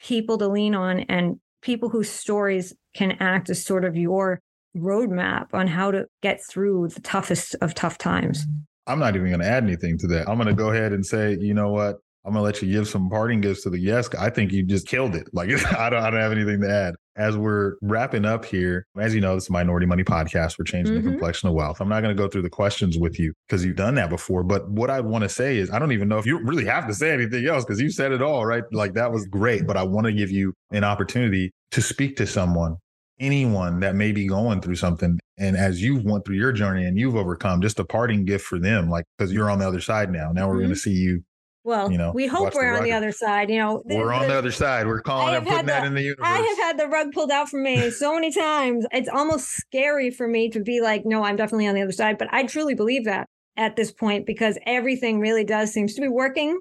people 0.00 0.38
to 0.38 0.48
lean 0.48 0.74
on 0.74 1.00
and 1.00 1.40
people 1.62 1.88
whose 1.88 2.10
stories 2.10 2.74
can 2.94 3.12
act 3.20 3.50
as 3.50 3.64
sort 3.64 3.84
of 3.84 3.96
your 3.96 4.40
roadmap 4.76 5.52
on 5.52 5.66
how 5.66 5.90
to 5.90 6.06
get 6.22 6.40
through 6.48 6.88
the 6.88 7.00
toughest 7.00 7.56
of 7.60 7.74
tough 7.74 7.98
times. 7.98 8.44
Mm-hmm. 8.44 8.58
I'm 8.88 8.98
not 8.98 9.14
even 9.14 9.28
going 9.28 9.40
to 9.40 9.46
add 9.46 9.62
anything 9.62 9.98
to 9.98 10.06
that. 10.08 10.28
I'm 10.28 10.36
going 10.36 10.48
to 10.48 10.54
go 10.54 10.70
ahead 10.70 10.92
and 10.92 11.04
say, 11.04 11.36
you 11.38 11.54
know 11.54 11.70
what? 11.70 11.98
I'm 12.24 12.32
going 12.34 12.42
to 12.42 12.44
let 12.44 12.60
you 12.62 12.70
give 12.70 12.88
some 12.88 13.08
parting 13.08 13.40
gifts 13.40 13.62
to 13.62 13.70
the 13.70 13.78
yes. 13.78 14.12
I 14.14 14.28
think 14.28 14.52
you 14.52 14.62
just 14.62 14.86
killed 14.86 15.14
it. 15.14 15.28
Like 15.32 15.48
I 15.78 15.88
don't, 15.88 16.02
I 16.02 16.10
don't 16.10 16.20
have 16.20 16.32
anything 16.32 16.60
to 16.62 16.70
add. 16.70 16.94
As 17.16 17.36
we're 17.36 17.74
wrapping 17.82 18.24
up 18.24 18.44
here, 18.44 18.86
as 18.98 19.14
you 19.14 19.20
know, 19.20 19.34
this 19.34 19.44
is 19.44 19.50
Minority 19.50 19.86
Money 19.86 20.04
Podcast. 20.04 20.56
We're 20.58 20.64
changing 20.64 20.96
mm-hmm. 20.96 21.04
the 21.04 21.10
complexion 21.12 21.48
of 21.48 21.54
wealth. 21.54 21.80
I'm 21.80 21.88
not 21.88 22.00
going 22.00 22.16
to 22.16 22.20
go 22.20 22.28
through 22.28 22.42
the 22.42 22.50
questions 22.50 22.96
with 22.96 23.18
you 23.18 23.32
because 23.46 23.64
you've 23.64 23.76
done 23.76 23.96
that 23.96 24.08
before. 24.08 24.44
But 24.44 24.70
what 24.70 24.88
I 24.88 25.00
want 25.00 25.22
to 25.22 25.28
say 25.28 25.56
is, 25.56 25.70
I 25.70 25.78
don't 25.78 25.92
even 25.92 26.08
know 26.08 26.18
if 26.18 26.26
you 26.26 26.38
really 26.44 26.64
have 26.66 26.86
to 26.86 26.94
say 26.94 27.10
anything 27.10 27.46
else 27.46 27.64
because 27.64 27.80
you 27.80 27.90
said 27.90 28.12
it 28.12 28.22
all, 28.22 28.46
right? 28.46 28.62
Like 28.72 28.94
that 28.94 29.10
was 29.10 29.26
great. 29.26 29.66
But 29.66 29.76
I 29.76 29.82
want 29.82 30.06
to 30.06 30.12
give 30.12 30.30
you 30.30 30.54
an 30.70 30.84
opportunity 30.84 31.50
to 31.72 31.82
speak 31.82 32.16
to 32.18 32.26
someone 32.26 32.76
anyone 33.20 33.80
that 33.80 33.94
may 33.94 34.12
be 34.12 34.26
going 34.26 34.60
through 34.60 34.76
something 34.76 35.18
and 35.38 35.56
as 35.56 35.82
you've 35.82 36.04
went 36.04 36.24
through 36.24 36.36
your 36.36 36.52
journey 36.52 36.84
and 36.84 36.98
you've 36.98 37.16
overcome 37.16 37.60
just 37.60 37.78
a 37.78 37.84
parting 37.84 38.24
gift 38.24 38.44
for 38.44 38.58
them 38.58 38.88
like 38.88 39.04
because 39.16 39.32
you're 39.32 39.50
on 39.50 39.58
the 39.58 39.66
other 39.66 39.80
side 39.80 40.10
now 40.10 40.30
now 40.32 40.46
we're 40.46 40.54
mm-hmm. 40.54 40.62
going 40.62 40.74
to 40.74 40.78
see 40.78 40.92
you 40.92 41.22
well, 41.68 41.92
you 41.92 41.98
know, 41.98 42.12
we 42.14 42.26
hope 42.26 42.54
we're 42.54 42.72
the 42.72 42.78
on 42.78 42.84
the 42.84 42.92
other 42.92 43.12
side. 43.12 43.50
You 43.50 43.58
know, 43.58 43.82
we're 43.84 44.06
the, 44.06 44.14
on 44.14 44.28
the 44.28 44.38
other 44.38 44.50
side. 44.50 44.86
We're 44.86 45.02
calling 45.02 45.34
it, 45.34 45.44
putting 45.44 45.66
the, 45.66 45.72
that 45.72 45.84
in 45.84 45.92
the 45.92 46.00
universe. 46.00 46.24
I 46.26 46.38
have 46.38 46.56
had 46.56 46.78
the 46.78 46.86
rug 46.86 47.12
pulled 47.12 47.30
out 47.30 47.50
from 47.50 47.62
me 47.62 47.90
so 47.90 48.14
many 48.14 48.32
times. 48.32 48.86
It's 48.90 49.08
almost 49.08 49.48
scary 49.48 50.10
for 50.10 50.26
me 50.26 50.48
to 50.48 50.60
be 50.60 50.80
like, 50.80 51.04
no, 51.04 51.24
I'm 51.24 51.36
definitely 51.36 51.66
on 51.66 51.74
the 51.74 51.82
other 51.82 51.92
side. 51.92 52.16
But 52.16 52.28
I 52.32 52.44
truly 52.44 52.74
believe 52.74 53.04
that 53.04 53.26
at 53.58 53.76
this 53.76 53.92
point 53.92 54.24
because 54.24 54.58
everything 54.64 55.20
really 55.20 55.44
does 55.44 55.70
seems 55.70 55.94
to 55.94 56.00
be 56.00 56.08
working 56.08 56.58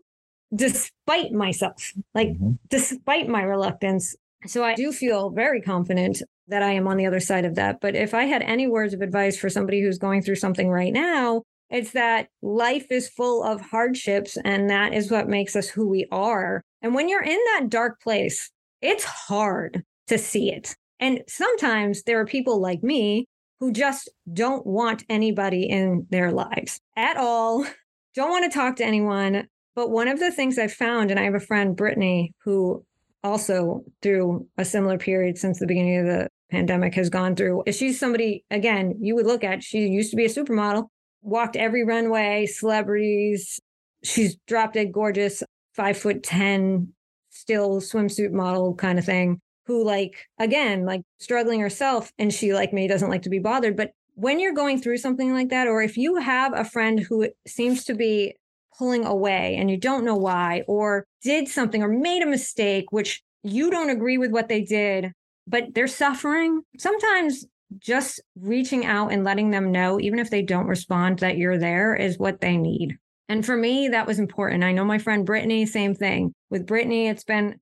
despite 0.53 1.32
myself, 1.32 1.93
like 2.14 2.30
mm-hmm. 2.30 2.53
despite 2.70 3.30
my 3.30 3.43
reluctance. 3.43 4.14
So 4.45 4.62
I 4.64 4.76
do 4.76 4.91
feel 4.91 5.30
very 5.30 5.62
confident 5.62 6.22
that 6.48 6.64
I 6.64 6.72
am 6.72 6.88
on 6.88 6.98
the 6.98 7.06
other 7.06 7.20
side 7.20 7.45
of 7.45 7.56
that. 7.56 7.80
But 7.82 7.95
if 7.95 8.14
I 8.14 8.24
had 8.24 8.41
any 8.41 8.68
words 8.68 8.93
of 8.93 9.02
advice 9.02 9.38
for 9.38 9.50
somebody 9.50 9.82
who's 9.82 9.98
going 9.98 10.22
through 10.22 10.36
something 10.36 10.70
right 10.70 10.93
now, 10.93 11.43
it's 11.70 11.91
that 11.91 12.30
life 12.41 12.88
is 12.91 13.10
full 13.10 13.43
of 13.43 13.60
hardships 13.62 14.38
and 14.45 14.70
that 14.70 14.93
is 14.93 15.12
what 15.12 15.28
makes 15.28 15.56
us 15.56 15.68
who 15.68 15.88
we 15.88 16.08
are. 16.12 16.62
And 16.82 16.95
when 16.95 17.10
you're 17.10 17.24
in 17.24 17.39
that 17.54 17.70
dark 17.70 18.02
place, 18.02 18.50
it's 18.82 19.04
hard 19.04 19.84
to 20.08 20.18
see 20.18 20.52
it. 20.52 20.76
And 21.00 21.22
sometimes 21.28 22.04
there 22.04 22.20
are 22.20 22.26
people 22.26 22.62
like 22.62 22.84
me 22.84 23.28
who 23.60 23.72
just 23.72 24.10
don't 24.32 24.66
want 24.66 25.04
anybody 25.10 25.64
in 25.64 26.08
their 26.10 26.32
lives 26.32 26.80
at 26.95 27.18
all, 27.18 27.66
don't 28.16 28.30
want 28.30 28.52
to 28.52 28.58
talk 28.58 28.78
to 28.78 28.86
anyone. 28.86 29.48
But 29.76 29.91
one 29.91 30.08
of 30.08 30.20
the 30.20 30.32
things 30.32 30.58
I've 30.58 30.74
found, 30.74 31.12
and 31.12 31.20
I 31.20 31.24
have 31.24 31.36
a 31.36 31.39
friend, 31.39 31.76
Brittany, 31.76 32.34
who 32.43 32.84
also 33.24 33.84
through 34.02 34.48
a 34.58 34.66
similar 34.66 34.98
period 34.98 35.38
since 35.38 35.60
the 35.60 35.68
beginning 35.68 35.98
of 36.00 36.06
the 36.06 36.30
pandemic 36.50 36.93
has 36.95 37.10
gone 37.10 37.36
through. 37.36 37.64
She's 37.72 38.00
somebody, 38.00 38.43
again, 38.50 38.95
you 39.00 39.16
would 39.16 39.26
look 39.26 39.43
at, 39.43 39.64
she 39.64 39.88
used 39.88 40.12
to 40.12 40.16
be 40.16 40.26
a 40.26 40.30
supermodel, 40.30 40.88
walked 41.22 41.56
every 41.56 41.84
runway, 41.84 42.45
celebrities. 42.45 43.60
She's 44.04 44.38
drop 44.48 44.74
dead 44.74 44.91
gorgeous, 44.91 45.43
five 45.74 45.98
foot 45.98 46.24
10, 46.24 46.93
still 47.30 47.82
swimsuit 47.82 48.32
model 48.32 48.76
kind 48.76 49.00
of 49.00 49.06
thing, 49.06 49.41
who, 49.66 49.84
like, 49.84 50.26
again, 50.39 50.86
like 50.86 51.02
struggling 51.20 51.60
herself. 51.60 52.12
And 52.18 52.34
she, 52.34 52.54
like 52.54 52.74
me, 52.74 52.88
doesn't 52.88 53.10
like 53.10 53.24
to 53.24 53.30
be 53.30 53.39
bothered. 53.39 53.76
But 53.76 53.91
when 54.16 54.39
you're 54.39 54.54
going 54.54 54.82
through 54.82 54.98
something 54.98 55.34
like 55.34 55.50
that, 55.50 55.68
or 55.68 55.82
if 55.82 55.98
you 55.98 56.16
have 56.16 56.54
a 56.56 56.66
friend 56.66 57.00
who 57.00 57.30
seems 57.45 57.84
to 57.86 57.93
be 57.93 58.36
pulling 58.78 59.06
away 59.06 59.56
and 59.58 59.70
you 59.70 59.78
don't 59.78 60.06
know 60.06 60.16
why, 60.16 60.64
or 60.68 61.06
did 61.24 61.48
something 61.48 61.84
or 61.84 61.88
made 61.88 62.24
a 62.24 62.28
mistake, 62.28 62.91
which 62.91 63.22
you 63.43 63.70
don't 63.70 63.89
agree 63.89 64.18
with 64.18 64.32
what 64.32 64.48
they 64.48 64.62
did, 64.62 65.12
but 65.48 65.74
they're 65.74 65.88
suffering. 65.88 66.62
Sometimes 66.78 67.45
just 67.80 68.22
reaching 68.39 68.86
out 68.86 69.12
and 69.12 69.24
letting 69.24 69.50
them 69.52 69.72
know, 69.72 70.00
even 70.00 70.20
if 70.20 70.30
they 70.30 70.41
don't 70.41 70.68
respond, 70.68 71.20
that 71.20 71.38
you're 71.38 71.58
there 71.58 71.95
is 71.95 72.18
what 72.18 72.41
they 72.41 72.58
need. 72.58 72.98
And 73.30 73.45
for 73.45 73.58
me, 73.58 73.89
that 73.89 74.08
was 74.08 74.20
important. 74.20 74.64
I 74.64 74.72
know 74.72 74.86
my 74.86 74.98
friend 74.98 75.26
Brittany, 75.26 75.66
same 75.66 75.93
thing. 75.93 76.34
With 76.50 76.66
Brittany, 76.66 77.08
it's 77.08 77.26
been, 77.26 77.60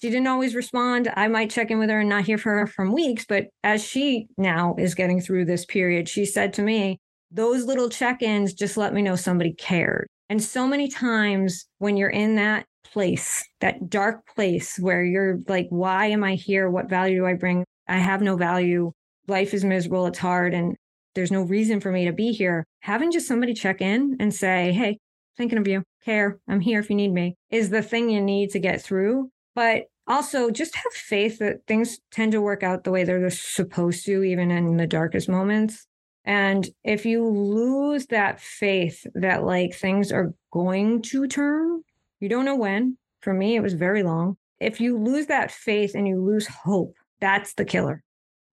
she 0.00 0.08
didn't 0.08 0.26
always 0.26 0.54
respond. 0.54 1.12
I 1.14 1.28
might 1.28 1.50
check 1.50 1.70
in 1.70 1.78
with 1.78 1.90
her 1.90 2.00
and 2.00 2.08
not 2.08 2.24
hear 2.24 2.38
from 2.38 2.52
her 2.52 2.66
from 2.66 2.92
weeks. 2.92 3.26
But 3.28 3.46
as 3.62 3.84
she 3.84 4.26
now 4.38 4.74
is 4.78 4.94
getting 4.94 5.20
through 5.20 5.44
this 5.44 5.66
period, 5.66 6.08
she 6.08 6.24
said 6.24 6.54
to 6.54 6.62
me, 6.62 6.98
those 7.30 7.64
little 7.64 7.90
check 7.90 8.22
ins 8.22 8.54
just 8.54 8.76
let 8.76 8.94
me 8.94 9.02
know 9.02 9.16
somebody 9.16 9.52
cared. 9.52 10.06
And 10.28 10.42
so 10.42 10.66
many 10.66 10.88
times 10.88 11.66
when 11.78 11.96
you're 11.96 12.08
in 12.08 12.36
that 12.36 12.66
place, 12.96 13.44
that 13.60 13.90
dark 13.90 14.26
place 14.34 14.78
where 14.78 15.04
you're 15.04 15.40
like, 15.48 15.66
why 15.68 16.06
am 16.06 16.24
I 16.24 16.34
here? 16.34 16.70
What 16.70 16.88
value 16.88 17.18
do 17.18 17.26
I 17.26 17.34
bring? 17.34 17.62
I 17.86 17.98
have 17.98 18.22
no 18.22 18.36
value. 18.36 18.92
Life 19.28 19.52
is 19.52 19.64
miserable. 19.64 20.06
It's 20.06 20.18
hard. 20.18 20.54
And 20.54 20.74
there's 21.14 21.30
no 21.30 21.42
reason 21.42 21.78
for 21.78 21.92
me 21.92 22.06
to 22.06 22.12
be 22.12 22.32
here. 22.32 22.64
Having 22.80 23.12
just 23.12 23.28
somebody 23.28 23.52
check 23.52 23.82
in 23.82 24.16
and 24.18 24.32
say, 24.32 24.72
hey, 24.72 24.96
thinking 25.36 25.58
of 25.58 25.68
you, 25.68 25.82
care, 26.06 26.38
I'm 26.48 26.60
here 26.60 26.80
if 26.80 26.88
you 26.88 26.96
need 26.96 27.12
me, 27.12 27.34
is 27.50 27.68
the 27.68 27.82
thing 27.82 28.08
you 28.08 28.22
need 28.22 28.48
to 28.52 28.58
get 28.58 28.80
through. 28.80 29.28
But 29.54 29.82
Also, 30.08 30.50
just 30.50 30.76
have 30.76 30.92
faith 30.92 31.38
that 31.38 31.66
things 31.66 31.98
tend 32.12 32.32
to 32.32 32.40
work 32.40 32.62
out 32.62 32.84
the 32.84 32.92
way 32.92 33.02
they're 33.02 33.28
supposed 33.30 34.04
to, 34.06 34.22
even 34.22 34.50
in 34.50 34.76
the 34.76 34.86
darkest 34.86 35.28
moments. 35.28 35.86
And 36.24 36.68
if 36.84 37.04
you 37.04 37.26
lose 37.26 38.06
that 38.06 38.40
faith 38.40 39.04
that 39.14 39.44
like 39.44 39.74
things 39.74 40.12
are 40.12 40.32
going 40.52 41.02
to 41.02 41.26
turn, 41.26 41.82
you 42.20 42.28
don't 42.28 42.44
know 42.44 42.56
when. 42.56 42.96
For 43.20 43.32
me, 43.32 43.56
it 43.56 43.62
was 43.62 43.74
very 43.74 44.02
long. 44.02 44.36
If 44.60 44.80
you 44.80 44.98
lose 44.98 45.26
that 45.26 45.50
faith 45.50 45.94
and 45.94 46.06
you 46.06 46.20
lose 46.20 46.46
hope, 46.46 46.94
that's 47.20 47.54
the 47.54 47.64
killer. 47.64 48.02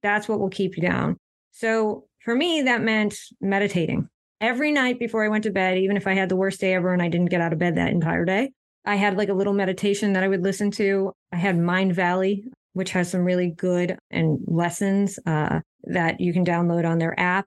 That's 0.02 0.28
what 0.28 0.40
will 0.40 0.50
keep 0.50 0.76
you 0.76 0.82
down. 0.82 1.18
So 1.52 2.06
for 2.24 2.36
me, 2.36 2.64
that 2.64 2.82
meant 2.82 3.16
meditating 3.40 4.10
every 4.42 4.72
night 4.72 5.00
before 5.00 5.24
I 5.24 5.30
went 5.30 5.46
to 5.46 5.52
bed, 5.52 5.78
even 5.78 5.96
if 5.96 6.08
I 6.08 6.14
had 6.14 6.30
the 6.30 6.36
worst 6.36 6.60
day 6.60 6.74
ever 6.74 6.92
and 6.92 7.02
I 7.02 7.08
didn't 7.08 7.30
get 7.30 7.42
out 7.42 7.54
of 7.54 7.60
bed 7.60 7.76
that 7.76 7.92
entire 7.92 8.26
day. 8.26 8.52
I 8.86 8.96
had 8.96 9.18
like 9.18 9.30
a 9.30 9.34
little 9.34 9.54
meditation 9.54 10.14
that 10.14 10.24
I 10.24 10.28
would 10.28 10.44
listen 10.44 10.72
to. 10.72 11.14
I 11.32 11.38
had 11.38 11.56
Mindvalley, 11.56 12.44
which 12.74 12.92
has 12.92 13.10
some 13.10 13.22
really 13.22 13.52
good 13.52 13.98
and 14.12 14.40
lessons 14.46 15.18
uh, 15.26 15.62
that 15.86 16.20
you 16.20 16.34
can 16.34 16.44
download 16.44 16.86
on 16.86 16.98
their 16.98 17.18
app 17.18 17.46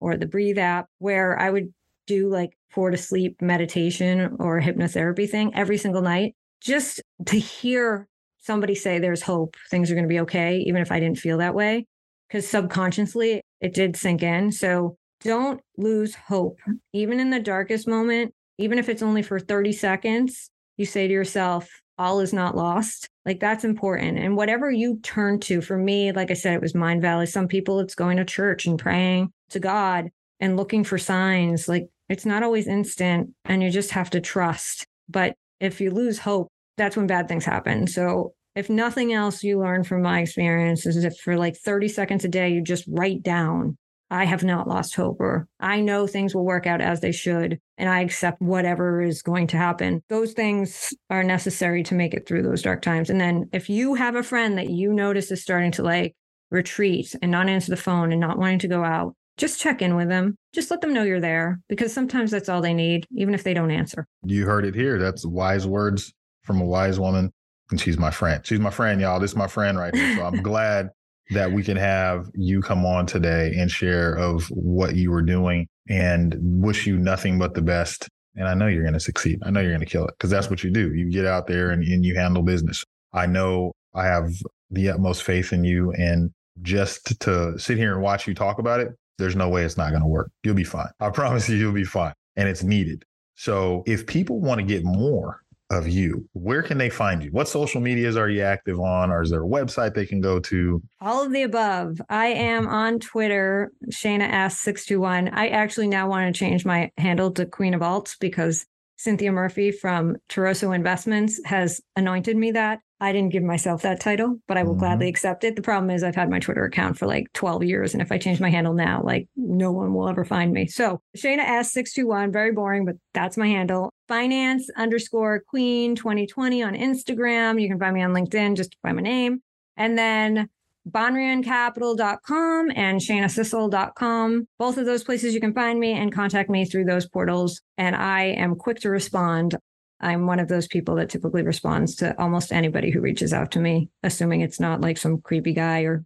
or 0.00 0.16
the 0.16 0.26
Breathe 0.26 0.58
app, 0.58 0.86
where 0.98 1.38
I 1.38 1.50
would 1.50 1.72
do 2.06 2.28
like 2.28 2.56
four 2.70 2.90
to 2.90 2.96
sleep 2.96 3.40
meditation 3.40 4.36
or 4.38 4.60
hypnotherapy 4.60 5.28
thing 5.28 5.54
every 5.54 5.78
single 5.78 6.02
night, 6.02 6.34
just 6.60 7.00
to 7.26 7.38
hear 7.38 8.08
somebody 8.38 8.74
say 8.74 8.98
there's 8.98 9.22
hope, 9.22 9.56
things 9.70 9.90
are 9.90 9.94
going 9.94 10.04
to 10.04 10.08
be 10.08 10.20
okay, 10.20 10.58
even 10.58 10.80
if 10.80 10.92
I 10.92 11.00
didn't 11.00 11.18
feel 11.18 11.38
that 11.38 11.54
way. 11.54 11.86
Because 12.28 12.48
subconsciously 12.48 13.40
it 13.60 13.74
did 13.74 13.96
sink 13.96 14.22
in. 14.22 14.50
So 14.52 14.96
don't 15.22 15.60
lose 15.76 16.14
hope. 16.14 16.58
Mm-hmm. 16.62 16.72
Even 16.92 17.20
in 17.20 17.30
the 17.30 17.40
darkest 17.40 17.88
moment, 17.88 18.34
even 18.58 18.78
if 18.78 18.88
it's 18.88 19.02
only 19.02 19.22
for 19.22 19.38
30 19.38 19.72
seconds, 19.72 20.50
you 20.76 20.86
say 20.86 21.06
to 21.06 21.12
yourself, 21.12 21.68
all 21.98 22.20
is 22.20 22.32
not 22.32 22.56
lost. 22.56 23.08
Like 23.24 23.40
that's 23.40 23.64
important. 23.64 24.18
And 24.18 24.36
whatever 24.36 24.70
you 24.70 24.98
turn 25.02 25.40
to, 25.40 25.60
for 25.60 25.78
me, 25.78 26.12
like 26.12 26.30
I 26.30 26.34
said, 26.34 26.54
it 26.54 26.60
was 26.60 26.74
Mindvalley. 26.74 27.28
Some 27.28 27.48
people, 27.48 27.80
it's 27.80 27.94
going 27.94 28.18
to 28.18 28.24
church 28.24 28.66
and 28.66 28.78
praying 28.78 29.32
to 29.50 29.60
God 29.60 30.10
and 30.40 30.56
looking 30.56 30.84
for 30.84 30.98
signs. 30.98 31.68
Like 31.68 31.88
it's 32.08 32.26
not 32.26 32.42
always 32.42 32.66
instant 32.66 33.30
and 33.44 33.62
you 33.62 33.70
just 33.70 33.90
have 33.90 34.10
to 34.10 34.20
trust. 34.20 34.86
But 35.08 35.34
if 35.60 35.80
you 35.80 35.90
lose 35.90 36.18
hope, 36.18 36.48
that's 36.76 36.96
when 36.96 37.06
bad 37.06 37.28
things 37.28 37.44
happen. 37.44 37.86
So 37.86 38.32
if 38.54 38.70
nothing 38.70 39.12
else 39.12 39.42
you 39.42 39.58
learn 39.58 39.84
from 39.84 40.02
my 40.02 40.20
experience 40.20 40.86
is 40.86 41.04
if 41.04 41.16
for 41.18 41.36
like 41.36 41.56
30 41.56 41.88
seconds 41.88 42.24
a 42.24 42.28
day, 42.28 42.50
you 42.50 42.62
just 42.62 42.84
write 42.88 43.22
down, 43.22 43.76
I 44.10 44.24
have 44.24 44.44
not 44.44 44.68
lost 44.68 44.94
hope 44.94 45.20
or 45.20 45.48
I 45.58 45.80
know 45.80 46.06
things 46.06 46.34
will 46.34 46.44
work 46.44 46.66
out 46.66 46.80
as 46.80 47.00
they 47.00 47.12
should 47.12 47.58
and 47.76 47.88
I 47.88 48.00
accept 48.00 48.40
whatever 48.40 49.02
is 49.02 49.20
going 49.22 49.48
to 49.48 49.56
happen. 49.56 50.02
Those 50.08 50.32
things 50.32 50.94
are 51.10 51.24
necessary 51.24 51.82
to 51.84 51.94
make 51.94 52.14
it 52.14 52.26
through 52.26 52.42
those 52.42 52.62
dark 52.62 52.82
times. 52.82 53.10
And 53.10 53.20
then 53.20 53.48
if 53.52 53.68
you 53.68 53.94
have 53.94 54.14
a 54.14 54.22
friend 54.22 54.56
that 54.58 54.70
you 54.70 54.92
notice 54.92 55.30
is 55.30 55.42
starting 55.42 55.72
to 55.72 55.82
like 55.82 56.14
retreat 56.50 57.14
and 57.20 57.32
not 57.32 57.48
answer 57.48 57.70
the 57.70 57.76
phone 57.76 58.12
and 58.12 58.20
not 58.20 58.38
wanting 58.38 58.60
to 58.60 58.68
go 58.68 58.84
out, 58.84 59.14
just 59.36 59.60
check 59.60 59.82
in 59.82 59.96
with 59.96 60.08
them. 60.08 60.36
Just 60.52 60.70
let 60.70 60.80
them 60.80 60.92
know 60.92 61.02
you're 61.02 61.20
there 61.20 61.60
because 61.68 61.92
sometimes 61.92 62.30
that's 62.30 62.48
all 62.48 62.60
they 62.62 62.74
need, 62.74 63.06
even 63.16 63.34
if 63.34 63.44
they 63.44 63.54
don't 63.54 63.70
answer. 63.70 64.06
You 64.24 64.46
heard 64.46 64.64
it 64.64 64.74
here. 64.74 64.98
That's 64.98 65.24
wise 65.24 65.66
words 65.66 66.12
from 66.42 66.60
a 66.60 66.64
wise 66.64 66.98
woman. 66.98 67.32
And 67.70 67.80
she's 67.80 67.98
my 67.98 68.10
friend. 68.10 68.46
She's 68.46 68.60
my 68.60 68.70
friend, 68.70 69.00
y'all. 69.00 69.20
This 69.20 69.32
is 69.32 69.36
my 69.36 69.48
friend 69.48 69.76
right 69.76 69.94
here. 69.94 70.16
So 70.16 70.24
I'm 70.24 70.42
glad 70.42 70.90
that 71.30 71.50
we 71.50 71.62
can 71.62 71.76
have 71.76 72.30
you 72.34 72.62
come 72.62 72.86
on 72.86 73.06
today 73.06 73.52
and 73.58 73.70
share 73.70 74.14
of 74.14 74.46
what 74.50 74.94
you 74.94 75.10
were 75.10 75.22
doing 75.22 75.66
and 75.88 76.36
wish 76.40 76.86
you 76.86 76.96
nothing 76.96 77.38
but 77.38 77.54
the 77.54 77.62
best. 77.62 78.08
And 78.36 78.46
I 78.46 78.54
know 78.54 78.68
you're 78.68 78.82
going 78.82 78.94
to 78.94 79.00
succeed. 79.00 79.40
I 79.44 79.50
know 79.50 79.60
you're 79.60 79.70
going 79.70 79.80
to 79.80 79.86
kill 79.86 80.06
it 80.06 80.14
because 80.16 80.30
that's 80.30 80.48
what 80.48 80.62
you 80.62 80.70
do. 80.70 80.94
You 80.94 81.10
get 81.10 81.26
out 81.26 81.46
there 81.46 81.70
and, 81.70 81.82
and 81.82 82.04
you 82.04 82.14
handle 82.14 82.42
business. 82.42 82.84
I 83.12 83.26
know 83.26 83.72
I 83.94 84.04
have 84.04 84.30
the 84.70 84.90
utmost 84.90 85.22
faith 85.24 85.52
in 85.52 85.64
you. 85.64 85.92
And 85.92 86.30
just 86.62 87.18
to 87.20 87.58
sit 87.58 87.78
here 87.78 87.92
and 87.92 88.02
watch 88.02 88.28
you 88.28 88.34
talk 88.34 88.58
about 88.58 88.80
it, 88.80 88.92
there's 89.18 89.36
no 89.36 89.48
way 89.48 89.64
it's 89.64 89.76
not 89.76 89.90
going 89.90 90.02
to 90.02 90.08
work. 90.08 90.30
You'll 90.42 90.54
be 90.54 90.64
fine. 90.64 90.90
I 91.00 91.10
promise 91.10 91.48
you, 91.48 91.56
you'll 91.56 91.72
be 91.72 91.84
fine. 91.84 92.14
And 92.36 92.48
it's 92.48 92.62
needed. 92.62 93.04
So 93.34 93.82
if 93.86 94.06
people 94.06 94.40
want 94.40 94.60
to 94.60 94.66
get 94.66 94.84
more 94.84 95.42
of 95.70 95.88
you, 95.88 96.28
where 96.32 96.62
can 96.62 96.78
they 96.78 96.88
find 96.88 97.22
you? 97.22 97.30
What 97.30 97.48
social 97.48 97.80
medias 97.80 98.16
are 98.16 98.28
you 98.28 98.42
active 98.42 98.78
on? 98.78 99.10
Or 99.10 99.22
is 99.22 99.30
there 99.30 99.42
a 99.42 99.48
website 99.48 99.94
they 99.94 100.06
can 100.06 100.20
go 100.20 100.38
to? 100.40 100.82
All 101.00 101.24
of 101.24 101.32
the 101.32 101.42
above. 101.42 102.00
I 102.08 102.26
am 102.26 102.68
on 102.68 102.98
Twitter, 103.00 103.72
Shana 103.92 104.30
S621. 104.30 105.30
I 105.32 105.48
actually 105.48 105.88
now 105.88 106.08
want 106.08 106.32
to 106.32 106.38
change 106.38 106.64
my 106.64 106.90
handle 106.96 107.30
to 107.32 107.46
Queen 107.46 107.74
of 107.74 107.80
Alts 107.80 108.16
because 108.18 108.66
Cynthia 108.96 109.32
Murphy 109.32 109.72
from 109.72 110.16
Toroso 110.28 110.74
Investments 110.74 111.40
has 111.44 111.80
anointed 111.96 112.36
me 112.36 112.52
that. 112.52 112.80
I 112.98 113.12
didn't 113.12 113.32
give 113.32 113.42
myself 113.42 113.82
that 113.82 114.00
title, 114.00 114.38
but 114.48 114.56
I 114.56 114.62
will 114.62 114.72
mm-hmm. 114.72 114.80
gladly 114.80 115.08
accept 115.08 115.44
it. 115.44 115.54
The 115.54 115.62
problem 115.62 115.90
is 115.90 116.02
I've 116.02 116.14
had 116.14 116.30
my 116.30 116.38
Twitter 116.38 116.64
account 116.64 116.98
for 116.98 117.06
like 117.06 117.26
12 117.34 117.64
years. 117.64 117.92
And 117.92 118.02
if 118.02 118.10
I 118.10 118.18
change 118.18 118.40
my 118.40 118.48
handle 118.48 118.72
now, 118.72 119.02
like 119.04 119.28
no 119.36 119.70
one 119.70 119.92
will 119.92 120.08
ever 120.08 120.24
find 120.24 120.52
me. 120.52 120.66
So 120.66 121.00
Shana 121.16 121.44
S621, 121.44 122.32
very 122.32 122.52
boring, 122.52 122.86
but 122.86 122.96
that's 123.12 123.36
my 123.36 123.48
handle. 123.48 123.92
Finance 124.08 124.70
underscore 124.76 125.42
queen 125.46 125.94
2020 125.94 126.62
on 126.62 126.74
Instagram. 126.74 127.60
You 127.60 127.68
can 127.68 127.78
find 127.78 127.94
me 127.94 128.02
on 128.02 128.12
LinkedIn 128.12 128.56
just 128.56 128.76
by 128.82 128.92
my 128.92 129.02
name. 129.02 129.42
And 129.76 129.98
then 129.98 130.48
banrioncapital.com 130.88 132.70
and 132.74 133.00
shanasissel.com. 133.00 134.48
Both 134.58 134.78
of 134.78 134.86
those 134.86 135.04
places 135.04 135.34
you 135.34 135.40
can 135.40 135.52
find 135.52 135.80
me 135.80 135.92
and 135.92 136.14
contact 136.14 136.48
me 136.48 136.64
through 136.64 136.84
those 136.84 137.08
portals. 137.08 137.60
And 137.76 137.96
I 137.96 138.26
am 138.26 138.54
quick 138.54 138.78
to 138.80 138.90
respond. 138.90 139.56
I'm 140.00 140.26
one 140.26 140.38
of 140.38 140.48
those 140.48 140.66
people 140.66 140.94
that 140.96 141.10
typically 141.10 141.42
responds 141.42 141.94
to 141.96 142.18
almost 142.20 142.52
anybody 142.52 142.90
who 142.90 143.00
reaches 143.00 143.32
out 143.32 143.50
to 143.52 143.60
me, 143.60 143.90
assuming 144.02 144.42
it's 144.42 144.60
not 144.60 144.80
like 144.80 144.98
some 144.98 145.20
creepy 145.20 145.52
guy 145.52 145.82
or. 145.82 146.04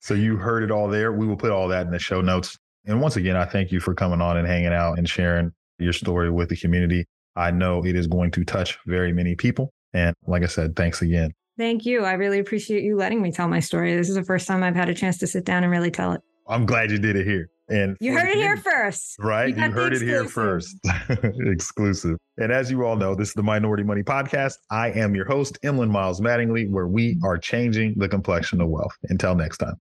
So 0.00 0.14
you 0.14 0.36
heard 0.36 0.62
it 0.62 0.70
all 0.70 0.88
there. 0.88 1.12
We 1.12 1.26
will 1.26 1.36
put 1.36 1.50
all 1.50 1.68
that 1.68 1.86
in 1.86 1.92
the 1.92 1.98
show 1.98 2.20
notes. 2.20 2.56
And 2.86 3.00
once 3.00 3.16
again, 3.16 3.36
I 3.36 3.44
thank 3.44 3.70
you 3.70 3.80
for 3.80 3.94
coming 3.94 4.20
on 4.20 4.36
and 4.36 4.46
hanging 4.46 4.72
out 4.72 4.98
and 4.98 5.08
sharing 5.08 5.52
your 5.78 5.92
story 5.92 6.30
with 6.30 6.48
the 6.48 6.56
community. 6.56 7.04
I 7.36 7.50
know 7.50 7.84
it 7.84 7.96
is 7.96 8.06
going 8.06 8.30
to 8.32 8.44
touch 8.44 8.78
very 8.86 9.12
many 9.12 9.34
people. 9.34 9.72
And 9.94 10.14
like 10.26 10.42
I 10.42 10.46
said, 10.46 10.74
thanks 10.74 11.02
again. 11.02 11.32
Thank 11.58 11.84
you. 11.84 12.04
I 12.04 12.12
really 12.14 12.38
appreciate 12.38 12.82
you 12.82 12.96
letting 12.96 13.22
me 13.22 13.30
tell 13.30 13.46
my 13.46 13.60
story. 13.60 13.94
This 13.94 14.08
is 14.08 14.14
the 14.14 14.24
first 14.24 14.48
time 14.48 14.62
I've 14.62 14.74
had 14.74 14.88
a 14.88 14.94
chance 14.94 15.18
to 15.18 15.26
sit 15.26 15.44
down 15.44 15.62
and 15.62 15.70
really 15.70 15.90
tell 15.90 16.12
it. 16.12 16.20
I'm 16.48 16.66
glad 16.66 16.90
you 16.90 16.98
did 16.98 17.14
it 17.14 17.26
here. 17.26 17.48
And 17.72 17.96
you 18.00 18.12
heard 18.12 18.28
it 18.28 18.36
here 18.36 18.58
first. 18.58 19.16
Right. 19.18 19.56
You, 19.56 19.64
you 19.64 19.70
heard 19.70 19.94
it 19.94 20.02
here 20.02 20.26
first. 20.26 20.76
exclusive. 21.22 22.18
And 22.36 22.52
as 22.52 22.70
you 22.70 22.84
all 22.84 22.96
know, 22.96 23.14
this 23.14 23.28
is 23.28 23.34
the 23.34 23.42
Minority 23.42 23.82
Money 23.82 24.02
Podcast. 24.02 24.58
I 24.70 24.90
am 24.90 25.14
your 25.14 25.24
host, 25.24 25.58
Emlen 25.64 25.88
Miles 25.88 26.20
Mattingly, 26.20 26.68
where 26.68 26.86
we 26.86 27.18
are 27.24 27.38
changing 27.38 27.94
the 27.96 28.10
complexion 28.10 28.60
of 28.60 28.68
wealth. 28.68 28.92
Until 29.04 29.34
next 29.34 29.56
time. 29.56 29.76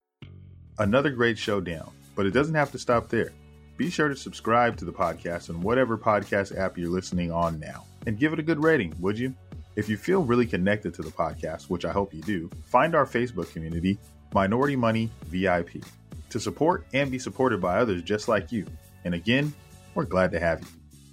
Another 0.79 1.09
great 1.09 1.37
showdown, 1.37 1.91
but 2.15 2.25
it 2.25 2.31
doesn't 2.31 2.55
have 2.55 2.71
to 2.71 2.79
stop 2.79 3.09
there. 3.09 3.33
Be 3.75 3.89
sure 3.89 4.07
to 4.07 4.15
subscribe 4.15 4.77
to 4.77 4.85
the 4.85 4.93
podcast 4.93 5.49
on 5.49 5.59
whatever 5.59 5.97
podcast 5.97 6.57
app 6.57 6.77
you're 6.77 6.89
listening 6.89 7.29
on 7.29 7.59
now 7.59 7.83
and 8.07 8.17
give 8.17 8.31
it 8.31 8.39
a 8.39 8.43
good 8.43 8.63
rating, 8.63 8.95
would 9.01 9.19
you? 9.19 9.35
If 9.75 9.89
you 9.89 9.97
feel 9.97 10.23
really 10.23 10.45
connected 10.45 10.93
to 10.93 11.01
the 11.01 11.11
podcast, 11.11 11.63
which 11.63 11.83
I 11.83 11.91
hope 11.91 12.13
you 12.13 12.21
do, 12.21 12.49
find 12.63 12.95
our 12.95 13.05
Facebook 13.05 13.51
community, 13.51 13.97
Minority 14.33 14.77
Money 14.77 15.09
VIP, 15.25 15.83
to 16.31 16.39
support 16.39 16.85
and 16.93 17.11
be 17.11 17.19
supported 17.19 17.61
by 17.61 17.77
others 17.77 18.01
just 18.01 18.27
like 18.27 18.51
you. 18.51 18.65
And 19.05 19.13
again, 19.13 19.53
we're 19.93 20.05
glad 20.05 20.31
to 20.31 20.39
have 20.39 20.61
you. 20.61 20.67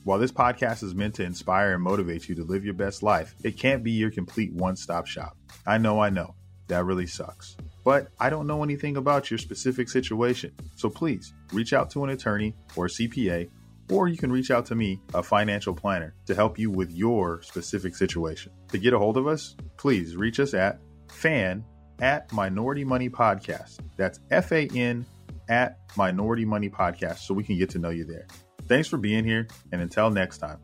While 0.05 0.19
this 0.19 0.33
podcast 0.33 0.83
is 0.83 0.95
meant 0.95 1.15
to 1.17 1.25
inspire 1.25 1.75
and 1.75 1.83
motivate 1.83 2.29
you 2.29 2.35
to 2.37 2.45
live 2.45 2.65
your 2.65 2.75
best 2.75 3.03
life, 3.03 3.35
it 3.45 3.59
can't 3.59 3.85
be 3.85 3.93
your 3.93 4.11
complete 4.11 4.53
one 4.53 4.77
stop 4.77 5.07
shop. 5.07 5.37
I 5.67 5.79
know, 5.79 6.01
I 6.01 6.11
know, 6.11 6.35
that 6.69 6.85
really 6.85 7.07
sucks. 7.07 7.57
But 7.85 8.09
I 8.19 8.31
don't 8.31 8.47
know 8.47 8.63
anything 8.63 8.97
about 8.97 9.31
your 9.31 9.39
specific 9.39 9.89
situation. 9.89 10.53
So 10.77 10.89
please 10.89 11.35
reach 11.53 11.73
out 11.73 11.91
to 11.91 12.05
an 12.05 12.11
attorney 12.11 12.55
or 12.77 12.87
CPA 12.87 13.51
or 13.91 14.09
you 14.09 14.17
can 14.17 14.31
reach 14.31 14.51
out 14.51 14.67
to 14.67 14.75
me, 14.75 15.01
a 15.15 15.23
financial 15.23 15.75
planner, 15.75 16.15
to 16.27 16.35
help 16.35 16.59
you 16.59 16.71
with 16.71 16.91
your 16.93 17.43
specific 17.43 17.97
situation. 17.97 18.53
To 18.69 18.79
get 18.79 18.93
a 18.93 18.99
hold 18.99 19.17
of 19.17 19.27
us, 19.27 19.57
please 19.77 20.17
reach 20.17 20.41
us 20.41 20.55
at 20.55 20.79
fan 21.09 21.65
at 22.01 22.33
Minority 22.33 22.85
Money 22.85 23.09
Podcast. 23.11 23.79
That's 23.97 24.21
F 24.31 24.53
A 24.53 24.69
N 24.75 25.05
at 25.49 25.79
Minority 25.97 26.45
Money 26.45 26.69
Podcast 26.69 27.19
so 27.19 27.35
we 27.35 27.43
can 27.43 27.59
get 27.59 27.71
to 27.71 27.79
know 27.79 27.91
you 27.91 28.05
there. 28.05 28.27
Thanks 28.67 28.89
for 28.89 28.99
being 28.99 29.25
here, 29.25 29.49
and 29.73 29.81
until 29.81 30.11
next 30.11 30.39
time. 30.39 30.59